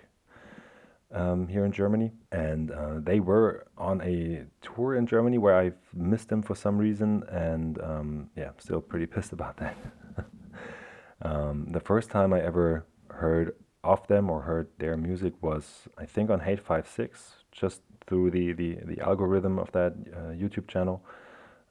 um, 1.12 1.48
here 1.48 1.66
in 1.66 1.74
Germany. 1.74 2.14
And 2.32 2.72
uh, 2.72 3.00
they 3.00 3.20
were 3.20 3.68
on 3.78 4.02
a 4.02 4.46
tour 4.62 4.96
in 4.96 5.06
Germany 5.06 5.38
where 5.38 5.60
I 5.60 5.74
missed 5.94 6.30
them 6.30 6.42
for 6.42 6.56
some 6.56 6.78
reason. 6.78 7.24
And 7.30 7.82
um, 7.82 8.30
yeah, 8.38 8.52
still 8.58 8.80
pretty 8.82 9.08
pissed 9.08 9.34
about 9.34 9.58
that. 9.58 9.76
um, 11.22 11.68
the 11.72 11.82
first 11.82 12.10
time 12.10 12.32
I 12.32 12.42
ever 12.42 12.86
heard 13.10 13.56
of 13.84 14.08
them 14.08 14.30
or 14.30 14.42
heard 14.42 14.70
their 14.80 14.96
music 14.96 15.34
was, 15.42 15.88
I 15.98 16.06
think, 16.06 16.30
on 16.30 16.40
Hate5six, 16.40 17.10
just 17.52 17.82
through 18.08 18.32
the, 18.32 18.54
the, 18.54 18.78
the 18.86 19.00
algorithm 19.02 19.58
of 19.60 19.72
that 19.72 19.94
uh, 20.14 20.32
YouTube 20.32 20.68
channel, 20.68 21.04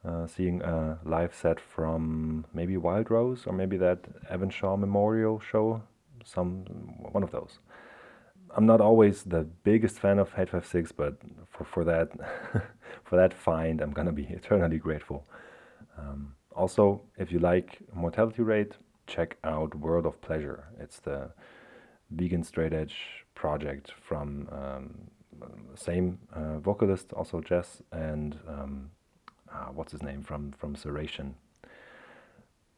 uh, 0.04 0.26
seeing 0.26 0.60
a 0.62 0.98
live 1.04 1.34
set 1.34 1.58
from 1.60 2.44
maybe 2.52 2.76
Wild 2.76 3.10
Rose 3.10 3.44
or 3.46 3.52
maybe 3.52 3.76
that 3.78 4.00
Evan 4.28 4.50
Shaw 4.50 4.76
Memorial 4.76 5.40
show, 5.40 5.82
some 6.24 6.64
one 7.12 7.22
of 7.22 7.30
those. 7.30 7.58
I'm 8.56 8.66
not 8.66 8.80
always 8.80 9.24
the 9.24 9.44
biggest 9.64 9.98
fan 9.98 10.18
of 10.18 10.32
Hate5six, 10.34 10.92
but 10.96 11.16
for, 11.48 11.64
for 11.64 11.84
that 11.84 12.10
for 13.04 13.16
that 13.16 13.34
find, 13.34 13.80
I'm 13.80 13.92
gonna 13.92 14.12
be 14.12 14.24
eternally 14.30 14.78
grateful. 14.78 15.26
Um, 15.98 16.34
also, 16.54 17.02
if 17.18 17.32
you 17.32 17.38
like 17.38 17.78
Mortality 17.92 18.42
Rate, 18.42 18.74
check 19.06 19.36
out 19.44 19.74
World 19.74 20.06
of 20.06 20.20
Pleasure. 20.20 20.64
It's 20.78 21.00
the 21.00 21.30
vegan 22.10 22.44
straight 22.44 22.72
edge 22.72 22.96
project 23.34 23.92
from 24.06 24.48
um, 24.52 24.94
same 25.74 26.18
uh, 26.32 26.58
vocalist, 26.58 27.12
also 27.12 27.40
Jess, 27.40 27.82
and 27.92 28.38
um, 28.48 28.90
uh, 29.52 29.66
what's 29.66 29.92
his 29.92 30.02
name 30.02 30.22
from 30.22 30.52
from 30.52 30.74
Serration. 30.74 31.34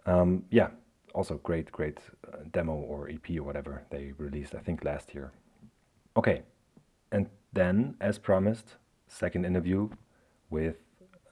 Um, 0.07 0.45
yeah, 0.51 0.69
also 1.15 1.37
great, 1.43 1.73
great 1.73 1.99
uh, 2.33 2.39
demo 2.53 2.75
or 2.75 3.09
EP 3.09 3.39
or 3.39 3.43
whatever 3.43 3.83
they 3.91 4.13
released, 4.19 4.55
I 4.55 4.61
think 4.61 4.85
last 4.85 5.15
year. 5.15 5.33
Okay, 6.17 6.43
and 7.11 7.29
then, 7.53 7.97
as 8.01 8.19
promised, 8.19 8.77
second 9.09 9.45
interview 9.45 9.89
with 10.51 10.77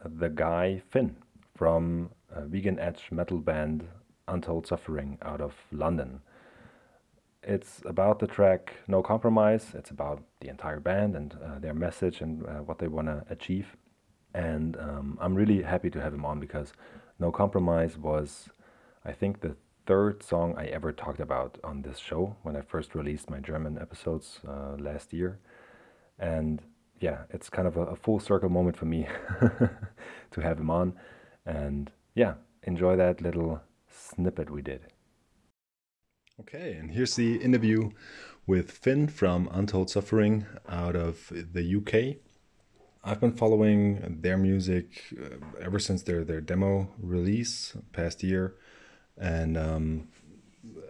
the 0.04 0.28
guy 0.28 0.82
Finn 0.90 1.16
from 1.56 2.10
vegan 2.46 2.78
edge 2.78 3.08
metal 3.10 3.38
band 3.38 3.86
Untold 4.28 4.66
Suffering 4.66 5.18
out 5.22 5.40
of 5.40 5.54
London. 5.70 6.20
It's 7.46 7.82
about 7.84 8.18
the 8.20 8.26
track 8.26 8.74
No 8.88 9.02
Compromise. 9.02 9.72
It's 9.74 9.90
about 9.90 10.22
the 10.40 10.48
entire 10.48 10.80
band 10.80 11.14
and 11.14 11.36
uh, 11.44 11.58
their 11.58 11.74
message 11.74 12.20
and 12.20 12.44
uh, 12.46 12.62
what 12.62 12.78
they 12.78 12.88
want 12.88 13.08
to 13.08 13.24
achieve. 13.28 13.76
And 14.32 14.76
um, 14.78 15.18
I'm 15.20 15.34
really 15.34 15.62
happy 15.62 15.90
to 15.90 16.00
have 16.00 16.14
him 16.14 16.24
on 16.24 16.40
because 16.40 16.72
No 17.18 17.30
Compromise 17.30 17.98
was, 17.98 18.48
I 19.04 19.12
think, 19.12 19.40
the 19.40 19.56
third 19.86 20.22
song 20.22 20.54
I 20.56 20.66
ever 20.66 20.92
talked 20.92 21.20
about 21.20 21.58
on 21.62 21.82
this 21.82 21.98
show 21.98 22.36
when 22.42 22.56
I 22.56 22.62
first 22.62 22.94
released 22.94 23.28
my 23.28 23.40
German 23.40 23.78
episodes 23.78 24.40
uh, 24.48 24.76
last 24.78 25.12
year. 25.12 25.38
And 26.18 26.62
yeah, 26.98 27.24
it's 27.30 27.50
kind 27.50 27.68
of 27.68 27.76
a, 27.76 27.82
a 27.86 27.96
full 27.96 28.20
circle 28.20 28.48
moment 28.48 28.76
for 28.76 28.86
me 28.86 29.06
to 30.30 30.40
have 30.40 30.58
him 30.58 30.70
on. 30.70 30.94
And 31.44 31.90
yeah, 32.14 32.34
enjoy 32.62 32.96
that 32.96 33.20
little 33.20 33.60
snippet 33.88 34.50
we 34.50 34.62
did. 34.62 34.93
Okay, 36.40 36.72
and 36.72 36.90
here's 36.90 37.14
the 37.14 37.36
interview 37.36 37.90
with 38.44 38.72
Finn 38.72 39.06
from 39.06 39.48
Untold 39.52 39.88
Suffering 39.88 40.46
out 40.68 40.96
of 40.96 41.32
the 41.32 41.76
UK. 41.76 42.16
I've 43.04 43.20
been 43.20 43.36
following 43.36 44.18
their 44.20 44.36
music 44.36 45.14
uh, 45.16 45.36
ever 45.62 45.78
since 45.78 46.02
their, 46.02 46.24
their 46.24 46.40
demo 46.40 46.88
release 47.00 47.76
past 47.92 48.24
year, 48.24 48.56
and 49.16 49.56
um, 49.56 50.08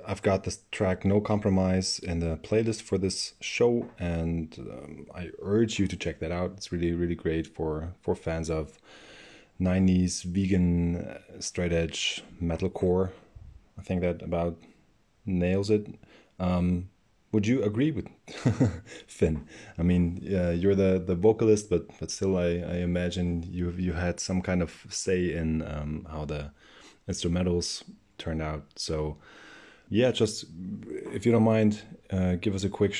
I've 0.07 0.23
got 0.23 0.45
this 0.45 0.61
track 0.73 1.05
No 1.05 1.21
Compromise 1.21 1.99
in 1.99 2.21
the 2.21 2.39
playlist 2.39 2.81
for 2.81 2.97
this 2.97 3.35
show, 3.43 3.91
and 3.99 4.59
um, 4.59 5.07
I 5.15 5.29
urge 5.43 5.79
you 5.79 5.87
to 5.89 5.97
check 5.97 6.21
that 6.21 6.33
out. 6.33 6.53
It's 6.57 6.73
really, 6.73 6.93
really 6.93 7.17
great 7.17 7.47
for, 7.47 7.93
for 8.01 8.15
fans 8.15 8.49
of 8.49 8.79
90s 9.61 10.25
vegan 10.25 11.19
straight 11.39 11.75
edge 11.75 12.25
metalcore. 12.43 13.11
I 13.79 13.83
think 13.83 14.01
that 14.01 14.23
about 14.23 14.57
nails 15.27 15.71
it. 15.71 15.87
Um, 16.39 16.89
would 17.33 17.47
you 17.47 17.65
agree 17.65 17.91
with 17.91 18.07
Finn? 19.07 19.47
I 19.77 19.83
mean, 19.83 20.25
uh, 20.33 20.51
you're 20.51 20.77
the, 20.77 21.03
the 21.05 21.17
vocalist, 21.17 21.69
but 21.69 21.89
but 21.99 22.11
still, 22.11 22.37
I, 22.37 22.63
I 22.75 22.77
imagine 22.77 23.43
you 23.43 23.71
you 23.77 23.93
had 23.93 24.21
some 24.21 24.41
kind 24.41 24.63
of 24.63 24.87
say 24.89 25.33
in 25.33 25.63
um, 25.63 26.07
how 26.11 26.25
the 26.25 26.53
instrumentals 27.09 27.83
turned 28.19 28.41
out. 28.41 28.63
So, 28.77 29.19
yeah, 29.89 30.13
just 30.13 30.45
if 31.13 31.27
you 31.27 31.33
don't 31.33 31.43
mind, 31.43 31.83
uh, 32.11 32.37
give 32.37 32.55
us 32.55 32.63
a 32.63 32.69
quick 32.69 32.95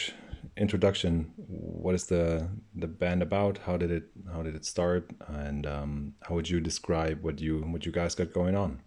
introduction. 0.57 1.33
What 1.37 1.95
is 1.95 2.07
the 2.07 2.49
the 2.75 2.89
band 2.89 3.23
about? 3.23 3.59
How 3.59 3.77
did 3.77 3.91
it 3.91 4.05
how 4.33 4.43
did 4.43 4.55
it 4.57 4.65
start? 4.65 5.11
And 5.29 5.67
um, 5.67 6.15
how 6.23 6.35
would 6.35 6.49
you 6.49 6.61
describe 6.61 7.23
what 7.23 7.41
you 7.41 7.61
what 7.61 7.87
you 7.87 7.93
guys 7.93 8.15
got 8.15 8.33
going 8.33 8.57
on? 8.57 8.81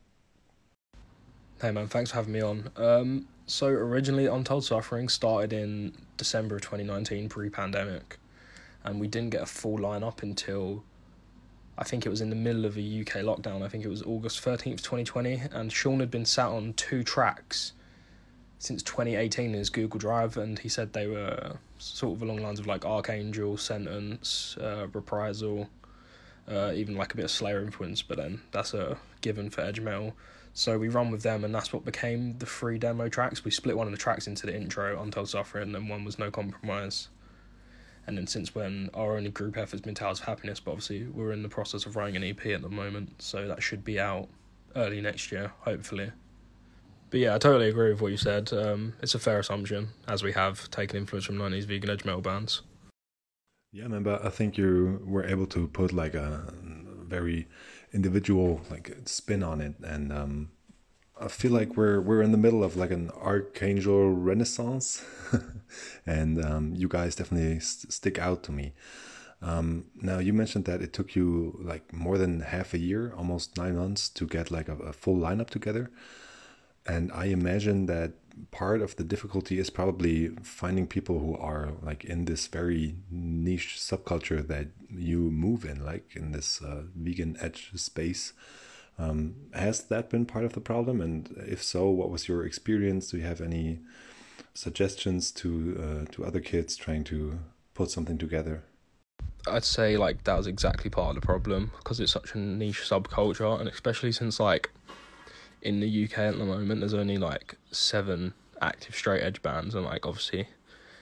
Hey 1.59 1.71
man, 1.71 1.87
thanks 1.87 2.11
for 2.11 2.17
having 2.17 2.33
me 2.33 2.41
on. 2.41 2.69
Um, 2.75 3.27
so 3.47 3.65
originally, 3.65 4.27
Untold 4.27 4.63
Suffering 4.63 5.09
started 5.09 5.53
in 5.53 5.91
December 6.15 6.57
of 6.57 6.61
2019, 6.61 7.29
pre-pandemic, 7.29 8.19
and 8.83 8.99
we 8.99 9.07
didn't 9.07 9.31
get 9.31 9.41
a 9.41 9.47
full 9.47 9.79
lineup 9.79 10.21
until 10.21 10.83
I 11.75 11.83
think 11.83 12.05
it 12.05 12.09
was 12.09 12.21
in 12.21 12.29
the 12.29 12.35
middle 12.35 12.63
of 12.65 12.77
a 12.77 12.81
UK 12.81 13.23
lockdown. 13.23 13.63
I 13.63 13.69
think 13.69 13.83
it 13.83 13.87
was 13.87 14.03
August 14.03 14.45
13th, 14.45 14.83
2020, 14.83 15.41
and 15.51 15.73
Sean 15.73 15.99
had 15.99 16.11
been 16.11 16.25
sat 16.25 16.49
on 16.49 16.73
two 16.73 17.01
tracks 17.01 17.73
since 18.59 18.83
2018 18.83 19.45
in 19.45 19.53
his 19.53 19.71
Google 19.71 19.99
Drive, 19.99 20.37
and 20.37 20.59
he 20.59 20.69
said 20.69 20.93
they 20.93 21.07
were 21.07 21.57
sort 21.79 22.17
of 22.17 22.21
along 22.21 22.35
the 22.35 22.43
lines 22.43 22.59
of 22.59 22.67
like 22.67 22.81
Arkangel, 22.81 23.59
Sentence, 23.59 24.57
uh, 24.61 24.85
Reprisal, 24.93 25.69
uh, 26.47 26.71
even 26.75 26.95
like 26.95 27.13
a 27.13 27.15
bit 27.15 27.25
of 27.25 27.31
Slayer 27.31 27.63
influence, 27.63 28.03
but 28.03 28.17
then 28.17 28.41
that's 28.51 28.75
a 28.75 28.99
given 29.21 29.49
for 29.49 29.61
edge 29.61 29.79
metal. 29.79 30.13
So 30.57 30.79
we 30.79 30.89
run 30.89 31.11
with 31.11 31.21
them, 31.21 31.43
and 31.43 31.53
that's 31.53 31.71
what 31.71 31.85
became 31.85 32.35
the 32.39 32.47
three 32.47 32.79
demo 32.79 33.09
tracks. 33.09 33.45
We 33.45 33.51
split 33.51 33.77
one 33.77 33.85
of 33.85 33.91
the 33.91 33.97
tracks 33.97 34.25
into 34.25 34.47
the 34.47 34.55
intro, 34.55 34.99
Untold 34.99 35.29
Suffering, 35.29 35.65
and 35.65 35.75
then 35.75 35.87
one 35.87 36.03
was 36.03 36.17
No 36.17 36.31
Compromise. 36.31 37.09
And 38.07 38.17
then 38.17 38.25
since 38.25 38.55
when 38.55 38.89
our 38.95 39.17
only 39.17 39.29
group 39.29 39.55
effort 39.55 39.73
has 39.73 39.81
been 39.81 39.93
Towers 39.93 40.19
of 40.19 40.25
Happiness, 40.25 40.59
but 40.59 40.71
obviously 40.71 41.03
we're 41.03 41.31
in 41.31 41.43
the 41.43 41.47
process 41.47 41.85
of 41.85 41.95
writing 41.95 42.15
an 42.15 42.23
EP 42.23 42.43
at 42.47 42.63
the 42.63 42.69
moment, 42.69 43.21
so 43.21 43.47
that 43.47 43.61
should 43.61 43.83
be 43.83 43.99
out 43.99 44.29
early 44.75 44.99
next 44.99 45.31
year, 45.31 45.51
hopefully. 45.59 46.11
But 47.11 47.19
yeah, 47.19 47.35
I 47.35 47.37
totally 47.37 47.69
agree 47.69 47.91
with 47.91 48.01
what 48.01 48.09
you 48.09 48.17
said. 48.17 48.51
Um, 48.51 48.93
it's 49.03 49.13
a 49.13 49.19
fair 49.19 49.37
assumption, 49.37 49.89
as 50.07 50.23
we 50.23 50.31
have 50.31 50.71
taken 50.71 50.97
influence 50.97 51.25
from 51.25 51.37
90s 51.37 51.65
vegan 51.65 51.91
edge 51.91 52.03
metal 52.03 52.21
bands. 52.21 52.63
Yeah, 53.71 53.89
but 53.89 54.25
I 54.25 54.29
think 54.29 54.57
you 54.57 55.03
were 55.05 55.23
able 55.23 55.45
to 55.45 55.67
put 55.67 55.93
like 55.93 56.15
a 56.15 56.51
very 57.07 57.47
individual 57.93 58.61
like 58.69 58.95
spin 59.05 59.43
on 59.43 59.61
it, 59.61 59.75
and 59.83 60.11
um, 60.11 60.51
I 61.19 61.27
feel 61.27 61.51
like 61.51 61.75
we're 61.75 61.99
we're 62.01 62.21
in 62.21 62.31
the 62.31 62.37
middle 62.37 62.63
of 62.63 62.75
like 62.75 62.91
an 62.91 63.09
Arkangel 63.09 64.13
renaissance, 64.15 65.03
and 66.05 66.43
um, 66.43 66.73
you 66.75 66.87
guys 66.87 67.15
definitely 67.15 67.59
st- 67.59 67.91
stick 67.91 68.19
out 68.19 68.43
to 68.43 68.51
me. 68.51 68.73
Um, 69.41 69.85
now 70.01 70.19
you 70.19 70.33
mentioned 70.33 70.65
that 70.65 70.81
it 70.81 70.93
took 70.93 71.15
you 71.15 71.59
like 71.61 71.93
more 71.93 72.17
than 72.17 72.41
half 72.41 72.73
a 72.73 72.79
year, 72.79 73.13
almost 73.15 73.57
nine 73.57 73.75
months, 73.75 74.09
to 74.09 74.25
get 74.25 74.51
like 74.51 74.67
a, 74.67 74.77
a 74.77 74.93
full 74.93 75.17
lineup 75.17 75.49
together, 75.49 75.91
and 76.87 77.11
I 77.11 77.25
imagine 77.25 77.85
that 77.87 78.13
part 78.51 78.81
of 78.81 78.95
the 78.95 79.03
difficulty 79.03 79.59
is 79.59 79.69
probably 79.69 80.29
finding 80.43 80.87
people 80.87 81.19
who 81.19 81.35
are 81.37 81.69
like 81.81 82.05
in 82.05 82.25
this 82.25 82.47
very 82.47 82.95
niche 83.09 83.77
subculture 83.79 84.45
that 84.47 84.67
you 84.89 85.31
move 85.31 85.65
in, 85.65 85.83
like 85.83 86.15
in 86.15 86.31
this 86.31 86.61
uh, 86.61 86.83
vegan 86.95 87.37
edge 87.41 87.71
space. 87.75 88.33
Um, 88.99 89.35
has 89.53 89.81
that 89.85 90.09
been 90.09 90.25
part 90.25 90.45
of 90.45 90.53
the 90.53 90.61
problem? 90.61 91.01
And 91.01 91.29
if 91.47 91.63
so, 91.63 91.89
what 91.89 92.09
was 92.09 92.27
your 92.27 92.45
experience? 92.45 93.11
Do 93.11 93.17
you 93.17 93.23
have 93.23 93.41
any 93.41 93.79
suggestions 94.53 95.31
to 95.31 96.05
uh, 96.07 96.11
to 96.13 96.25
other 96.25 96.39
kids 96.39 96.75
trying 96.75 97.03
to 97.05 97.39
put 97.73 97.91
something 97.91 98.17
together? 98.17 98.63
I'd 99.47 99.63
say 99.63 99.97
like 99.97 100.23
that 100.23 100.35
was 100.37 100.47
exactly 100.47 100.89
part 100.89 101.09
of 101.09 101.21
the 101.21 101.25
problem 101.25 101.71
because 101.77 101.99
it's 101.99 102.11
such 102.11 102.33
a 102.33 102.37
niche 102.37 102.81
subculture, 102.81 103.59
and 103.59 103.69
especially 103.69 104.11
since 104.11 104.39
like 104.39 104.71
in 105.67 105.81
the 105.81 106.05
UK 106.05 106.19
at 106.19 106.37
the 106.37 106.45
moment, 106.45 106.79
there's 106.79 106.93
only 106.93 107.17
like 107.17 107.55
seven 107.71 108.33
active 108.61 108.95
straight 108.95 109.21
edge 109.21 109.41
bands, 109.41 109.75
and 109.75 109.83
like 109.83 110.05
obviously 110.05 110.47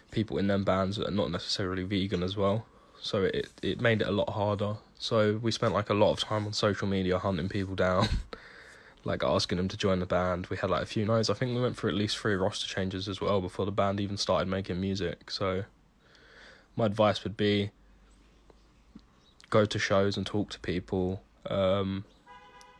people 0.10 0.40
in 0.40 0.48
them 0.48 0.64
bands 0.64 0.98
are 0.98 1.12
not 1.12 1.30
necessarily 1.30 1.84
vegan 1.84 2.24
as 2.24 2.36
well. 2.36 2.66
So 3.00 3.24
it 3.24 3.50
it 3.62 3.80
made 3.80 4.02
it 4.02 4.08
a 4.08 4.12
lot 4.12 4.32
harder. 4.32 4.78
So 4.98 5.40
we 5.40 5.52
spent 5.52 5.74
like 5.74 5.92
a 5.92 5.94
lot 5.94 6.12
of 6.12 6.20
time 6.20 6.48
on 6.48 6.54
social 6.54 6.88
media 6.88 7.20
hunting 7.20 7.48
people 7.48 7.76
down, 7.76 8.08
like 9.04 9.24
asking 9.24 9.58
them 9.60 9.68
to 9.68 9.78
join 9.78 10.00
the 10.00 10.08
band. 10.08 10.48
We 10.48 10.58
had 10.58 10.72
like 10.72 10.82
a 10.82 10.88
few 10.88 11.06
no's. 11.06 11.30
I 11.30 11.36
think 11.36 11.54
we 11.56 11.62
went 11.62 11.78
through 11.78 11.92
at 11.92 11.96
least 11.96 12.18
three 12.18 12.34
roster 12.34 12.68
changes 12.68 13.08
as 13.08 13.22
well 13.22 13.42
before 13.42 13.66
the 13.66 13.72
band 13.72 14.00
even 14.02 14.18
started 14.18 14.48
making 14.48 14.82
music. 14.82 15.30
So 15.30 15.66
my 16.76 16.88
advice 16.88 17.24
would 17.24 17.38
be 17.38 17.70
go 19.52 19.64
to 19.64 19.78
shows 19.78 20.18
and 20.18 20.26
talk 20.26 20.50
to 20.50 20.60
people. 20.60 21.22
Um, 21.48 22.06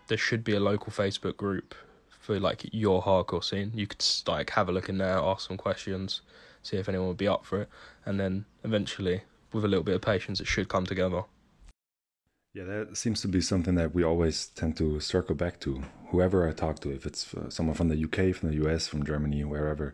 there 0.08 0.18
should 0.18 0.44
be 0.44 0.56
a 0.56 0.60
local 0.60 0.92
Facebook 0.92 1.38
group 1.38 1.76
for 2.20 2.40
like 2.40 2.66
your 2.72 3.04
hardcore 3.04 3.44
scene. 3.44 3.72
You 3.74 3.88
could 3.88 4.04
like 4.28 4.52
have 4.52 4.70
a 4.70 4.72
look 4.72 4.90
in 4.90 4.98
there, 4.98 5.18
ask 5.18 5.48
some 5.48 5.58
questions, 5.58 6.22
see 6.64 6.78
if 6.78 6.90
anyone 6.90 7.08
would 7.08 7.18
be 7.18 7.28
up 7.28 7.46
for 7.46 7.62
it, 7.62 7.70
and 8.06 8.20
then 8.20 8.46
eventually, 8.64 9.22
with 9.54 9.64
a 9.64 9.68
little 9.68 9.84
bit 9.84 9.96
of 9.96 10.02
patience, 10.02 10.40
it 10.40 10.48
should 10.48 10.70
come 10.70 10.86
together. 10.86 11.24
Yeah, 12.54 12.64
that 12.64 12.98
seems 12.98 13.22
to 13.22 13.28
be 13.28 13.42
something 13.42 13.76
that 13.76 13.94
we 13.94 14.04
always 14.04 14.48
tend 14.48 14.78
to 14.78 15.00
circle 15.02 15.36
back 15.36 15.60
to. 15.62 15.84
Whoever 16.12 16.48
I 16.48 16.54
talk 16.54 16.80
to, 16.80 16.90
if 16.90 17.06
it's 17.06 17.34
uh, 17.34 17.50
someone 17.50 17.76
from 17.76 17.90
the 17.90 18.02
UK, 18.02 18.34
from 18.34 18.50
the 18.50 18.66
US, 18.66 18.88
from 18.88 19.06
Germany, 19.06 19.44
wherever, 19.44 19.94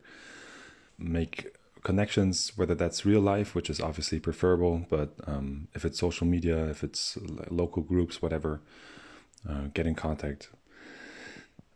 make 1.00 1.58
connections, 1.84 2.52
whether 2.56 2.76
that's 2.76 3.06
real 3.06 3.22
life, 3.22 3.56
which 3.56 3.70
is 3.70 3.82
obviously 3.82 4.20
preferable, 4.20 4.86
but 4.90 5.16
um, 5.26 5.70
if 5.74 5.84
it's 5.84 6.00
social 6.00 6.28
media, 6.28 6.70
if 6.70 6.84
it's 6.84 7.18
local 7.50 7.82
groups, 7.82 8.22
whatever, 8.22 8.62
uh, 9.48 9.68
get 9.74 9.88
in 9.88 9.96
contact. 9.96 10.50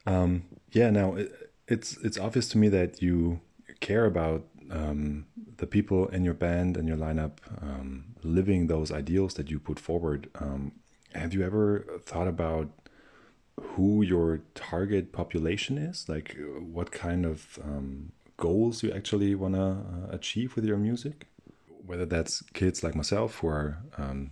Um, 0.06 0.44
yeah, 0.72 0.90
now 0.90 1.16
it, 1.16 1.52
it's 1.68 1.98
it's 1.98 2.20
obvious 2.20 2.48
to 2.50 2.58
me 2.58 2.70
that 2.70 3.02
you 3.02 3.42
care 3.80 4.06
about 4.06 4.46
um, 4.72 5.26
the 5.58 5.68
people 5.68 6.08
in 6.08 6.24
your 6.24 6.34
band 6.34 6.78
and 6.78 6.88
your 6.88 6.98
lineup 6.98 7.38
um, 7.62 8.16
living 8.24 8.68
those 8.68 8.92
ideals 8.92 9.36
that 9.36 9.50
you 9.50 9.60
put 9.60 9.80
forward. 9.80 10.30
Um, 10.36 10.74
have 11.14 11.34
you 11.34 11.44
ever 11.44 11.86
thought 12.06 12.28
about 12.28 12.70
who 13.60 14.02
your 14.02 14.42
target 14.54 15.12
population 15.12 15.78
is? 15.78 16.10
Like, 16.10 16.36
what 16.60 16.92
kind 16.92 17.26
of 17.26 17.58
um, 17.64 18.12
goals 18.38 18.84
you 18.84 18.92
actually 18.92 19.34
want 19.36 19.56
to 19.56 19.62
uh, 19.62 20.08
achieve 20.10 20.56
with 20.56 20.66
your 20.66 20.78
music? 20.78 21.28
Whether 21.86 22.06
that's 22.06 22.42
kids 22.54 22.84
like 22.84 22.96
myself 22.96 23.38
who 23.38 23.48
are 23.48 23.78
um, 23.98 24.32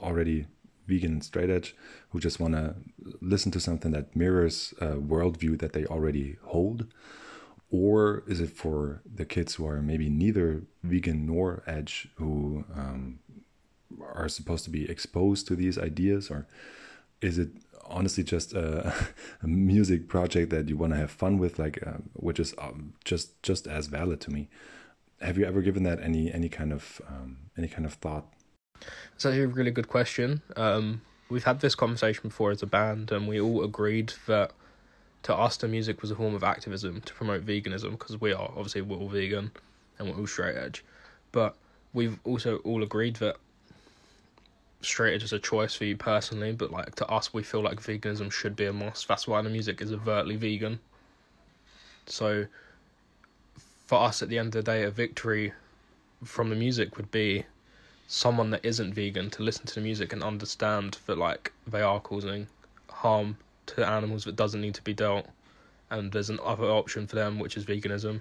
already 0.00 0.46
vegan 0.92 1.20
straight 1.20 1.50
edge 1.50 1.74
who 2.10 2.20
just 2.20 2.38
want 2.38 2.54
to 2.54 2.74
listen 3.20 3.50
to 3.52 3.60
something 3.60 3.92
that 3.92 4.14
mirrors 4.14 4.74
a 4.80 4.96
worldview 5.12 5.58
that 5.58 5.72
they 5.72 5.84
already 5.86 6.36
hold? 6.44 6.86
Or 7.70 8.22
is 8.26 8.40
it 8.40 8.50
for 8.50 9.00
the 9.18 9.24
kids 9.24 9.54
who 9.54 9.66
are 9.66 9.80
maybe 9.80 10.08
neither 10.10 10.62
vegan 10.82 11.24
nor 11.26 11.62
edge 11.66 12.08
who 12.16 12.64
um, 12.76 13.20
are 14.14 14.28
supposed 14.28 14.64
to 14.64 14.70
be 14.70 14.90
exposed 14.90 15.46
to 15.48 15.56
these 15.56 15.78
ideas? 15.78 16.30
Or 16.30 16.46
is 17.22 17.38
it 17.38 17.48
honestly 17.86 18.24
just 18.24 18.52
a, 18.52 18.92
a 19.42 19.46
music 19.46 20.06
project 20.06 20.50
that 20.50 20.68
you 20.68 20.76
want 20.76 20.92
to 20.92 20.98
have 20.98 21.10
fun 21.10 21.38
with 21.38 21.58
like 21.58 21.76
uh, 21.86 22.00
which 22.12 22.38
is 22.38 22.54
um, 22.58 22.92
just 23.04 23.42
just 23.42 23.66
as 23.66 23.86
valid 23.86 24.20
to 24.20 24.30
me? 24.30 24.48
Have 25.22 25.38
you 25.38 25.46
ever 25.46 25.62
given 25.62 25.84
that 25.84 25.98
any 26.02 26.30
any 26.30 26.50
kind 26.50 26.72
of 26.72 27.00
um, 27.08 27.38
any 27.56 27.68
kind 27.68 27.86
of 27.86 27.94
thought 27.94 28.26
it's 29.14 29.26
actually 29.26 29.42
a 29.42 29.48
really 29.48 29.70
good 29.70 29.88
question 29.88 30.42
um, 30.56 31.00
we've 31.28 31.44
had 31.44 31.60
this 31.60 31.74
conversation 31.74 32.22
before 32.24 32.50
as 32.50 32.62
a 32.62 32.66
band 32.66 33.10
and 33.12 33.28
we 33.28 33.40
all 33.40 33.64
agreed 33.64 34.12
that 34.26 34.52
to 35.22 35.34
us, 35.34 35.56
the 35.56 35.68
music 35.68 36.02
was 36.02 36.10
a 36.10 36.16
form 36.16 36.34
of 36.34 36.42
activism 36.42 37.00
to 37.02 37.14
promote 37.14 37.46
veganism 37.46 37.92
because 37.92 38.20
we 38.20 38.32
are 38.32 38.50
obviously 38.56 38.82
we're 38.82 38.96
all 38.96 39.08
vegan 39.08 39.52
and 39.98 40.08
we're 40.08 40.16
all 40.18 40.26
straight 40.26 40.56
edge, 40.56 40.84
but 41.30 41.56
we've 41.92 42.18
also 42.24 42.56
all 42.58 42.82
agreed 42.82 43.16
that 43.16 43.36
straight 44.80 45.14
edge 45.14 45.22
is 45.22 45.32
a 45.32 45.38
choice 45.38 45.74
for 45.74 45.84
you 45.84 45.96
personally, 45.96 46.52
but 46.52 46.72
like 46.72 46.96
to 46.96 47.06
us, 47.06 47.32
we 47.32 47.42
feel 47.42 47.62
like 47.62 47.80
veganism 47.80 48.32
should 48.32 48.56
be 48.56 48.64
a 48.64 48.72
must. 48.72 49.06
That's 49.06 49.28
why 49.28 49.40
the 49.42 49.50
music 49.50 49.80
is 49.80 49.92
overtly 49.92 50.34
vegan. 50.36 50.80
So, 52.06 52.46
for 53.86 54.00
us, 54.00 54.22
at 54.22 54.28
the 54.28 54.38
end 54.38 54.48
of 54.48 54.64
the 54.64 54.72
day, 54.72 54.82
a 54.82 54.90
victory 54.90 55.52
from 56.24 56.50
the 56.50 56.56
music 56.56 56.96
would 56.96 57.12
be 57.12 57.44
someone 58.12 58.50
that 58.50 58.62
isn't 58.62 58.92
vegan 58.92 59.30
to 59.30 59.42
listen 59.42 59.64
to 59.64 59.74
the 59.74 59.80
music 59.80 60.12
and 60.12 60.22
understand 60.22 60.98
that 61.06 61.16
like 61.16 61.50
they 61.66 61.80
are 61.80 61.98
causing 61.98 62.46
harm 62.90 63.38
to 63.64 63.88
animals 63.88 64.24
that 64.24 64.36
doesn't 64.36 64.60
need 64.60 64.74
to 64.74 64.82
be 64.82 64.92
dealt, 64.92 65.26
and 65.90 66.12
there's 66.12 66.28
an 66.28 66.38
other 66.44 66.66
option 66.66 67.06
for 67.06 67.16
them, 67.16 67.38
which 67.38 67.56
is 67.56 67.64
veganism. 67.64 68.20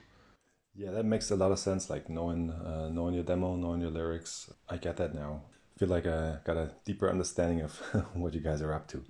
Yeah, 0.73 0.91
that 0.91 1.03
makes 1.03 1.29
a 1.29 1.35
lot 1.35 1.51
of 1.51 1.59
sense. 1.59 1.89
Like 1.89 2.09
knowing 2.09 2.51
uh, 2.51 2.87
knowing 2.89 3.15
your 3.15 3.25
demo, 3.25 3.57
knowing 3.57 3.81
your 3.81 3.91
lyrics. 3.91 4.49
I 4.69 4.77
get 4.77 4.95
that 4.95 5.13
now. 5.13 5.41
Feel 5.77 5.89
like 5.89 6.07
I 6.07 6.37
got 6.45 6.55
a 6.55 6.71
deeper 6.85 7.09
understanding 7.09 7.61
of 7.61 7.75
what 8.13 8.33
you 8.33 8.39
guys 8.39 8.61
are 8.61 8.73
up 8.73 8.87
to. 8.89 9.03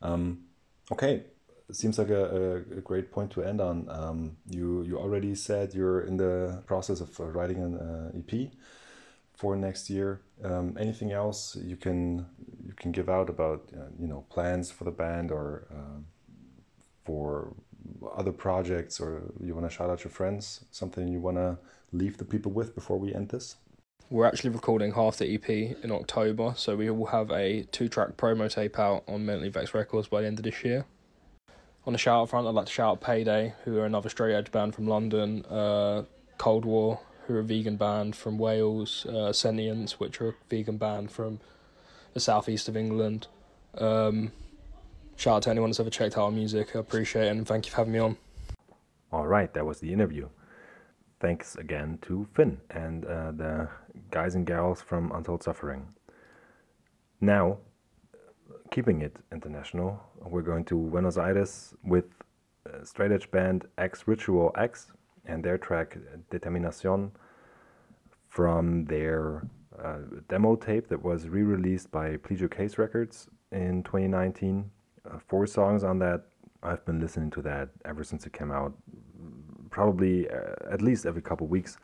Um, 0.00 0.44
okay, 0.90 1.24
seems 1.70 1.98
like 1.98 2.08
a, 2.08 2.56
a, 2.56 2.80
great 2.80 3.12
point 3.12 3.32
to 3.32 3.42
end 3.42 3.60
on. 3.60 3.86
Um, 3.90 4.36
you 4.48 4.82
you 4.82 4.98
already 4.98 5.34
said 5.34 5.74
you're 5.74 6.00
in 6.00 6.16
the 6.16 6.62
process 6.66 7.02
of 7.02 7.20
uh, 7.20 7.24
writing 7.24 7.58
an 7.58 7.74
uh, 7.76 8.18
EP 8.18 8.50
for 9.42 9.56
next 9.56 9.90
year. 9.90 10.20
Um, 10.44 10.76
anything 10.78 11.10
else 11.10 11.56
you 11.60 11.76
can 11.76 12.24
you 12.64 12.74
can 12.76 12.92
give 12.92 13.08
out 13.08 13.28
about 13.28 13.60
uh, 13.76 13.90
you 13.98 14.06
know 14.06 14.24
plans 14.30 14.70
for 14.70 14.84
the 14.84 14.92
band 14.92 15.32
or 15.32 15.66
uh, 15.78 15.98
for 17.04 17.52
other 18.16 18.30
projects 18.30 19.00
or 19.00 19.10
you 19.44 19.52
want 19.56 19.68
to 19.68 19.74
shout 19.76 19.90
out 19.90 20.04
your 20.04 20.12
friends? 20.12 20.64
Something 20.70 21.08
you 21.08 21.18
want 21.18 21.38
to 21.38 21.58
leave 21.90 22.18
the 22.18 22.24
people 22.24 22.52
with 22.52 22.72
before 22.76 22.98
we 23.00 23.12
end 23.12 23.30
this? 23.30 23.56
We're 24.10 24.26
actually 24.26 24.50
recording 24.50 24.92
half 24.92 25.16
the 25.16 25.34
EP 25.34 25.48
in 25.84 25.90
October, 25.90 26.54
so 26.56 26.76
we 26.76 26.88
will 26.90 27.06
have 27.06 27.32
a 27.32 27.64
two 27.72 27.88
track 27.88 28.16
promo 28.16 28.48
tape 28.48 28.78
out 28.78 29.02
on 29.08 29.26
Mentally 29.26 29.48
Vexed 29.48 29.74
Records 29.74 30.06
by 30.06 30.20
the 30.20 30.28
end 30.28 30.38
of 30.38 30.44
this 30.44 30.62
year. 30.62 30.84
On 31.84 31.92
the 31.92 31.98
shout 31.98 32.20
out 32.20 32.30
front, 32.30 32.46
I'd 32.46 32.54
like 32.54 32.66
to 32.66 32.72
shout 32.72 32.92
out 32.92 33.00
Payday, 33.00 33.54
who 33.64 33.78
are 33.78 33.86
another 33.86 34.08
straight 34.08 34.34
edge 34.34 34.52
band 34.52 34.72
from 34.76 34.86
London, 34.86 35.44
uh, 35.46 36.04
Cold 36.38 36.64
War, 36.64 37.00
who 37.26 37.36
are 37.36 37.42
vegan 37.42 37.76
band 37.76 38.16
from 38.16 38.38
Wales, 38.38 39.06
uh, 39.06 39.32
which 39.98 40.20
are 40.20 40.28
a 40.28 40.34
vegan 40.48 40.76
band 40.76 41.10
from 41.10 41.40
the 42.14 42.20
southeast 42.20 42.68
of 42.68 42.76
England. 42.76 43.26
Um, 43.78 44.32
shout 45.16 45.36
out 45.36 45.42
to 45.44 45.50
anyone 45.50 45.70
that's 45.70 45.80
ever 45.80 45.90
checked 45.90 46.18
out 46.18 46.24
our 46.24 46.30
music. 46.30 46.74
I 46.74 46.80
appreciate 46.80 47.26
it 47.26 47.30
and 47.30 47.46
thank 47.46 47.66
you 47.66 47.70
for 47.70 47.78
having 47.78 47.92
me 47.92 47.98
on. 47.98 48.16
All 49.12 49.26
right, 49.26 49.52
that 49.54 49.64
was 49.64 49.80
the 49.80 49.92
interview. 49.92 50.28
Thanks 51.20 51.56
again 51.56 51.98
to 52.02 52.26
Finn 52.34 52.60
and 52.70 53.04
uh, 53.04 53.30
the 53.32 53.68
guys 54.10 54.34
and 54.34 54.46
gals 54.46 54.82
from 54.82 55.12
Untold 55.12 55.42
Suffering. 55.42 55.86
Now, 57.20 57.58
keeping 58.72 59.02
it 59.02 59.16
international, 59.30 60.02
we're 60.20 60.42
going 60.42 60.64
to 60.64 60.76
Buenos 60.90 61.18
Aires 61.18 61.74
with 61.84 62.06
uh, 62.66 62.84
straight 62.84 63.12
edge 63.12 63.30
band 63.30 63.66
X 63.78 64.08
Ritual 64.08 64.50
X 64.58 64.92
and 65.26 65.44
their 65.44 65.58
track 65.58 65.96
Determinación 66.30 67.10
from 68.28 68.84
their 68.86 69.46
uh, 69.82 69.98
demo 70.28 70.56
tape 70.56 70.88
that 70.88 71.02
was 71.02 71.28
re 71.28 71.42
released 71.42 71.90
by 71.90 72.16
Plead 72.16 72.40
Your 72.40 72.48
Case 72.48 72.78
Records 72.78 73.28
in 73.50 73.82
2019. 73.82 74.70
Uh, 75.04 75.18
four 75.28 75.46
songs 75.46 75.84
on 75.84 75.98
that. 75.98 76.24
I've 76.62 76.84
been 76.84 77.00
listening 77.00 77.30
to 77.32 77.42
that 77.42 77.70
ever 77.84 78.04
since 78.04 78.24
it 78.24 78.32
came 78.32 78.52
out, 78.52 78.72
probably 79.70 80.28
uh, 80.28 80.54
at 80.70 80.80
least 80.80 81.06
every 81.06 81.22
couple 81.22 81.46
weeks. 81.46 81.76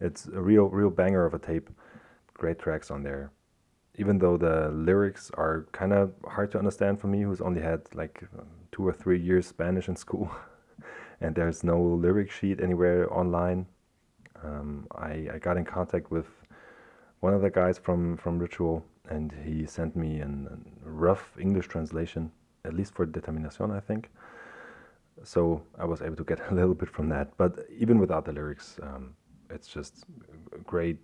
It's 0.00 0.26
a 0.26 0.40
real, 0.40 0.66
real 0.66 0.90
banger 0.90 1.24
of 1.24 1.34
a 1.34 1.38
tape. 1.38 1.70
Great 2.34 2.58
tracks 2.58 2.90
on 2.90 3.02
there. 3.02 3.32
Even 3.96 4.18
though 4.18 4.36
the 4.36 4.70
lyrics 4.72 5.30
are 5.34 5.66
kind 5.72 5.92
of 5.92 6.12
hard 6.26 6.50
to 6.52 6.58
understand 6.58 7.00
for 7.00 7.08
me, 7.08 7.22
who's 7.22 7.40
only 7.40 7.60
had 7.60 7.82
like 7.94 8.22
two 8.70 8.86
or 8.86 8.92
three 8.92 9.20
years 9.20 9.46
Spanish 9.46 9.88
in 9.88 9.96
school. 9.96 10.30
and 11.22 11.34
there's 11.34 11.62
no 11.62 11.80
lyric 11.80 12.30
sheet 12.30 12.60
anywhere 12.60 13.12
online. 13.12 13.66
Um, 14.42 14.86
I, 14.96 15.28
I 15.34 15.38
got 15.40 15.56
in 15.56 15.64
contact 15.64 16.10
with 16.10 16.26
one 17.20 17.32
of 17.32 17.42
the 17.42 17.50
guys 17.50 17.78
from, 17.78 18.16
from 18.16 18.40
Ritual, 18.40 18.84
and 19.08 19.32
he 19.44 19.64
sent 19.64 19.94
me 19.94 20.20
a 20.20 20.28
rough 20.84 21.30
English 21.38 21.68
translation, 21.68 22.32
at 22.64 22.74
least 22.74 22.94
for 22.94 23.06
Determinación, 23.06 23.74
I 23.74 23.78
think. 23.78 24.10
So 25.22 25.62
I 25.78 25.84
was 25.84 26.02
able 26.02 26.16
to 26.16 26.24
get 26.24 26.40
a 26.50 26.54
little 26.54 26.74
bit 26.74 26.88
from 26.88 27.08
that. 27.10 27.36
But 27.36 27.66
even 27.78 27.98
without 27.98 28.24
the 28.24 28.32
lyrics, 28.32 28.80
um, 28.82 29.14
it's 29.48 29.68
just 29.68 30.04
great, 30.66 30.98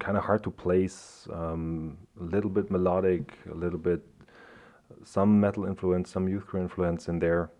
kind 0.00 0.16
of 0.16 0.24
hard 0.24 0.42
to 0.44 0.50
place, 0.50 1.28
um, 1.30 1.98
a 2.18 2.24
little 2.24 2.50
bit 2.50 2.70
melodic, 2.70 3.34
a 3.50 3.54
little 3.54 3.78
bit 3.78 4.00
some 5.04 5.40
metal 5.40 5.64
influence, 5.66 6.10
some 6.10 6.26
youthcore 6.26 6.60
influence 6.60 7.08
in 7.08 7.18
there, 7.18 7.50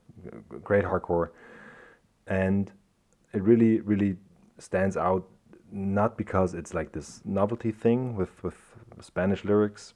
great 0.63 0.85
hardcore 0.85 1.31
and 2.33 2.73
it 3.35 3.43
really 3.43 3.81
really 3.81 4.17
stands 4.59 4.97
out 4.97 5.25
not 5.71 6.17
because 6.17 6.55
it's 6.55 6.73
like 6.79 6.93
this 6.93 7.21
novelty 7.25 7.73
thing 7.73 8.17
with 8.17 8.35
with 8.43 8.59
Spanish 9.01 9.45
lyrics 9.45 9.95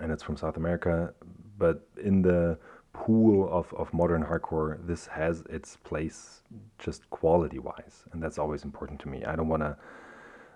and 0.00 0.10
it's 0.12 0.22
from 0.22 0.36
South 0.36 0.56
America 0.56 1.12
but 1.58 1.86
in 2.02 2.22
the 2.22 2.58
pool 2.92 3.48
of, 3.58 3.72
of 3.74 3.92
modern 3.92 4.22
hardcore 4.24 4.70
this 4.86 5.06
has 5.06 5.42
its 5.48 5.76
place 5.88 6.42
just 6.78 7.08
quality 7.10 7.58
wise 7.58 8.04
and 8.12 8.22
that's 8.22 8.38
always 8.38 8.64
important 8.64 8.98
to 9.00 9.08
me. 9.08 9.24
I 9.24 9.36
don't 9.36 9.48
want 9.48 9.62
to 9.62 9.76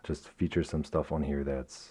just 0.03 0.29
feature 0.29 0.65
some 0.65 0.85
stuff 0.85 1.13
on 1.13 1.23
here 1.23 1.45
that's 1.45 1.91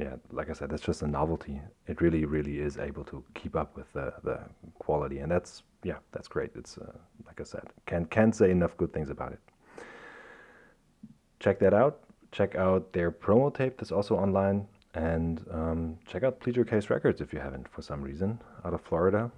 yeah 0.00 0.16
like 0.32 0.48
I 0.50 0.54
said 0.54 0.70
that's 0.70 0.82
just 0.82 1.02
a 1.02 1.06
novelty 1.06 1.60
it 1.86 2.00
really 2.00 2.24
really 2.24 2.58
is 2.58 2.78
able 2.78 3.04
to 3.04 3.22
keep 3.34 3.54
up 3.54 3.76
with 3.76 3.92
the, 3.92 4.12
the 4.24 4.38
quality 4.78 5.18
and 5.18 5.30
that's 5.30 5.62
yeah, 5.82 5.96
that's 6.12 6.28
great. 6.28 6.50
It's 6.54 6.78
uh, 6.78 6.92
like 7.26 7.40
I 7.40 7.44
said, 7.44 7.64
can't 7.86 8.10
can't 8.10 8.34
say 8.34 8.50
enough 8.50 8.76
good 8.76 8.92
things 8.92 9.10
about 9.10 9.32
it. 9.32 9.40
Check 11.38 11.58
that 11.60 11.72
out. 11.72 12.00
Check 12.32 12.54
out 12.54 12.92
their 12.92 13.10
promo 13.10 13.52
tape 13.52 13.78
that's 13.78 13.92
also 13.92 14.16
online, 14.16 14.66
and 14.94 15.44
um, 15.50 15.98
check 16.06 16.22
out 16.22 16.40
Plead 16.40 16.56
Your 16.56 16.64
Case 16.64 16.90
Records 16.90 17.20
if 17.20 17.32
you 17.32 17.40
haven't 17.40 17.68
for 17.68 17.82
some 17.82 18.02
reason 18.02 18.40
out 18.64 18.74
of 18.74 18.80
Florida. 18.82 19.30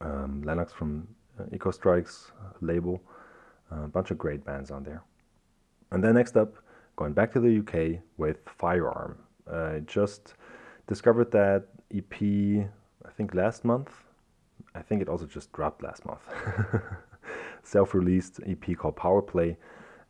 Um, 0.00 0.42
Lennox 0.42 0.72
from 0.72 1.08
uh, 1.38 1.44
Ecostrike's 1.44 2.32
uh, 2.40 2.52
label, 2.60 3.00
a 3.70 3.88
bunch 3.88 4.10
of 4.10 4.18
great 4.18 4.44
bands 4.44 4.70
on 4.70 4.84
there. 4.84 5.02
And 5.90 6.02
then 6.02 6.14
next 6.14 6.36
up, 6.36 6.54
going 6.96 7.12
back 7.12 7.32
to 7.32 7.40
the 7.40 7.58
UK 7.58 8.00
with 8.16 8.38
Firearm. 8.58 9.18
I 9.52 9.80
just 9.86 10.34
discovered 10.86 11.30
that 11.32 11.66
EP 11.94 12.22
I 13.06 13.10
think 13.16 13.34
last 13.34 13.64
month 13.64 13.90
I 14.74 14.82
think 14.82 15.02
it 15.02 15.08
also 15.08 15.26
just 15.26 15.52
dropped 15.52 15.82
last 15.82 16.04
month. 16.04 16.22
Self 17.62 17.94
released 17.94 18.40
EP 18.46 18.76
called 18.76 18.96
Power 18.96 19.22
Play, 19.22 19.56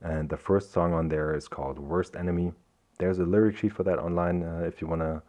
and 0.00 0.28
the 0.28 0.36
first 0.36 0.72
song 0.72 0.92
on 0.92 1.08
there 1.08 1.34
is 1.34 1.48
called 1.48 1.78
Worst 1.78 2.16
Enemy. 2.16 2.52
There's 2.98 3.18
a 3.18 3.24
lyric 3.24 3.56
sheet 3.58 3.72
for 3.72 3.82
that 3.84 3.98
online 3.98 4.42
uh, 4.42 4.64
if 4.66 4.80
you 4.80 4.86
want 4.86 5.02
to 5.02 5.22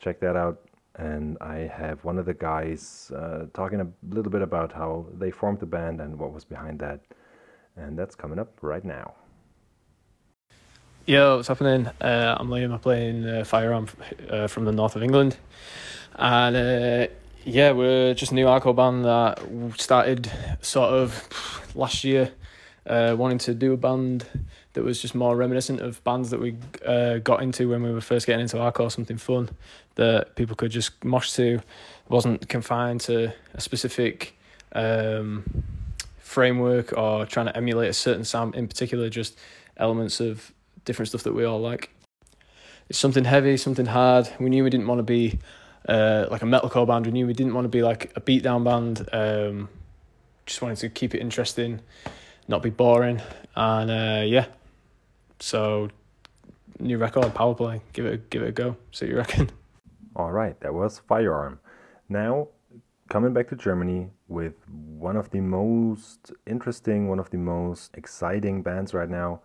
check 0.00 0.20
that 0.20 0.36
out. 0.36 0.60
And 0.96 1.36
I 1.40 1.70
have 1.72 2.04
one 2.04 2.18
of 2.18 2.26
the 2.26 2.34
guys 2.34 3.10
uh, 3.16 3.46
talking 3.52 3.80
a 3.80 3.88
little 4.14 4.30
bit 4.30 4.42
about 4.42 4.72
how 4.72 5.06
they 5.18 5.30
formed 5.30 5.58
the 5.58 5.66
band 5.66 6.00
and 6.00 6.16
what 6.18 6.32
was 6.32 6.44
behind 6.44 6.78
that. 6.80 7.00
And 7.76 7.98
that's 7.98 8.14
coming 8.14 8.38
up 8.38 8.56
right 8.60 8.84
now. 8.84 9.14
Yo, 11.06 11.36
what's 11.36 11.48
happening? 11.48 11.86
Uh, 12.00 12.34
I'm 12.40 12.48
Liam. 12.48 12.72
I'm 12.72 12.78
playing 12.78 13.26
uh, 13.26 13.44
Firearm 13.44 13.88
uh, 14.30 14.46
from 14.46 14.64
the 14.64 14.72
north 14.72 14.96
of 14.96 15.02
England. 15.02 15.36
And 16.14 16.56
uh, 16.56 17.12
yeah, 17.44 17.72
we're 17.72 18.14
just 18.14 18.32
a 18.32 18.34
new 18.34 18.46
hardcore 18.46 18.74
band 18.74 19.04
that 19.04 19.38
started 19.78 20.32
sort 20.62 20.94
of 20.94 21.70
last 21.74 22.04
year, 22.04 22.32
uh, 22.86 23.14
wanting 23.18 23.36
to 23.40 23.52
do 23.52 23.74
a 23.74 23.76
band 23.76 24.24
that 24.72 24.82
was 24.82 24.98
just 24.98 25.14
more 25.14 25.36
reminiscent 25.36 25.82
of 25.82 26.02
bands 26.04 26.30
that 26.30 26.40
we 26.40 26.56
uh, 26.86 27.18
got 27.18 27.42
into 27.42 27.68
when 27.68 27.82
we 27.82 27.92
were 27.92 28.00
first 28.00 28.26
getting 28.26 28.40
into 28.40 28.56
hardcore, 28.56 28.90
something 28.90 29.18
fun 29.18 29.50
that 29.96 30.34
people 30.36 30.56
could 30.56 30.70
just 30.70 31.04
mosh 31.04 31.32
to, 31.32 31.60
wasn't 32.08 32.48
confined 32.48 33.02
to 33.02 33.30
a 33.52 33.60
specific 33.60 34.38
um, 34.72 35.44
framework 36.16 36.96
or 36.96 37.26
trying 37.26 37.44
to 37.44 37.54
emulate 37.54 37.90
a 37.90 37.92
certain 37.92 38.24
sound 38.24 38.54
in 38.54 38.66
particular, 38.66 39.10
just 39.10 39.38
elements 39.76 40.18
of 40.18 40.50
different 40.84 41.08
stuff 41.08 41.22
that 41.24 41.34
we 41.34 41.44
all 41.44 41.60
like. 41.60 41.90
It's 42.88 42.98
something 42.98 43.24
heavy, 43.24 43.56
something 43.56 43.86
hard. 43.86 44.28
We 44.38 44.50
knew 44.50 44.64
we 44.64 44.70
didn't 44.70 44.86
want 44.86 44.98
to 44.98 45.04
be 45.04 45.38
uh, 45.88 46.26
like 46.30 46.42
a 46.42 46.46
metalcore 46.46 46.86
band. 46.86 47.06
We 47.06 47.12
knew 47.12 47.26
we 47.26 47.32
didn't 47.32 47.54
want 47.54 47.64
to 47.64 47.70
be 47.70 47.82
like 47.82 48.12
a 48.16 48.20
beatdown 48.20 48.64
band. 48.64 49.08
Um, 49.12 49.68
just 50.46 50.60
wanted 50.60 50.76
to 50.78 50.88
keep 50.88 51.14
it 51.14 51.20
interesting, 51.20 51.80
not 52.48 52.62
be 52.62 52.70
boring, 52.70 53.22
and 53.56 53.90
uh, 53.90 54.24
yeah. 54.26 54.46
So, 55.40 55.88
new 56.78 56.98
record, 56.98 57.34
power 57.34 57.54
play. 57.54 57.80
Give 57.92 58.06
it, 58.06 58.30
give 58.30 58.42
it 58.42 58.48
a 58.48 58.52
go. 58.52 58.76
See 58.92 59.06
what 59.06 59.10
you 59.10 59.16
reckon. 59.16 59.50
All 60.16 60.30
right, 60.30 60.58
that 60.60 60.72
was 60.72 61.00
Firearm. 61.08 61.58
Now, 62.08 62.48
coming 63.08 63.32
back 63.32 63.48
to 63.48 63.56
Germany 63.56 64.10
with 64.28 64.54
one 64.68 65.16
of 65.16 65.30
the 65.30 65.40
most 65.40 66.32
interesting, 66.46 67.08
one 67.08 67.18
of 67.18 67.30
the 67.30 67.38
most 67.38 67.96
exciting 67.96 68.62
bands 68.62 68.94
right 68.94 69.08
now. 69.08 69.40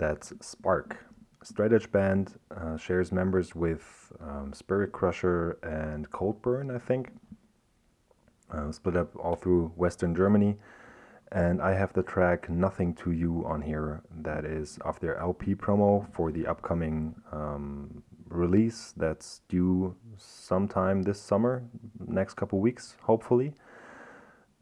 That's 0.00 0.32
Spark. 0.40 0.96
Straight 1.42 1.74
Edge 1.74 1.92
Band 1.92 2.38
uh, 2.56 2.78
shares 2.78 3.12
members 3.12 3.54
with 3.54 4.10
um, 4.18 4.50
Spirit 4.54 4.92
Crusher 4.92 5.58
and 5.62 6.10
Coldburn, 6.10 6.74
I 6.74 6.78
think. 6.78 7.10
Uh, 8.50 8.72
split 8.72 8.96
up 8.96 9.14
all 9.14 9.36
through 9.36 9.72
Western 9.76 10.14
Germany. 10.14 10.56
And 11.32 11.60
I 11.60 11.74
have 11.74 11.92
the 11.92 12.02
track 12.02 12.48
Nothing 12.48 12.94
to 12.94 13.12
You 13.12 13.44
on 13.46 13.60
here 13.60 14.00
that 14.22 14.46
is 14.46 14.78
off 14.86 15.00
their 15.00 15.18
LP 15.18 15.54
promo 15.54 16.10
for 16.14 16.32
the 16.32 16.46
upcoming 16.46 17.14
um, 17.30 18.02
release 18.30 18.94
that's 18.96 19.42
due 19.50 19.94
sometime 20.16 21.02
this 21.02 21.20
summer, 21.20 21.62
next 22.06 22.34
couple 22.34 22.58
weeks, 22.58 22.96
hopefully. 23.02 23.52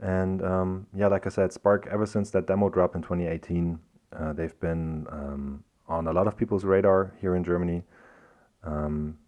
And 0.00 0.42
um, 0.42 0.88
yeah, 0.92 1.06
like 1.06 1.26
I 1.26 1.30
said, 1.30 1.52
Spark, 1.52 1.86
ever 1.90 2.06
since 2.06 2.30
that 2.30 2.48
demo 2.48 2.68
drop 2.68 2.96
in 2.96 3.02
2018, 3.02 3.78
uh, 4.16 4.32
they've 4.32 4.58
been 4.60 5.06
um, 5.10 5.64
on 5.88 6.06
a 6.06 6.12
lot 6.12 6.26
of 6.26 6.36
people's 6.36 6.64
radar 6.64 7.14
here 7.20 7.34
in 7.34 7.44
Germany. 7.44 7.82
Um, 8.64 9.18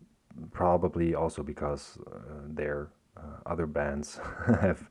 probably 0.53 1.15
also 1.15 1.43
because 1.43 1.99
uh, 2.07 2.43
their 2.49 2.91
uh, 3.17 3.51
other 3.51 3.67
bands 3.67 4.21
have 4.61 4.89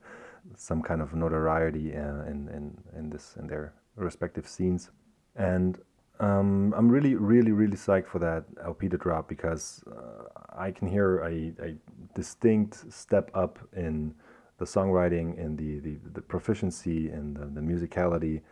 some 0.56 0.82
kind 0.82 1.00
of 1.02 1.14
notoriety 1.14 1.94
uh, 1.94 2.24
in, 2.24 2.48
in, 2.54 2.78
in 2.96 3.10
this 3.10 3.36
in 3.38 3.46
their 3.46 3.74
respective 3.96 4.48
scenes. 4.48 4.90
And 5.36 5.78
um, 6.18 6.74
I'm 6.76 6.88
really, 6.88 7.14
really, 7.14 7.52
really 7.52 7.76
psyched 7.76 8.06
for 8.06 8.18
that 8.18 8.44
LP 8.64 8.88
to 8.88 8.98
drop 8.98 9.28
because 9.28 9.82
uh, 9.90 10.24
I 10.56 10.70
can 10.70 10.86
hear 10.86 11.20
a, 11.20 11.52
a, 11.62 11.74
distinct 12.14 12.92
step 12.92 13.30
up 13.34 13.58
in 13.74 14.14
the 14.58 14.64
songwriting, 14.64 15.38
in 15.38 15.56
the, 15.56 15.78
the, 15.78 15.96
the 16.12 16.20
proficiency, 16.20 17.08
and 17.08 17.36
the, 17.36 17.46
the 17.46 17.60
musicality, 17.60 18.42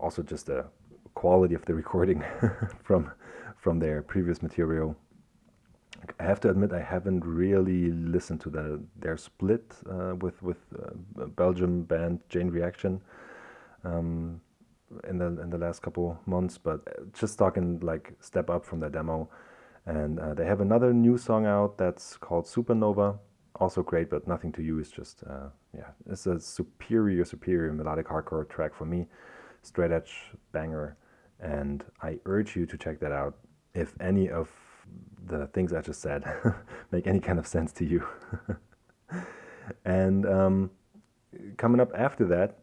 also 0.00 0.22
just 0.22 0.46
the 0.46 0.64
quality 1.14 1.54
of 1.54 1.64
the 1.64 1.74
recording 1.82 2.24
from 2.82 3.10
from 3.56 3.78
their 3.78 4.02
previous 4.02 4.42
material. 4.42 4.96
I 6.18 6.22
have 6.22 6.40
to 6.40 6.48
admit 6.48 6.72
I 6.72 6.82
haven't 6.82 7.24
really 7.26 7.90
listened 7.90 8.40
to 8.42 8.50
the 8.50 8.80
their 8.96 9.16
split 9.16 9.74
uh, 9.90 10.14
with 10.16 10.42
with 10.42 10.58
uh, 10.74 11.26
Belgium 11.26 11.82
band 11.84 12.20
Chain 12.28 12.50
Reaction. 12.50 13.00
Um, 13.84 14.40
in 15.08 15.18
the 15.18 15.26
in 15.40 15.50
the 15.50 15.58
last 15.58 15.82
couple 15.82 16.18
months, 16.26 16.58
but 16.58 17.12
just 17.12 17.38
talking 17.38 17.78
like 17.80 18.12
step 18.20 18.50
up 18.50 18.64
from 18.64 18.80
the 18.80 18.88
demo. 18.88 19.28
And 19.86 20.20
uh, 20.20 20.34
they 20.34 20.44
have 20.44 20.60
another 20.60 20.92
new 20.92 21.16
song 21.16 21.46
out 21.46 21.78
that's 21.78 22.16
called 22.16 22.44
Supernova, 22.44 23.18
also 23.56 23.82
great, 23.82 24.10
but 24.10 24.28
nothing 24.28 24.52
to 24.52 24.62
you 24.62 24.78
is 24.78 24.90
just 24.90 25.22
uh, 25.28 25.48
yeah, 25.76 25.90
it's 26.08 26.26
a 26.26 26.38
superior 26.38 27.24
superior 27.24 27.72
melodic 27.72 28.08
hardcore 28.08 28.48
track 28.48 28.74
for 28.74 28.84
me, 28.84 29.06
straight 29.62 29.92
edge 29.92 30.32
banger, 30.52 30.96
and 31.40 31.84
I 32.02 32.18
urge 32.26 32.56
you 32.56 32.66
to 32.66 32.76
check 32.76 33.00
that 33.00 33.12
out 33.12 33.36
if 33.74 33.94
any 34.00 34.28
of 34.28 34.50
the 35.26 35.46
things 35.48 35.72
I 35.72 35.80
just 35.80 36.00
said 36.00 36.24
make 36.90 37.06
any 37.06 37.20
kind 37.20 37.38
of 37.38 37.46
sense 37.46 37.72
to 37.74 37.84
you. 37.84 38.06
and 39.84 40.26
um, 40.26 40.70
coming 41.56 41.80
up 41.80 41.92
after 41.94 42.24
that 42.26 42.58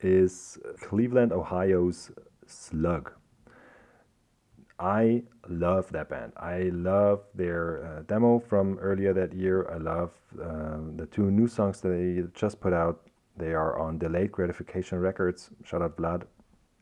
is 0.00 0.58
Cleveland, 0.80 1.32
Ohio's 1.32 2.10
Slug. 2.46 3.12
I 4.78 5.22
love 5.48 5.92
that 5.92 6.08
band. 6.08 6.32
I 6.36 6.70
love 6.72 7.20
their 7.34 7.84
uh, 7.84 8.02
demo 8.02 8.40
from 8.40 8.78
earlier 8.78 9.12
that 9.12 9.32
year. 9.32 9.70
I 9.70 9.76
love 9.76 10.10
uh, 10.40 10.78
the 10.96 11.06
two 11.06 11.30
new 11.30 11.46
songs 11.46 11.80
that 11.82 11.90
they 11.90 12.24
just 12.34 12.60
put 12.60 12.72
out. 12.72 13.08
They 13.36 13.54
are 13.54 13.78
on 13.78 13.98
Delayed 13.98 14.32
Gratification 14.32 14.98
Records. 14.98 15.50
Shout 15.64 15.82
out 15.82 15.96
Vlad. 15.96 16.22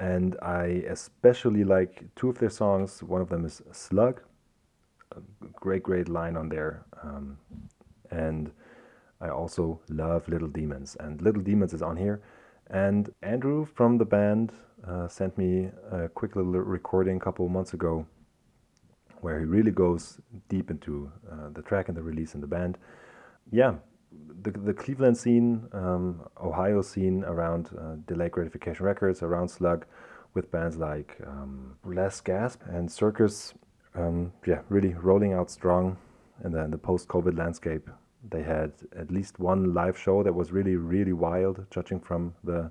And 0.01 0.37
I 0.41 0.83
especially 0.89 1.63
like 1.63 2.05
two 2.17 2.31
of 2.31 2.39
their 2.39 2.51
songs. 2.51 3.03
One 3.03 3.21
of 3.21 3.29
them 3.29 3.45
is 3.45 3.63
Slug. 3.71 4.23
Great, 5.55 5.83
great 5.83 6.09
line 6.09 6.37
on 6.37 6.49
there. 6.49 6.87
Um, 7.03 7.37
and 8.11 8.51
I 9.21 9.29
also 9.29 9.81
love 9.91 10.27
Little 10.27 10.49
Demons. 10.49 10.97
And 10.99 11.21
Little 11.21 11.43
Demons 11.43 11.75
is 11.75 11.83
on 11.83 11.97
here. 11.97 12.23
And 12.71 13.13
Andrew 13.23 13.67
from 13.67 13.99
the 13.99 14.07
band 14.07 14.53
uh, 14.89 15.07
sent 15.07 15.37
me 15.37 15.71
a 15.93 16.09
quick 16.09 16.35
little 16.35 16.53
recording 16.53 17.19
a 17.19 17.21
couple 17.21 17.47
months 17.49 17.75
ago 17.75 18.07
where 19.21 19.39
he 19.39 19.45
really 19.45 19.71
goes 19.71 20.19
deep 20.49 20.71
into 20.71 21.13
uh, 21.31 21.51
the 21.53 21.61
track 21.61 21.89
and 21.89 21.97
the 21.97 22.03
release 22.03 22.33
and 22.35 22.43
the 22.43 22.47
band. 22.47 22.79
Yeah, 23.53 23.75
the, 24.43 24.51
the 24.51 24.75
Cleveland 24.75 25.17
scene, 25.17 25.69
um, 25.73 26.29
Ohio 26.43 26.83
scene 26.83 27.25
around 27.25 27.71
uh, 27.79 27.97
Delayed 28.07 28.33
Gratification 28.33 28.85
Records, 28.85 29.23
around 29.23 29.49
Slug, 29.49 29.87
with 30.35 30.51
bands 30.51 30.77
like 30.77 31.17
um, 31.27 31.77
Last 31.85 32.25
Gasp 32.25 32.63
and 32.69 32.91
Circus, 32.91 33.55
um, 33.95 34.33
yeah, 34.47 34.61
really 34.69 34.95
rolling 34.95 35.33
out 35.33 35.51
strong 35.51 35.97
in 36.45 36.53
the, 36.53 36.67
the 36.69 36.79
post 36.79 37.09
COVID 37.09 37.37
landscape. 37.37 37.89
They 38.29 38.43
had 38.43 38.73
at 38.97 39.11
least 39.11 39.39
one 39.39 39.75
live 39.75 39.99
show 39.99 40.23
that 40.23 40.35
was 40.35 40.53
really, 40.53 40.77
really 40.77 41.13
wild, 41.13 41.67
judging 41.71 42.01
from 42.01 42.35
the 42.45 42.71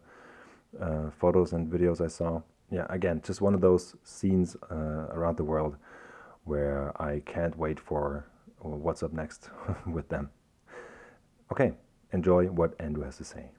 uh, 0.79 1.09
photos 1.19 1.53
and 1.53 1.71
videos 1.71 2.01
I 2.01 2.07
saw. 2.07 2.41
Yeah, 2.71 2.85
again, 2.89 3.21
just 3.25 3.41
one 3.41 3.55
of 3.55 3.61
those 3.61 3.95
scenes 4.03 4.55
uh, 4.71 4.75
around 5.11 5.37
the 5.37 5.43
world 5.43 5.75
where 6.43 6.93
I 7.01 7.21
can't 7.25 7.57
wait 7.57 7.79
for 7.79 8.27
what's 8.59 9.03
up 9.03 9.11
next 9.11 9.49
with 9.87 10.07
them. 10.09 10.29
Okay, 11.51 11.73
enjoy 12.13 12.45
what 12.45 12.75
Andrew 12.79 13.03
has 13.03 13.17
to 13.17 13.23
say. 13.23 13.51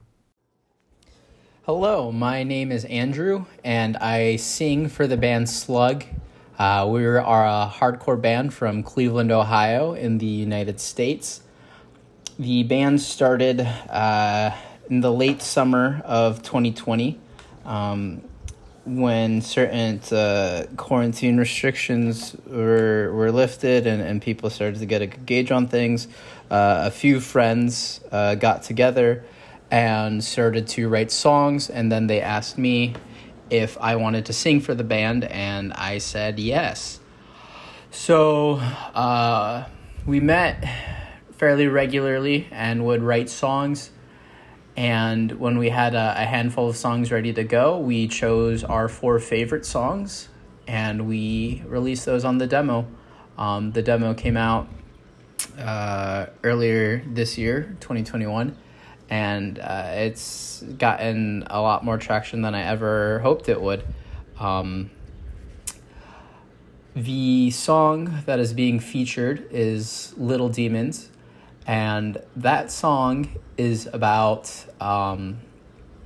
Hello, 1.67 2.11
my 2.11 2.43
name 2.43 2.73
is 2.73 2.85
Andrew, 2.87 3.47
and 3.65 3.97
I 3.97 4.37
sing 4.37 4.89
for 4.89 5.07
the 5.07 5.17
band 5.17 5.49
Slug. 5.49 6.05
Uh, 6.59 6.89
we 6.91 7.05
are 7.05 7.19
a 7.19 7.73
hardcore 7.73 8.21
band 8.21 8.53
from 8.55 8.83
Cleveland, 8.83 9.31
Ohio, 9.31 9.95
in 9.95 10.19
the 10.19 10.27
United 10.27 10.81
States 10.81 11.43
the 12.41 12.63
band 12.63 12.99
started 13.03 13.61
uh, 13.61 14.51
in 14.89 15.03
the 15.03 15.13
late 15.13 15.43
summer 15.43 16.01
of 16.07 16.43
2020 16.43 17.21
um, 17.67 18.23
when 18.97 19.41
certain 19.41 20.01
uh, 20.17 20.67
quarantine 20.77 21.37
restrictions 21.37 22.37
were, 22.47 23.13
were 23.13 23.31
lifted 23.31 23.87
and, 23.87 24.03
and 24.03 24.21
people 24.21 24.51
started 24.51 24.81
to 24.81 24.87
get 24.87 25.01
a 25.01 25.07
gauge 25.07 25.53
on 25.53 25.69
things. 25.69 26.09
Uh, 26.51 26.83
a 26.87 26.91
few 26.91 27.21
friends 27.21 28.01
uh, 28.11 28.35
got 28.35 28.63
together 28.63 29.25
and 29.71 30.25
started 30.25 30.67
to 30.67 30.89
write 30.89 31.13
songs, 31.13 31.71
and 31.71 31.93
then 31.93 32.09
they 32.09 32.21
asked 32.21 32.59
me 32.59 32.95
if 33.51 33.79
I 33.79 33.97
wanted 33.97 34.27
to 34.27 34.33
sing 34.33 34.61
for 34.61 34.75
the 34.75 34.83
band, 34.83 35.25
and 35.25 35.73
I 35.75 35.99
said 35.99 36.41
yes. 36.41 36.99
So 37.93 38.55
uh, 38.55 39.67
we 40.07 40.19
met 40.19 40.69
fairly 41.37 41.69
regularly 41.69 42.49
and 42.51 42.85
would 42.85 43.03
write 43.03 43.31
songs. 43.31 43.91
And 44.77 45.33
when 45.33 45.59
we 45.59 45.71
had 45.71 45.95
a, 45.95 46.15
a, 46.17 46.25
handful 46.25 46.69
of 46.69 46.77
songs 46.77 47.11
ready 47.11 47.33
to 47.33 47.45
go, 47.45 47.79
we 47.79 48.09
chose 48.09 48.63
our 48.65 48.89
four 48.89 49.19
favorite 49.19 49.67
songs 49.67 50.29
and 50.67 51.09
we 51.09 51.63
released 51.67 52.07
those 52.07 52.25
on 52.25 52.39
the 52.39 52.47
demo. 52.47 52.87
Um, 53.37 53.73
the 53.73 53.83
demo 53.83 54.15
came 54.15 54.37
out 54.37 54.69
uh, 55.59 56.27
earlier 56.45 57.03
this 57.07 57.37
year, 57.37 57.77
2021, 57.81 58.57
and 59.09 59.59
uh, 59.59 59.87
it's 59.89 60.63
gotten 60.79 61.45
a 61.49 61.61
lot 61.61 61.85
more 61.85 61.99
traction 61.99 62.43
than 62.43 62.55
I 62.55 62.63
ever 62.63 63.19
hoped 63.21 63.49
it 63.49 63.61
would. 63.61 63.85
Um, 64.39 64.91
the 66.95 67.51
song 67.51 68.23
that 68.27 68.39
is 68.39 68.53
being 68.53 68.81
featured 68.81 69.47
is 69.51 70.15
Little 70.17 70.49
Demons 70.49 71.10
and 71.71 72.21
that 72.35 72.73
song 72.73 73.29
is 73.57 73.89
about 73.93 74.53
um, 74.81 75.39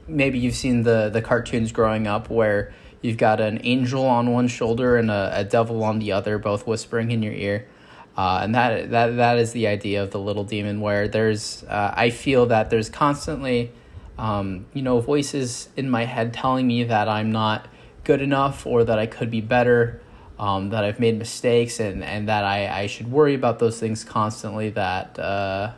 maybe 0.06 0.38
you've 0.38 0.54
seen 0.54 0.82
the 0.82 1.08
the 1.08 1.22
cartoons 1.22 1.72
growing 1.72 2.06
up 2.06 2.28
where 2.28 2.74
you've 3.00 3.16
got 3.16 3.40
an 3.40 3.62
angel 3.64 4.04
on 4.04 4.30
one 4.30 4.46
shoulder 4.46 4.98
and 4.98 5.10
a, 5.10 5.32
a 5.36 5.42
devil 5.42 5.82
on 5.82 6.00
the 6.00 6.12
other, 6.12 6.36
both 6.36 6.66
whispering 6.66 7.10
in 7.12 7.22
your 7.22 7.32
ear. 7.32 7.66
Uh, 8.14 8.40
and 8.42 8.54
that 8.54 8.90
that 8.90 9.16
that 9.16 9.38
is 9.38 9.52
the 9.52 9.66
idea 9.66 10.02
of 10.02 10.10
the 10.10 10.20
little 10.20 10.44
demon, 10.44 10.82
where 10.82 11.08
there's 11.08 11.64
uh, 11.64 11.94
I 11.96 12.10
feel 12.10 12.44
that 12.44 12.68
there's 12.68 12.90
constantly, 12.90 13.72
um, 14.18 14.66
you 14.74 14.82
know, 14.82 15.00
voices 15.00 15.70
in 15.78 15.88
my 15.88 16.04
head 16.04 16.34
telling 16.34 16.66
me 16.66 16.84
that 16.84 17.08
I'm 17.08 17.32
not 17.32 17.68
good 18.04 18.20
enough 18.20 18.66
or 18.66 18.84
that 18.84 18.98
I 18.98 19.06
could 19.06 19.30
be 19.30 19.40
better, 19.40 20.02
um, 20.44 20.62
that 20.72 20.82
I've 20.84 21.00
made 21.06 21.16
mistakes 21.18 21.80
and, 21.80 22.04
and 22.04 22.28
that 22.28 22.44
I, 22.56 22.82
I 22.82 22.86
should 22.92 23.08
worry 23.18 23.34
about 23.40 23.56
those 23.58 23.76
things 23.82 24.04
constantly, 24.04 24.68
that, 24.70 25.18
uh, 25.18 25.72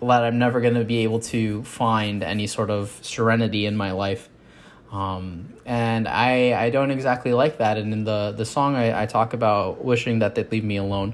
that 0.00 0.22
I'm 0.24 0.38
never 0.38 0.60
going 0.60 0.78
to 0.82 0.84
be 0.84 0.98
able 1.06 1.20
to 1.34 1.40
find 1.64 2.22
any 2.22 2.46
sort 2.46 2.70
of 2.70 2.82
serenity 3.02 3.62
in 3.70 3.74
my 3.76 3.92
life. 4.04 4.28
Um, 4.92 5.26
and 5.66 6.06
I, 6.06 6.34
I 6.64 6.70
don't 6.70 6.92
exactly 6.92 7.32
like 7.32 7.54
that. 7.58 7.74
And 7.78 7.92
in 7.92 8.04
the, 8.04 8.32
the 8.36 8.44
song, 8.44 8.76
I, 8.76 9.02
I 9.02 9.06
talk 9.06 9.34
about 9.34 9.84
wishing 9.84 10.20
that 10.20 10.34
they'd 10.34 10.50
leave 10.52 10.64
me 10.64 10.76
alone. 10.76 11.10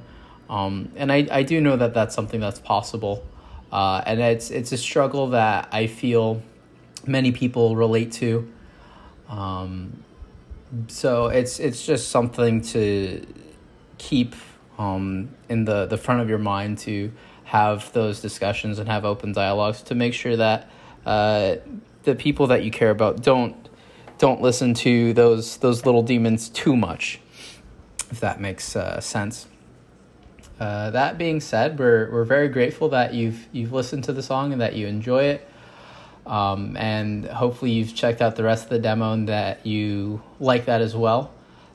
Um, 0.51 0.93
and 0.97 1.11
I, 1.11 1.18
I 1.31 1.43
do 1.45 1.61
know 1.61 1.76
that 1.76 1.95
that's 1.95 2.14
something 2.14 2.41
that's 2.41 2.61
possible. 2.61 3.24
uh, 3.72 4.03
and 4.05 4.20
it's 4.20 4.51
it's 4.51 4.72
a 4.72 4.76
struggle 4.76 5.31
that 5.31 5.68
I 5.72 5.87
feel 5.87 6.43
many 7.07 7.33
people 7.33 7.76
relate 7.76 8.12
to. 8.12 8.51
Um, 9.28 10.03
so 10.88 11.26
it's 11.26 11.58
it's 11.58 11.84
just 11.84 12.08
something 12.08 12.60
to 12.60 13.26
keep 13.98 14.34
um, 14.78 15.28
in 15.48 15.64
the, 15.64 15.86
the 15.86 15.98
front 15.98 16.20
of 16.22 16.28
your 16.28 16.38
mind 16.38 16.78
to 16.78 17.12
have 17.44 17.92
those 17.92 18.20
discussions 18.20 18.78
and 18.78 18.88
have 18.88 19.04
open 19.04 19.32
dialogues 19.32 19.82
to 19.82 19.94
make 19.94 20.14
sure 20.14 20.36
that 20.36 20.70
uh, 21.04 21.56
the 22.04 22.14
people 22.14 22.46
that 22.46 22.64
you 22.64 22.70
care 22.70 22.90
about 22.90 23.22
don't 23.22 23.68
don't 24.18 24.40
listen 24.40 24.74
to 24.74 25.12
those 25.12 25.56
those 25.58 25.84
little 25.84 26.02
demons 26.02 26.48
too 26.48 26.76
much, 26.76 27.20
if 28.10 28.20
that 28.20 28.40
makes 28.40 28.76
uh, 28.76 29.00
sense. 29.00 29.46
Uh, 30.58 30.90
that 30.90 31.16
being 31.18 31.40
said, 31.40 31.78
we're 31.78 32.10
we're 32.10 32.24
very 32.24 32.48
grateful 32.48 32.88
that 32.90 33.14
you've 33.14 33.48
you've 33.52 33.72
listened 33.72 34.04
to 34.04 34.12
the 34.12 34.22
song 34.22 34.52
and 34.52 34.60
that 34.60 34.74
you 34.74 34.86
enjoy 34.86 35.24
it. 35.24 35.46
Um, 36.26 36.76
and 36.76 37.24
hopefully 37.24 37.72
you've 37.72 37.94
checked 37.94 38.20
out 38.20 38.36
the 38.36 38.44
rest 38.44 38.64
of 38.64 38.70
the 38.70 38.78
demo 38.78 39.12
and 39.12 39.28
that 39.28 39.66
you 39.66 40.22
like 40.38 40.66
that 40.66 40.80
as 40.80 40.94
well. 40.94 41.32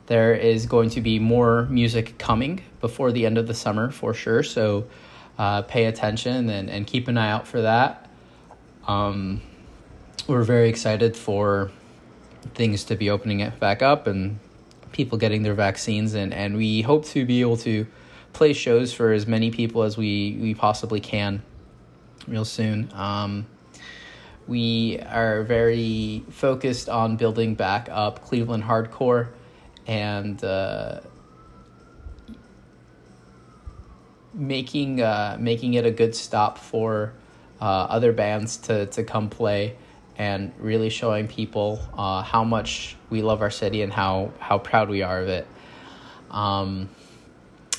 There 0.07 0.33
is 0.35 0.65
going 0.67 0.91
to 0.91 1.01
be 1.01 1.19
more 1.19 1.63
music 1.63 2.17
coming 2.17 2.61
before 2.79 3.11
the 3.11 3.25
end 3.25 3.37
of 3.37 3.47
the 3.47 3.55
summer 3.55 3.89
for 3.89 4.13
sure, 4.13 4.43
so 4.43 4.85
uh, 5.37 5.63
pay 5.63 5.85
attention 5.85 6.49
and, 6.49 6.69
and 6.69 6.85
keep 6.85 7.07
an 7.07 7.17
eye 7.17 7.31
out 7.31 7.47
for 7.47 7.63
that. 7.63 8.09
Um, 8.87 9.41
we're 10.27 10.43
very 10.43 10.69
excited 10.69 11.17
for 11.17 11.71
things 12.53 12.83
to 12.85 12.95
be 12.95 13.09
opening 13.09 13.39
it 13.39 13.59
back 13.59 13.81
up 13.81 14.05
and 14.05 14.39
people 14.91 15.17
getting 15.17 15.41
their 15.41 15.55
vaccines, 15.55 16.13
and, 16.13 16.33
and 16.33 16.55
we 16.55 16.81
hope 16.81 17.05
to 17.05 17.25
be 17.25 17.41
able 17.41 17.57
to 17.57 17.87
play 18.31 18.53
shows 18.53 18.93
for 18.93 19.11
as 19.11 19.25
many 19.25 19.49
people 19.49 19.83
as 19.83 19.97
we, 19.97 20.37
we 20.39 20.53
possibly 20.53 20.99
can 20.99 21.41
real 22.27 22.45
soon. 22.45 22.89
Um, 22.93 23.47
we 24.47 24.99
are 24.99 25.43
very 25.43 26.23
focused 26.29 26.89
on 26.89 27.15
building 27.15 27.55
back 27.55 27.89
up 27.91 28.23
Cleveland 28.23 28.63
hardcore 28.63 29.29
and 29.87 30.43
uh, 30.43 31.01
making 34.33 35.01
uh, 35.01 35.37
making 35.39 35.73
it 35.73 35.85
a 35.85 35.91
good 35.91 36.15
stop 36.15 36.57
for 36.57 37.13
uh, 37.61 37.63
other 37.65 38.11
bands 38.11 38.57
to, 38.57 38.85
to 38.87 39.03
come 39.03 39.29
play 39.29 39.75
and 40.17 40.53
really 40.57 40.89
showing 40.89 41.27
people 41.27 41.79
uh, 41.97 42.21
how 42.21 42.43
much 42.43 42.95
we 43.09 43.21
love 43.21 43.41
our 43.41 43.49
city 43.49 43.81
and 43.81 43.91
how, 43.91 44.31
how 44.39 44.57
proud 44.57 44.89
we 44.89 45.01
are 45.01 45.21
of 45.21 45.27
it. 45.27 45.47
Um, 46.31 46.89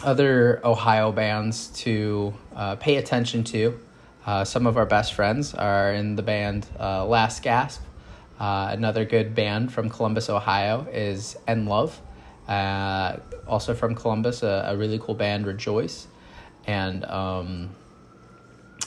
other 0.05 0.61
Ohio 0.65 1.13
bands 1.13 1.69
to 1.69 2.35
uh, 2.55 2.77
pay 2.77 2.97
attention 2.97 3.45
to 3.45 3.81
uh, 4.27 4.45
some 4.45 4.67
of 4.67 4.77
our 4.77 4.87
best 4.87 5.15
friends 5.15 5.55
are 5.55 5.93
in 5.93 6.17
the 6.17 6.23
band 6.23 6.67
uh, 6.81 7.07
Last 7.07 7.43
Gasp. 7.43 7.81
Uh, 8.41 8.69
another 8.71 9.05
good 9.05 9.35
band 9.35 9.73
from 9.73 9.89
Columbus, 9.89 10.29
Ohio 10.29 10.87
is 10.93 11.37
End 11.47 11.69
Love. 11.69 12.01
Uh, 12.49 13.19
also 13.47 13.73
from 13.73 13.95
Columbus, 13.95 14.43
a, 14.43 14.67
a, 14.69 14.77
really 14.77 14.99
cool 14.99 15.15
band, 15.15 15.47
Rejoice. 15.47 16.07
And 16.67 17.05
um, 17.05 17.71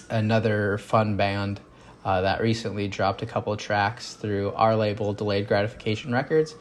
another 0.10 0.78
fun 0.78 1.18
band 1.18 1.60
uh, 2.06 2.22
that 2.22 2.42
recently 2.42 2.88
dropped 2.88 3.22
a 3.22 3.26
couple 3.26 3.56
tracks 3.58 4.14
through 4.14 4.52
our 4.54 4.76
label, 4.76 5.14
Delayed 5.14 5.48
Gratification 5.48 6.12
Records, 6.12 6.56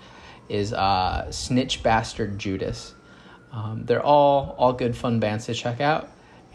is 0.49 0.73
uh, 0.73 1.31
Snitch 1.31 1.83
Bastard 1.83 2.39
Judas. 2.39 2.95
Um, 3.53 3.85
they're 3.85 4.03
all 4.03 4.55
all 4.59 4.73
good 4.73 4.97
fun 4.97 5.21
bands 5.21 5.47
to 5.47 5.55
check 5.55 5.81
out 5.81 6.09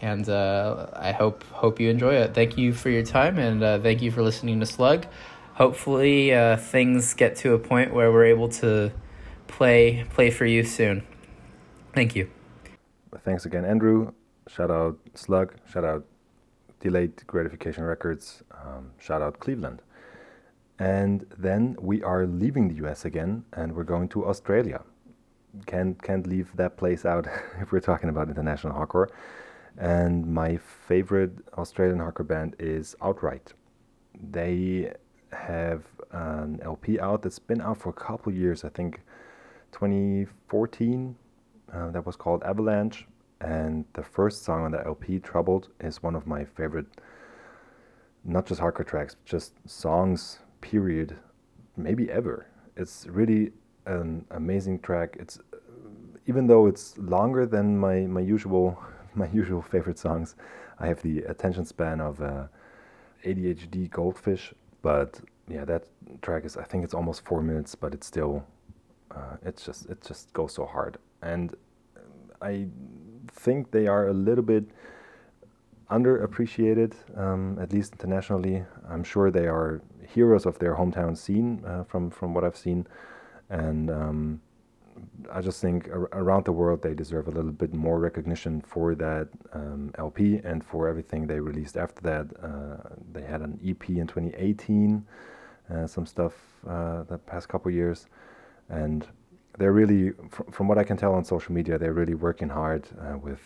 and 0.04 0.28
uh, 0.28 0.86
I 0.92 1.12
hope 1.12 1.44
hope 1.44 1.80
you 1.80 1.88
enjoy 1.88 2.14
it. 2.16 2.34
Thank 2.34 2.58
you 2.58 2.74
for 2.74 2.90
your 2.90 3.02
time, 3.02 3.38
and 3.38 3.62
uh, 3.62 3.78
thank 3.78 4.02
you 4.02 4.10
for 4.10 4.22
listening 4.22 4.60
to 4.60 4.66
Slug. 4.66 5.06
Hopefully, 5.54 6.34
uh, 6.34 6.58
things 6.58 7.14
get 7.14 7.36
to 7.36 7.54
a 7.54 7.58
point 7.58 7.94
where 7.94 8.12
we're 8.12 8.26
able 8.26 8.50
to 8.60 8.92
play 9.46 10.04
play 10.10 10.30
for 10.30 10.44
you 10.44 10.62
soon. 10.62 11.06
Thank 11.94 12.14
you. 12.14 12.28
Thanks 13.24 13.46
again, 13.46 13.64
Andrew. 13.64 14.12
Shout 14.46 14.70
out 14.70 14.98
Slug. 15.14 15.54
Shout 15.72 15.84
out 15.84 16.04
Delayed 16.80 17.26
Gratification 17.26 17.84
Records. 17.84 18.42
Um, 18.52 18.90
shout 18.98 19.22
out 19.22 19.40
Cleveland. 19.40 19.80
And 20.78 21.24
then 21.38 21.76
we 21.80 22.02
are 22.02 22.26
leaving 22.26 22.68
the 22.68 22.74
US 22.86 23.06
again, 23.06 23.44
and 23.54 23.74
we're 23.74 23.90
going 23.94 24.08
to 24.10 24.26
Australia. 24.26 24.82
Can't 25.64 25.96
can't 26.02 26.26
leave 26.26 26.50
that 26.56 26.76
place 26.76 27.06
out 27.06 27.26
if 27.62 27.72
we're 27.72 27.86
talking 27.92 28.10
about 28.10 28.28
international 28.28 28.74
hardcore. 28.74 29.08
And 29.78 30.26
my 30.26 30.56
favorite 30.56 31.32
Australian 31.58 31.98
hardcore 31.98 32.26
band 32.26 32.56
is 32.58 32.94
Outright. 33.02 33.52
They 34.30 34.92
have 35.32 35.82
an 36.12 36.60
LP 36.62 37.00
out 37.00 37.22
that's 37.22 37.40
been 37.40 37.60
out 37.60 37.78
for 37.78 37.88
a 37.88 37.92
couple 37.92 38.32
years, 38.32 38.64
I 38.64 38.68
think 38.68 39.00
2014. 39.72 41.16
Uh, 41.72 41.90
that 41.90 42.06
was 42.06 42.14
called 42.14 42.42
Avalanche. 42.44 43.06
And 43.40 43.84
the 43.94 44.02
first 44.02 44.44
song 44.44 44.64
on 44.64 44.70
the 44.70 44.86
LP, 44.86 45.18
Troubled, 45.18 45.68
is 45.80 46.02
one 46.02 46.14
of 46.14 46.26
my 46.26 46.44
favorite, 46.44 46.86
not 48.24 48.46
just 48.46 48.60
hardcore 48.60 48.86
tracks, 48.86 49.16
just 49.24 49.54
songs, 49.68 50.38
period, 50.60 51.16
maybe 51.76 52.10
ever. 52.10 52.46
It's 52.76 53.06
really 53.08 53.50
an 53.86 54.24
amazing 54.30 54.80
track. 54.80 55.16
It's 55.18 55.38
even 56.26 56.46
though 56.46 56.66
it's 56.66 56.96
longer 56.96 57.44
than 57.44 57.76
my, 57.76 58.00
my 58.00 58.20
usual 58.20 58.78
my 59.22 59.28
usual 59.32 59.62
favorite 59.62 59.98
songs. 59.98 60.34
I 60.78 60.86
have 60.88 61.02
the 61.02 61.22
attention 61.22 61.64
span 61.64 62.00
of 62.00 62.20
uh, 62.20 62.46
ADHD 63.24 63.90
goldfish, 63.90 64.52
but 64.82 65.20
yeah, 65.48 65.64
that 65.64 65.84
track 66.22 66.44
is 66.44 66.56
I 66.56 66.64
think 66.64 66.84
it's 66.84 66.94
almost 66.94 67.24
four 67.24 67.42
minutes, 67.42 67.74
but 67.74 67.94
it's 67.94 68.06
still 68.06 68.44
uh, 69.10 69.36
it's 69.44 69.64
just 69.64 69.88
it 69.90 70.02
just 70.02 70.32
goes 70.32 70.54
so 70.54 70.66
hard, 70.66 70.98
and 71.22 71.54
I 72.42 72.66
think 73.32 73.70
they 73.70 73.86
are 73.86 74.08
a 74.08 74.12
little 74.12 74.44
bit 74.44 74.64
underappreciated, 75.90 76.94
um, 77.16 77.58
at 77.60 77.72
least 77.72 77.92
internationally. 77.92 78.64
I'm 78.88 79.04
sure 79.04 79.30
they 79.30 79.46
are 79.46 79.82
heroes 80.06 80.46
of 80.46 80.58
their 80.58 80.74
hometown 80.74 81.16
scene 81.16 81.62
uh, 81.66 81.84
from 81.84 82.10
from 82.10 82.34
what 82.34 82.44
I've 82.44 82.56
seen, 82.56 82.86
and 83.48 83.90
um, 83.90 84.40
I 85.32 85.40
just 85.40 85.60
think 85.60 85.88
ar- 85.88 86.08
around 86.12 86.44
the 86.44 86.52
world 86.52 86.82
they 86.82 86.94
deserve 86.94 87.28
a 87.28 87.30
little 87.30 87.52
bit 87.52 87.74
more 87.74 87.98
recognition 87.98 88.60
for 88.60 88.94
that 88.96 89.28
um, 89.52 89.92
LP 89.98 90.40
and 90.44 90.64
for 90.64 90.88
everything 90.88 91.26
they 91.26 91.40
released 91.40 91.76
after 91.76 92.00
that. 92.02 92.26
Uh, 92.42 92.88
they 93.12 93.22
had 93.22 93.40
an 93.40 93.58
EP 93.66 93.90
in 93.90 94.06
2018, 94.06 95.04
uh, 95.70 95.86
some 95.86 96.06
stuff 96.06 96.32
uh, 96.68 97.02
the 97.04 97.18
past 97.18 97.48
couple 97.48 97.70
years, 97.70 98.06
and 98.68 99.06
they're 99.58 99.72
really, 99.72 100.12
fr- 100.30 100.50
from 100.50 100.68
what 100.68 100.78
I 100.78 100.84
can 100.84 100.96
tell 100.96 101.14
on 101.14 101.24
social 101.24 101.54
media, 101.54 101.78
they're 101.78 101.92
really 101.92 102.14
working 102.14 102.48
hard 102.48 102.88
uh, 103.00 103.16
with 103.18 103.40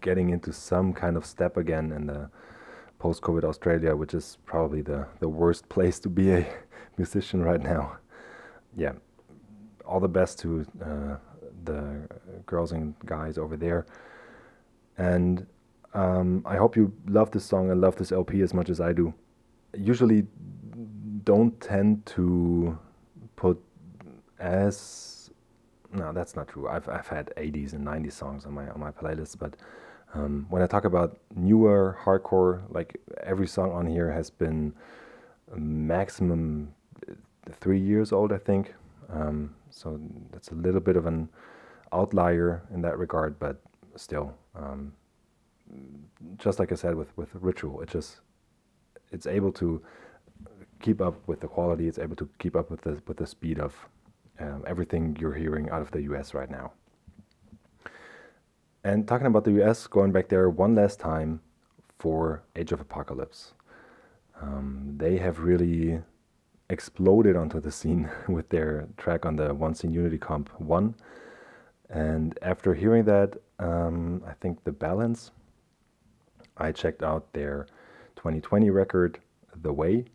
getting 0.00 0.30
into 0.30 0.52
some 0.52 0.92
kind 0.92 1.16
of 1.16 1.24
step 1.24 1.56
again 1.56 1.92
in 1.92 2.06
the 2.06 2.30
post-COVID 2.98 3.44
Australia, 3.44 3.96
which 3.96 4.14
is 4.14 4.38
probably 4.46 4.80
the 4.80 5.06
the 5.20 5.28
worst 5.28 5.68
place 5.74 5.98
to 6.00 6.08
be 6.08 6.32
a 6.32 6.46
musician 6.96 7.42
right 7.42 7.62
now. 7.62 7.96
Yeah, 8.76 8.92
all 9.86 10.00
the 10.00 10.08
best 10.08 10.38
to 10.40 10.66
uh, 10.84 11.16
the 11.64 12.08
girls 12.46 12.72
and 12.72 12.94
guys 13.06 13.38
over 13.38 13.56
there. 13.56 13.86
And 14.98 15.46
um, 15.94 16.42
I 16.46 16.56
hope 16.56 16.76
you 16.76 16.92
love 17.06 17.30
this 17.30 17.44
song 17.44 17.70
and 17.70 17.80
love 17.80 17.96
this 17.96 18.12
LP 18.12 18.40
as 18.42 18.54
much 18.54 18.70
as 18.70 18.80
I 18.80 18.92
do. 18.92 19.14
Usually, 19.76 20.26
don't 21.24 21.58
tend 21.60 22.04
to 22.06 22.78
put 23.36 23.60
as 24.38 25.30
no, 25.92 26.12
that's 26.12 26.34
not 26.34 26.48
true. 26.48 26.68
I've 26.68 26.88
I've 26.88 27.06
had 27.08 27.32
80s 27.36 27.74
and 27.74 27.86
90s 27.86 28.12
songs 28.12 28.46
on 28.46 28.54
my 28.54 28.68
on 28.68 28.80
my 28.80 28.90
playlist, 28.90 29.38
but 29.38 29.56
um, 30.14 30.46
when 30.50 30.62
I 30.62 30.66
talk 30.66 30.84
about 30.84 31.18
newer 31.34 31.98
hardcore, 32.02 32.62
like 32.70 32.96
every 33.22 33.46
song 33.46 33.72
on 33.72 33.86
here 33.86 34.10
has 34.10 34.30
been 34.30 34.74
maximum 35.54 36.74
three 37.50 37.80
years 37.80 38.12
old, 38.12 38.32
I 38.32 38.38
think. 38.38 38.74
Um, 39.10 39.54
so 39.72 39.98
that's 40.30 40.50
a 40.50 40.54
little 40.54 40.80
bit 40.80 40.96
of 40.96 41.06
an 41.06 41.28
outlier 41.92 42.62
in 42.72 42.82
that 42.82 42.98
regard, 42.98 43.38
but 43.38 43.60
still, 43.96 44.34
um, 44.54 44.92
just 46.38 46.58
like 46.58 46.72
I 46.72 46.74
said 46.74 46.94
with 46.94 47.16
with 47.16 47.30
Ritual, 47.34 47.80
it 47.80 47.88
just 47.88 48.20
it's 49.10 49.26
able 49.26 49.52
to 49.52 49.82
keep 50.80 51.00
up 51.00 51.16
with 51.26 51.40
the 51.40 51.48
quality. 51.48 51.88
It's 51.88 51.98
able 51.98 52.16
to 52.16 52.28
keep 52.38 52.54
up 52.56 52.70
with 52.70 52.82
the 52.82 53.02
with 53.06 53.16
the 53.16 53.26
speed 53.26 53.58
of 53.58 53.74
um, 54.38 54.64
everything 54.66 55.16
you're 55.20 55.34
hearing 55.34 55.70
out 55.70 55.82
of 55.82 55.90
the 55.90 56.02
U.S. 56.02 56.34
right 56.34 56.50
now. 56.50 56.72
And 58.84 59.06
talking 59.06 59.26
about 59.26 59.44
the 59.44 59.52
U.S., 59.52 59.86
going 59.86 60.10
back 60.12 60.28
there 60.28 60.50
one 60.50 60.74
last 60.74 60.98
time 60.98 61.40
for 61.98 62.42
Age 62.56 62.72
of 62.72 62.80
Apocalypse, 62.80 63.54
um, 64.40 64.94
they 64.96 65.18
have 65.18 65.38
really 65.38 66.02
exploded 66.72 67.36
onto 67.36 67.60
the 67.60 67.70
scene 67.70 68.10
with 68.28 68.48
their 68.48 68.88
track 68.96 69.26
on 69.26 69.36
the 69.36 69.54
One 69.54 69.74
Scene 69.74 69.92
Unity 69.92 70.18
Comp 70.18 70.48
1. 70.58 70.94
And 71.90 72.38
after 72.40 72.72
hearing 72.74 73.04
that, 73.04 73.36
um, 73.58 74.24
I 74.26 74.32
think 74.32 74.64
the 74.64 74.72
balance, 74.72 75.30
I 76.56 76.72
checked 76.72 77.02
out 77.02 77.32
their 77.34 77.66
2020 78.16 78.70
record, 78.70 79.20
The 79.60 79.72
Way, 79.72 80.06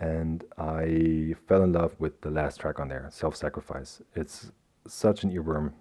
and 0.00 0.42
I 0.56 1.34
fell 1.46 1.62
in 1.62 1.72
love 1.72 1.94
with 1.98 2.20
the 2.22 2.30
last 2.30 2.60
track 2.60 2.80
on 2.80 2.88
there, 2.88 3.06
Self 3.12 3.36
Sacrifice. 3.36 4.00
It's 4.14 4.50
such 4.88 5.22
an 5.22 5.30
earworm. 5.30 5.72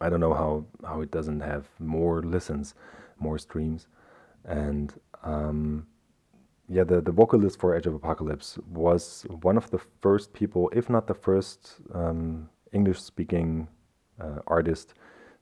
I 0.00 0.08
don't 0.08 0.20
know 0.20 0.34
how, 0.34 0.64
how 0.84 1.02
it 1.02 1.10
doesn't 1.10 1.40
have 1.40 1.68
more 1.78 2.22
listens, 2.22 2.74
more 3.18 3.38
streams. 3.38 3.86
And 4.44 4.92
um, 5.22 5.86
yeah, 6.68 6.84
the, 6.84 7.00
the 7.00 7.12
vocalist 7.12 7.58
for 7.58 7.76
Age 7.76 7.86
of 7.86 7.94
Apocalypse 7.94 8.58
was 8.70 9.26
one 9.42 9.56
of 9.56 9.70
the 9.70 9.80
first 10.00 10.32
people, 10.32 10.70
if 10.72 10.88
not 10.88 11.06
the 11.06 11.14
first 11.14 11.76
um, 11.94 12.48
English 12.72 13.00
speaking 13.00 13.68
uh, 14.20 14.38
artist 14.46 14.94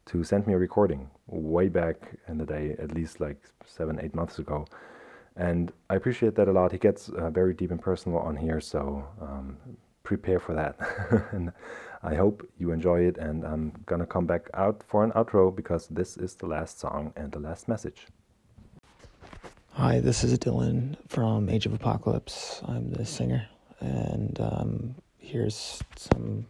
to 0.07 0.25
send 0.25 0.47
me 0.47 0.55
a 0.55 0.59
recording 0.59 1.11
way 1.27 1.69
back 1.69 2.19
in 2.27 2.39
the 2.39 2.47
day, 2.47 2.75
at 2.79 2.93
least 2.93 3.21
like 3.21 3.37
seven, 3.65 4.01
eight 4.03 4.15
months 4.15 4.39
ago. 4.39 4.67
And 5.37 5.73
I 5.89 5.95
appreciate 5.95 6.35
that 6.35 6.49
a 6.49 6.53
lot. 6.53 6.73
He 6.73 6.79
gets 6.79 7.09
uh, 7.11 7.31
very 7.31 7.55
deep 7.55 7.71
and 7.71 7.81
personal 7.81 8.19
on 8.19 8.37
here, 8.37 8.61
so 8.61 9.07
um, 9.21 9.57
prepare 10.03 10.41
for 10.41 10.55
that. 10.55 10.77
and 11.33 11.53
I 12.03 12.15
hope 12.15 12.47
you 12.59 12.73
enjoy 12.73 13.03
it. 13.03 13.19
And 13.19 13.45
I'm 13.45 13.73
gonna 13.87 14.07
come 14.07 14.27
back 14.27 14.51
out 14.55 14.83
for 14.87 15.05
an 15.05 15.13
outro 15.13 15.55
because 15.55 15.87
this 15.89 16.17
is 16.17 16.35
the 16.35 16.47
last 16.47 16.81
song 16.81 17.13
and 17.17 17.31
the 17.31 17.39
last 17.39 17.69
message. 17.69 18.07
Hi, 19.81 19.99
this 19.99 20.25
is 20.25 20.39
Dylan 20.39 20.95
from 21.09 21.49
Age 21.49 21.65
of 21.65 21.73
Apocalypse. 21.73 22.61
I'm 22.69 22.91
the 22.91 23.07
singer, 23.07 23.49
and 23.81 24.39
um, 24.39 24.95
here's 25.17 25.83
some 25.97 26.45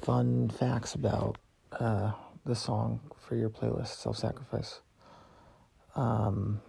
fun 0.00 0.48
facts 0.48 0.94
about 0.94 1.36
uh, 1.78 2.12
the 2.46 2.54
song 2.54 3.00
for 3.14 3.36
your 3.36 3.50
playlist, 3.50 3.96
Self 4.00 4.16
Sacrifice. 4.16 4.80
Um, 5.96 6.62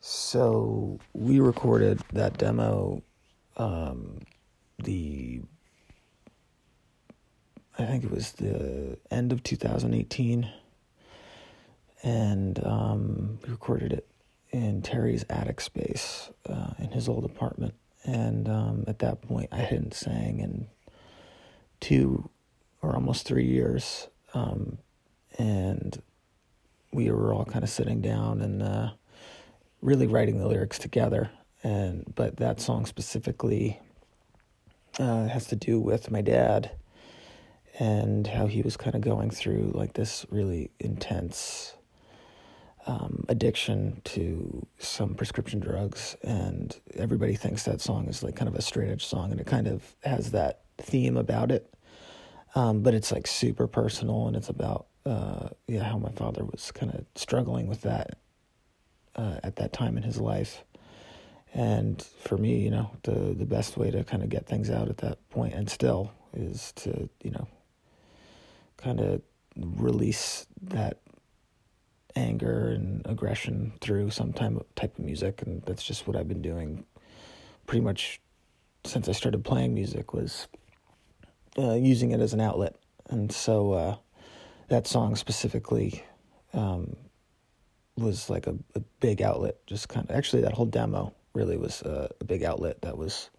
so 0.00 0.98
we 1.14 1.40
recorded 1.40 2.02
that 2.12 2.36
demo 2.36 3.02
um, 3.56 4.18
the 4.80 5.40
I 7.78 7.86
think 7.86 8.04
it 8.04 8.10
was 8.10 8.32
the 8.32 8.98
end 9.10 9.32
of 9.32 9.42
2018 9.42 10.52
and 12.04 12.64
um, 12.64 13.38
we 13.42 13.50
recorded 13.50 13.92
it 13.92 14.06
in 14.50 14.82
Terry's 14.82 15.24
attic 15.30 15.60
space 15.60 16.30
uh, 16.48 16.74
in 16.78 16.90
his 16.90 17.08
old 17.08 17.24
apartment. 17.24 17.74
And 18.04 18.48
um, 18.48 18.84
at 18.86 18.98
that 18.98 19.22
point, 19.22 19.48
I 19.50 19.60
hadn't 19.60 19.94
sang 19.94 20.38
in 20.38 20.66
two 21.80 22.28
or 22.82 22.94
almost 22.94 23.26
three 23.26 23.46
years, 23.46 24.08
um, 24.34 24.76
and 25.38 26.00
we 26.92 27.10
were 27.10 27.32
all 27.32 27.46
kind 27.46 27.64
of 27.64 27.70
sitting 27.70 28.02
down 28.02 28.42
and 28.42 28.62
uh, 28.62 28.90
really 29.80 30.06
writing 30.06 30.38
the 30.38 30.46
lyrics 30.46 30.78
together. 30.78 31.30
And 31.62 32.04
but 32.14 32.36
that 32.36 32.60
song 32.60 32.84
specifically 32.84 33.80
uh, 34.98 35.28
has 35.28 35.46
to 35.46 35.56
do 35.56 35.80
with 35.80 36.10
my 36.10 36.20
dad 36.20 36.72
and 37.78 38.26
how 38.26 38.46
he 38.46 38.60
was 38.60 38.76
kind 38.76 38.94
of 38.94 39.00
going 39.00 39.30
through 39.30 39.72
like 39.74 39.94
this 39.94 40.26
really 40.30 40.70
intense 40.78 41.74
um, 42.86 43.24
addiction 43.28 44.00
to 44.04 44.66
some 44.78 45.14
prescription 45.14 45.60
drugs, 45.60 46.16
and 46.22 46.78
everybody 46.96 47.34
thinks 47.34 47.64
that 47.64 47.80
song 47.80 48.06
is 48.08 48.22
like 48.22 48.36
kind 48.36 48.48
of 48.48 48.54
a 48.54 48.62
straight 48.62 48.90
edge 48.90 49.04
song, 49.04 49.30
and 49.30 49.40
it 49.40 49.46
kind 49.46 49.66
of 49.66 49.94
has 50.02 50.32
that 50.32 50.62
theme 50.78 51.16
about 51.16 51.50
it. 51.50 51.72
Um, 52.54 52.82
but 52.82 52.94
it's 52.94 53.10
like 53.10 53.26
super 53.26 53.66
personal, 53.66 54.26
and 54.26 54.36
it's 54.36 54.48
about 54.48 54.86
uh, 55.06 55.48
yeah 55.66 55.82
how 55.84 55.98
my 55.98 56.10
father 56.10 56.44
was 56.44 56.70
kind 56.72 56.94
of 56.94 57.04
struggling 57.14 57.66
with 57.66 57.82
that 57.82 58.18
uh, 59.16 59.40
at 59.42 59.56
that 59.56 59.72
time 59.72 59.96
in 59.96 60.02
his 60.02 60.20
life. 60.20 60.64
And 61.52 62.02
for 62.02 62.36
me, 62.36 62.58
you 62.58 62.70
know, 62.70 62.90
the 63.02 63.34
the 63.34 63.46
best 63.46 63.76
way 63.76 63.90
to 63.90 64.04
kind 64.04 64.22
of 64.22 64.28
get 64.28 64.46
things 64.46 64.70
out 64.70 64.88
at 64.88 64.98
that 64.98 65.28
point, 65.30 65.54
and 65.54 65.70
still, 65.70 66.12
is 66.34 66.72
to 66.76 67.08
you 67.22 67.30
know, 67.30 67.48
kind 68.76 69.00
of 69.00 69.22
release 69.56 70.46
that 70.62 70.98
anger 72.16 72.68
and 72.68 73.02
aggression 73.06 73.72
through 73.80 74.10
some 74.10 74.32
type 74.32 74.56
of, 74.56 74.74
type 74.74 74.98
of 74.98 75.04
music, 75.04 75.42
and 75.42 75.62
that's 75.62 75.82
just 75.82 76.06
what 76.06 76.16
I've 76.16 76.28
been 76.28 76.42
doing 76.42 76.84
pretty 77.66 77.80
much 77.80 78.20
since 78.84 79.08
I 79.08 79.12
started 79.12 79.44
playing 79.44 79.74
music 79.74 80.12
was 80.12 80.46
uh, 81.58 81.74
using 81.74 82.10
it 82.10 82.20
as 82.20 82.32
an 82.32 82.40
outlet, 82.40 82.76
and 83.08 83.32
so 83.32 83.72
uh, 83.72 83.96
that 84.68 84.86
song 84.86 85.16
specifically 85.16 86.04
um, 86.52 86.96
was 87.96 88.28
like 88.28 88.46
a, 88.46 88.56
a, 88.74 88.80
big 89.00 89.22
outlet. 89.22 89.56
Just 89.66 89.88
kind 89.88 90.08
of 90.08 90.14
actually 90.14 90.42
that 90.42 90.52
whole 90.52 90.66
demo 90.66 91.14
really 91.32 91.56
was 91.56 91.82
a, 91.82 92.10
a 92.20 92.24
big 92.24 92.42
outlet 92.42 92.82
that 92.82 92.98
was 92.98 93.30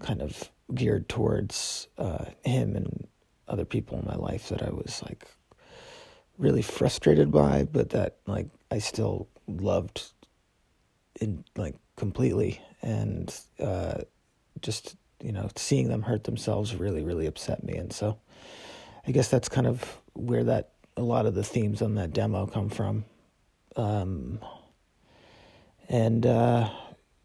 kind 0.00 0.20
of 0.20 0.50
geared 0.74 1.08
towards 1.08 1.88
uh, 1.98 2.26
him 2.44 2.76
and 2.76 3.06
other 3.48 3.64
people 3.64 3.98
in 3.98 4.06
my 4.06 4.16
life 4.16 4.48
that 4.48 4.62
I 4.62 4.70
was 4.70 5.02
like 5.04 5.26
really 6.38 6.62
frustrated 6.62 7.30
by, 7.30 7.64
but 7.64 7.90
that 7.90 8.16
like 8.26 8.48
I 8.70 8.78
still 8.78 9.28
loved 9.46 10.12
in 11.20 11.44
like 11.56 11.76
completely. 11.96 12.60
And 12.82 13.34
uh, 13.60 14.02
just 14.60 14.96
you 15.22 15.32
know 15.32 15.48
seeing 15.56 15.88
them 15.88 16.02
hurt 16.02 16.24
themselves 16.24 16.74
really 16.74 17.02
really 17.02 17.26
upset 17.26 17.62
me. 17.64 17.74
And 17.74 17.92
so 17.92 18.18
I 19.06 19.12
guess 19.12 19.28
that's 19.28 19.48
kind 19.48 19.66
of 19.66 20.00
where 20.14 20.44
that 20.44 20.70
a 20.96 21.02
lot 21.02 21.26
of 21.26 21.34
the 21.34 21.44
themes 21.44 21.82
on 21.82 21.94
that 21.96 22.12
demo 22.12 22.46
come 22.46 22.68
from. 22.68 23.04
Um, 23.76 24.38
and 25.88 26.24
uh, 26.24 26.70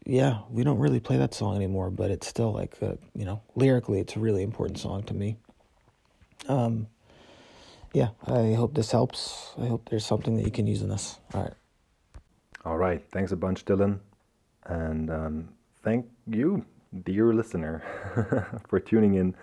yeah 0.06 0.40
we 0.50 0.64
don't 0.64 0.78
really 0.78 1.00
play 1.00 1.16
that 1.16 1.32
song 1.32 1.54
anymore 1.56 1.90
but 1.90 2.10
it's 2.10 2.26
still 2.26 2.52
like 2.52 2.80
a, 2.82 2.98
you 3.14 3.24
know 3.24 3.40
lyrically 3.54 4.00
it's 4.00 4.16
a 4.16 4.18
really 4.18 4.42
important 4.42 4.78
song 4.78 5.02
to 5.04 5.14
me. 5.14 5.36
Um, 6.48 6.86
yeah, 7.92 8.10
I 8.26 8.52
hope 8.54 8.74
this 8.74 8.92
helps. 8.92 9.52
I 9.60 9.66
hope 9.66 9.88
there's 9.90 10.06
something 10.06 10.36
that 10.36 10.44
you 10.44 10.50
can 10.50 10.66
use 10.66 10.82
in 10.82 10.88
this. 10.88 11.18
All 11.34 11.42
right. 11.42 11.54
All 12.64 12.76
right. 12.76 13.02
Thanks 13.10 13.32
a 13.32 13.36
bunch, 13.36 13.64
Dylan. 13.64 14.00
And 14.66 15.10
um, 15.10 15.48
thank 15.82 16.06
you, 16.26 16.64
dear 17.04 17.32
listener, 17.34 17.82
for 18.68 18.78
tuning 18.78 19.14
in 19.14 19.34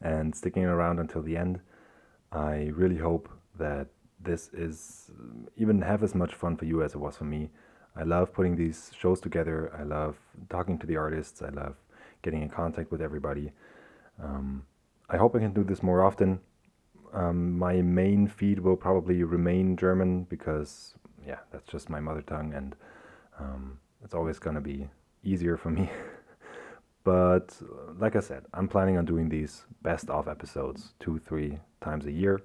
and 0.00 0.34
sticking 0.34 0.64
around 0.64 1.00
until 1.00 1.22
the 1.22 1.36
end. 1.36 1.60
I 2.30 2.70
really 2.74 2.98
hope 2.98 3.28
that 3.58 3.88
this 4.20 4.50
is 4.52 5.10
even 5.56 5.80
half 5.80 6.02
as 6.02 6.14
much 6.14 6.34
fun 6.34 6.56
for 6.56 6.66
you 6.66 6.82
as 6.82 6.94
it 6.94 6.98
was 6.98 7.16
for 7.16 7.24
me. 7.24 7.50
I 7.96 8.04
love 8.04 8.32
putting 8.32 8.54
these 8.54 8.92
shows 8.96 9.20
together. 9.20 9.72
I 9.76 9.82
love 9.82 10.16
talking 10.50 10.78
to 10.78 10.86
the 10.86 10.96
artists. 10.96 11.42
I 11.42 11.48
love 11.48 11.76
getting 12.22 12.42
in 12.42 12.48
contact 12.48 12.92
with 12.92 13.02
everybody. 13.02 13.50
Um, 14.22 14.64
I 15.08 15.16
hope 15.16 15.34
I 15.34 15.38
can 15.38 15.52
do 15.52 15.64
this 15.64 15.82
more 15.82 16.04
often. 16.04 16.40
Um, 17.12 17.58
my 17.58 17.80
main 17.82 18.28
feed 18.28 18.60
will 18.60 18.76
probably 18.76 19.22
remain 19.22 19.76
German 19.76 20.24
because, 20.24 20.94
yeah, 21.26 21.38
that's 21.50 21.66
just 21.66 21.88
my 21.88 22.00
mother 22.00 22.22
tongue, 22.22 22.52
and 22.54 22.76
um, 23.38 23.78
it's 24.04 24.14
always 24.14 24.38
gonna 24.38 24.60
be 24.60 24.88
easier 25.24 25.56
for 25.56 25.70
me. 25.70 25.90
but 27.04 27.56
like 27.98 28.16
I 28.16 28.20
said, 28.20 28.44
I'm 28.52 28.68
planning 28.68 28.98
on 28.98 29.04
doing 29.04 29.28
these 29.28 29.64
best 29.82 30.10
of 30.10 30.28
episodes 30.28 30.94
two, 31.00 31.18
three 31.18 31.58
times 31.80 32.06
a 32.06 32.12
year. 32.12 32.40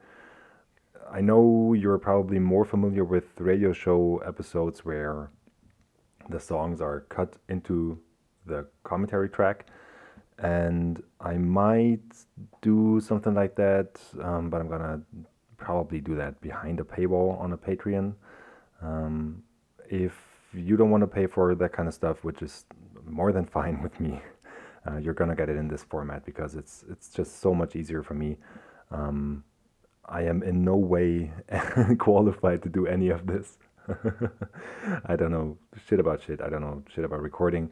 I 1.11 1.22
know 1.22 1.74
you're 1.74 1.97
probably 1.97 2.39
more 2.39 2.66
familiar 2.66 3.03
with 3.03 3.26
radio 3.38 3.74
show 3.74 4.24
episodes 4.26 4.86
where 4.86 5.30
the 6.30 6.39
songs 6.39 6.80
are 6.82 7.01
cut 7.09 7.36
into 7.49 7.99
the 8.45 8.66
commentary 8.84 9.30
track 9.30 9.68
and 10.39 11.01
I 11.19 11.38
might 11.38 12.01
do 12.61 12.99
something 12.99 13.34
like 13.34 13.55
that, 13.55 13.99
um, 14.21 14.49
but 14.49 14.61
I'm 14.61 14.67
gonna 14.67 15.01
probably 15.57 16.01
do 16.01 16.15
that 16.15 16.41
behind 16.41 16.79
a 16.79 16.84
paywall 16.84 17.39
on 17.39 17.53
a 17.53 17.57
Patreon. 17.57 18.13
Um, 18.81 19.43
if 19.89 20.13
you 20.53 20.75
don't 20.77 20.89
want 20.89 21.01
to 21.01 21.07
pay 21.07 21.27
for 21.27 21.55
that 21.55 21.71
kind 21.71 21.88
of 21.88 21.93
stuff, 21.93 22.23
which 22.23 22.41
is 22.41 22.65
more 23.05 23.31
than 23.31 23.45
fine 23.57 23.81
with 23.81 23.99
me, 23.99 24.21
uh, 24.88 24.97
you're 24.97 25.13
gonna 25.13 25.36
get 25.36 25.49
it 25.49 25.57
in 25.57 25.67
this 25.67 25.84
format 25.84 26.25
because 26.25 26.55
it's 26.55 26.84
it's 26.89 27.09
just 27.09 27.39
so 27.39 27.53
much 27.53 27.75
easier 27.75 28.03
for 28.03 28.13
me. 28.13 28.38
Um, 28.91 29.43
I 30.05 30.23
am 30.23 30.43
in 30.43 30.63
no 30.63 30.75
way 30.75 31.31
qualified 31.99 32.61
to 32.63 32.69
do 32.69 32.88
any 32.88 33.09
of 33.09 33.25
this. 33.25 33.57
I 35.05 35.15
don't 35.15 35.31
know 35.31 35.57
shit 35.88 35.99
about 35.99 36.21
shit. 36.23 36.41
I 36.41 36.49
don't 36.49 36.61
know 36.61 36.84
shit 36.93 37.05
about 37.05 37.21
recording. 37.21 37.69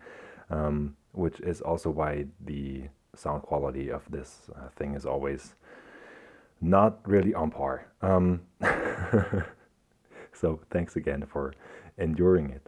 Um, 0.50 0.96
which 1.14 1.40
is 1.42 1.62
also 1.62 1.90
why 1.90 2.26
the 2.46 2.84
sound 3.16 3.44
quality 3.44 3.90
of 3.92 4.04
this 4.10 4.50
uh, 4.56 4.70
thing 4.76 4.96
is 4.96 5.06
always 5.06 5.56
not 6.62 7.00
really 7.08 7.34
on 7.34 7.52
par. 7.52 7.88
Um, 8.02 8.42
so 10.34 10.60
thanks 10.70 10.96
again 10.96 11.26
for 11.28 11.54
enduring 11.98 12.52
it. 12.52 12.68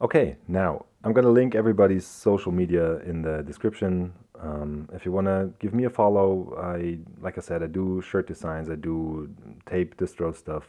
Okay, 0.00 0.36
now 0.48 0.86
I'm 1.04 1.12
gonna 1.12 1.30
link 1.30 1.54
everybody's 1.54 2.06
social 2.06 2.52
media 2.52 2.98
in 3.00 3.22
the 3.22 3.42
description. 3.42 4.12
Um, 4.40 4.88
if 4.92 5.04
you 5.04 5.12
wanna 5.12 5.50
give 5.58 5.74
me 5.74 5.84
a 5.84 5.90
follow, 5.90 6.56
I 6.58 6.98
like 7.20 7.38
I 7.38 7.40
said, 7.40 7.62
I 7.62 7.66
do 7.66 8.00
shirt 8.00 8.26
designs, 8.26 8.70
I 8.70 8.76
do 8.76 9.28
tape 9.66 9.96
distro 9.96 10.34
stuff. 10.34 10.64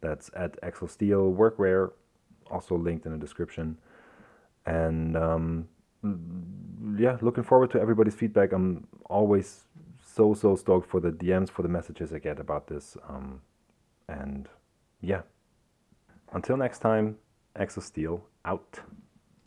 That's 0.00 0.30
at 0.36 0.60
Exosteel 0.60 1.34
Workwear, 1.34 1.92
also 2.50 2.76
linked 2.76 3.06
in 3.06 3.12
the 3.12 3.18
description. 3.18 3.78
And 4.66 5.16
um, 5.16 5.68
yeah, 6.96 7.18
looking 7.20 7.44
forward 7.44 7.70
to 7.72 7.80
everybody's 7.80 8.14
feedback. 8.14 8.52
I'm 8.52 8.86
always 9.06 9.64
so 10.14 10.34
so 10.34 10.54
stoked 10.56 10.88
for 10.88 11.00
the 11.00 11.10
DMs 11.10 11.50
for 11.50 11.62
the 11.62 11.68
messages 11.68 12.12
I 12.12 12.18
get 12.18 12.38
about 12.38 12.66
this. 12.68 12.96
Um, 13.08 13.40
and 14.08 14.48
yeah, 15.00 15.22
until 16.32 16.56
next 16.56 16.78
time, 16.78 17.16
Exosteel 17.56 18.20
out. 18.44 18.80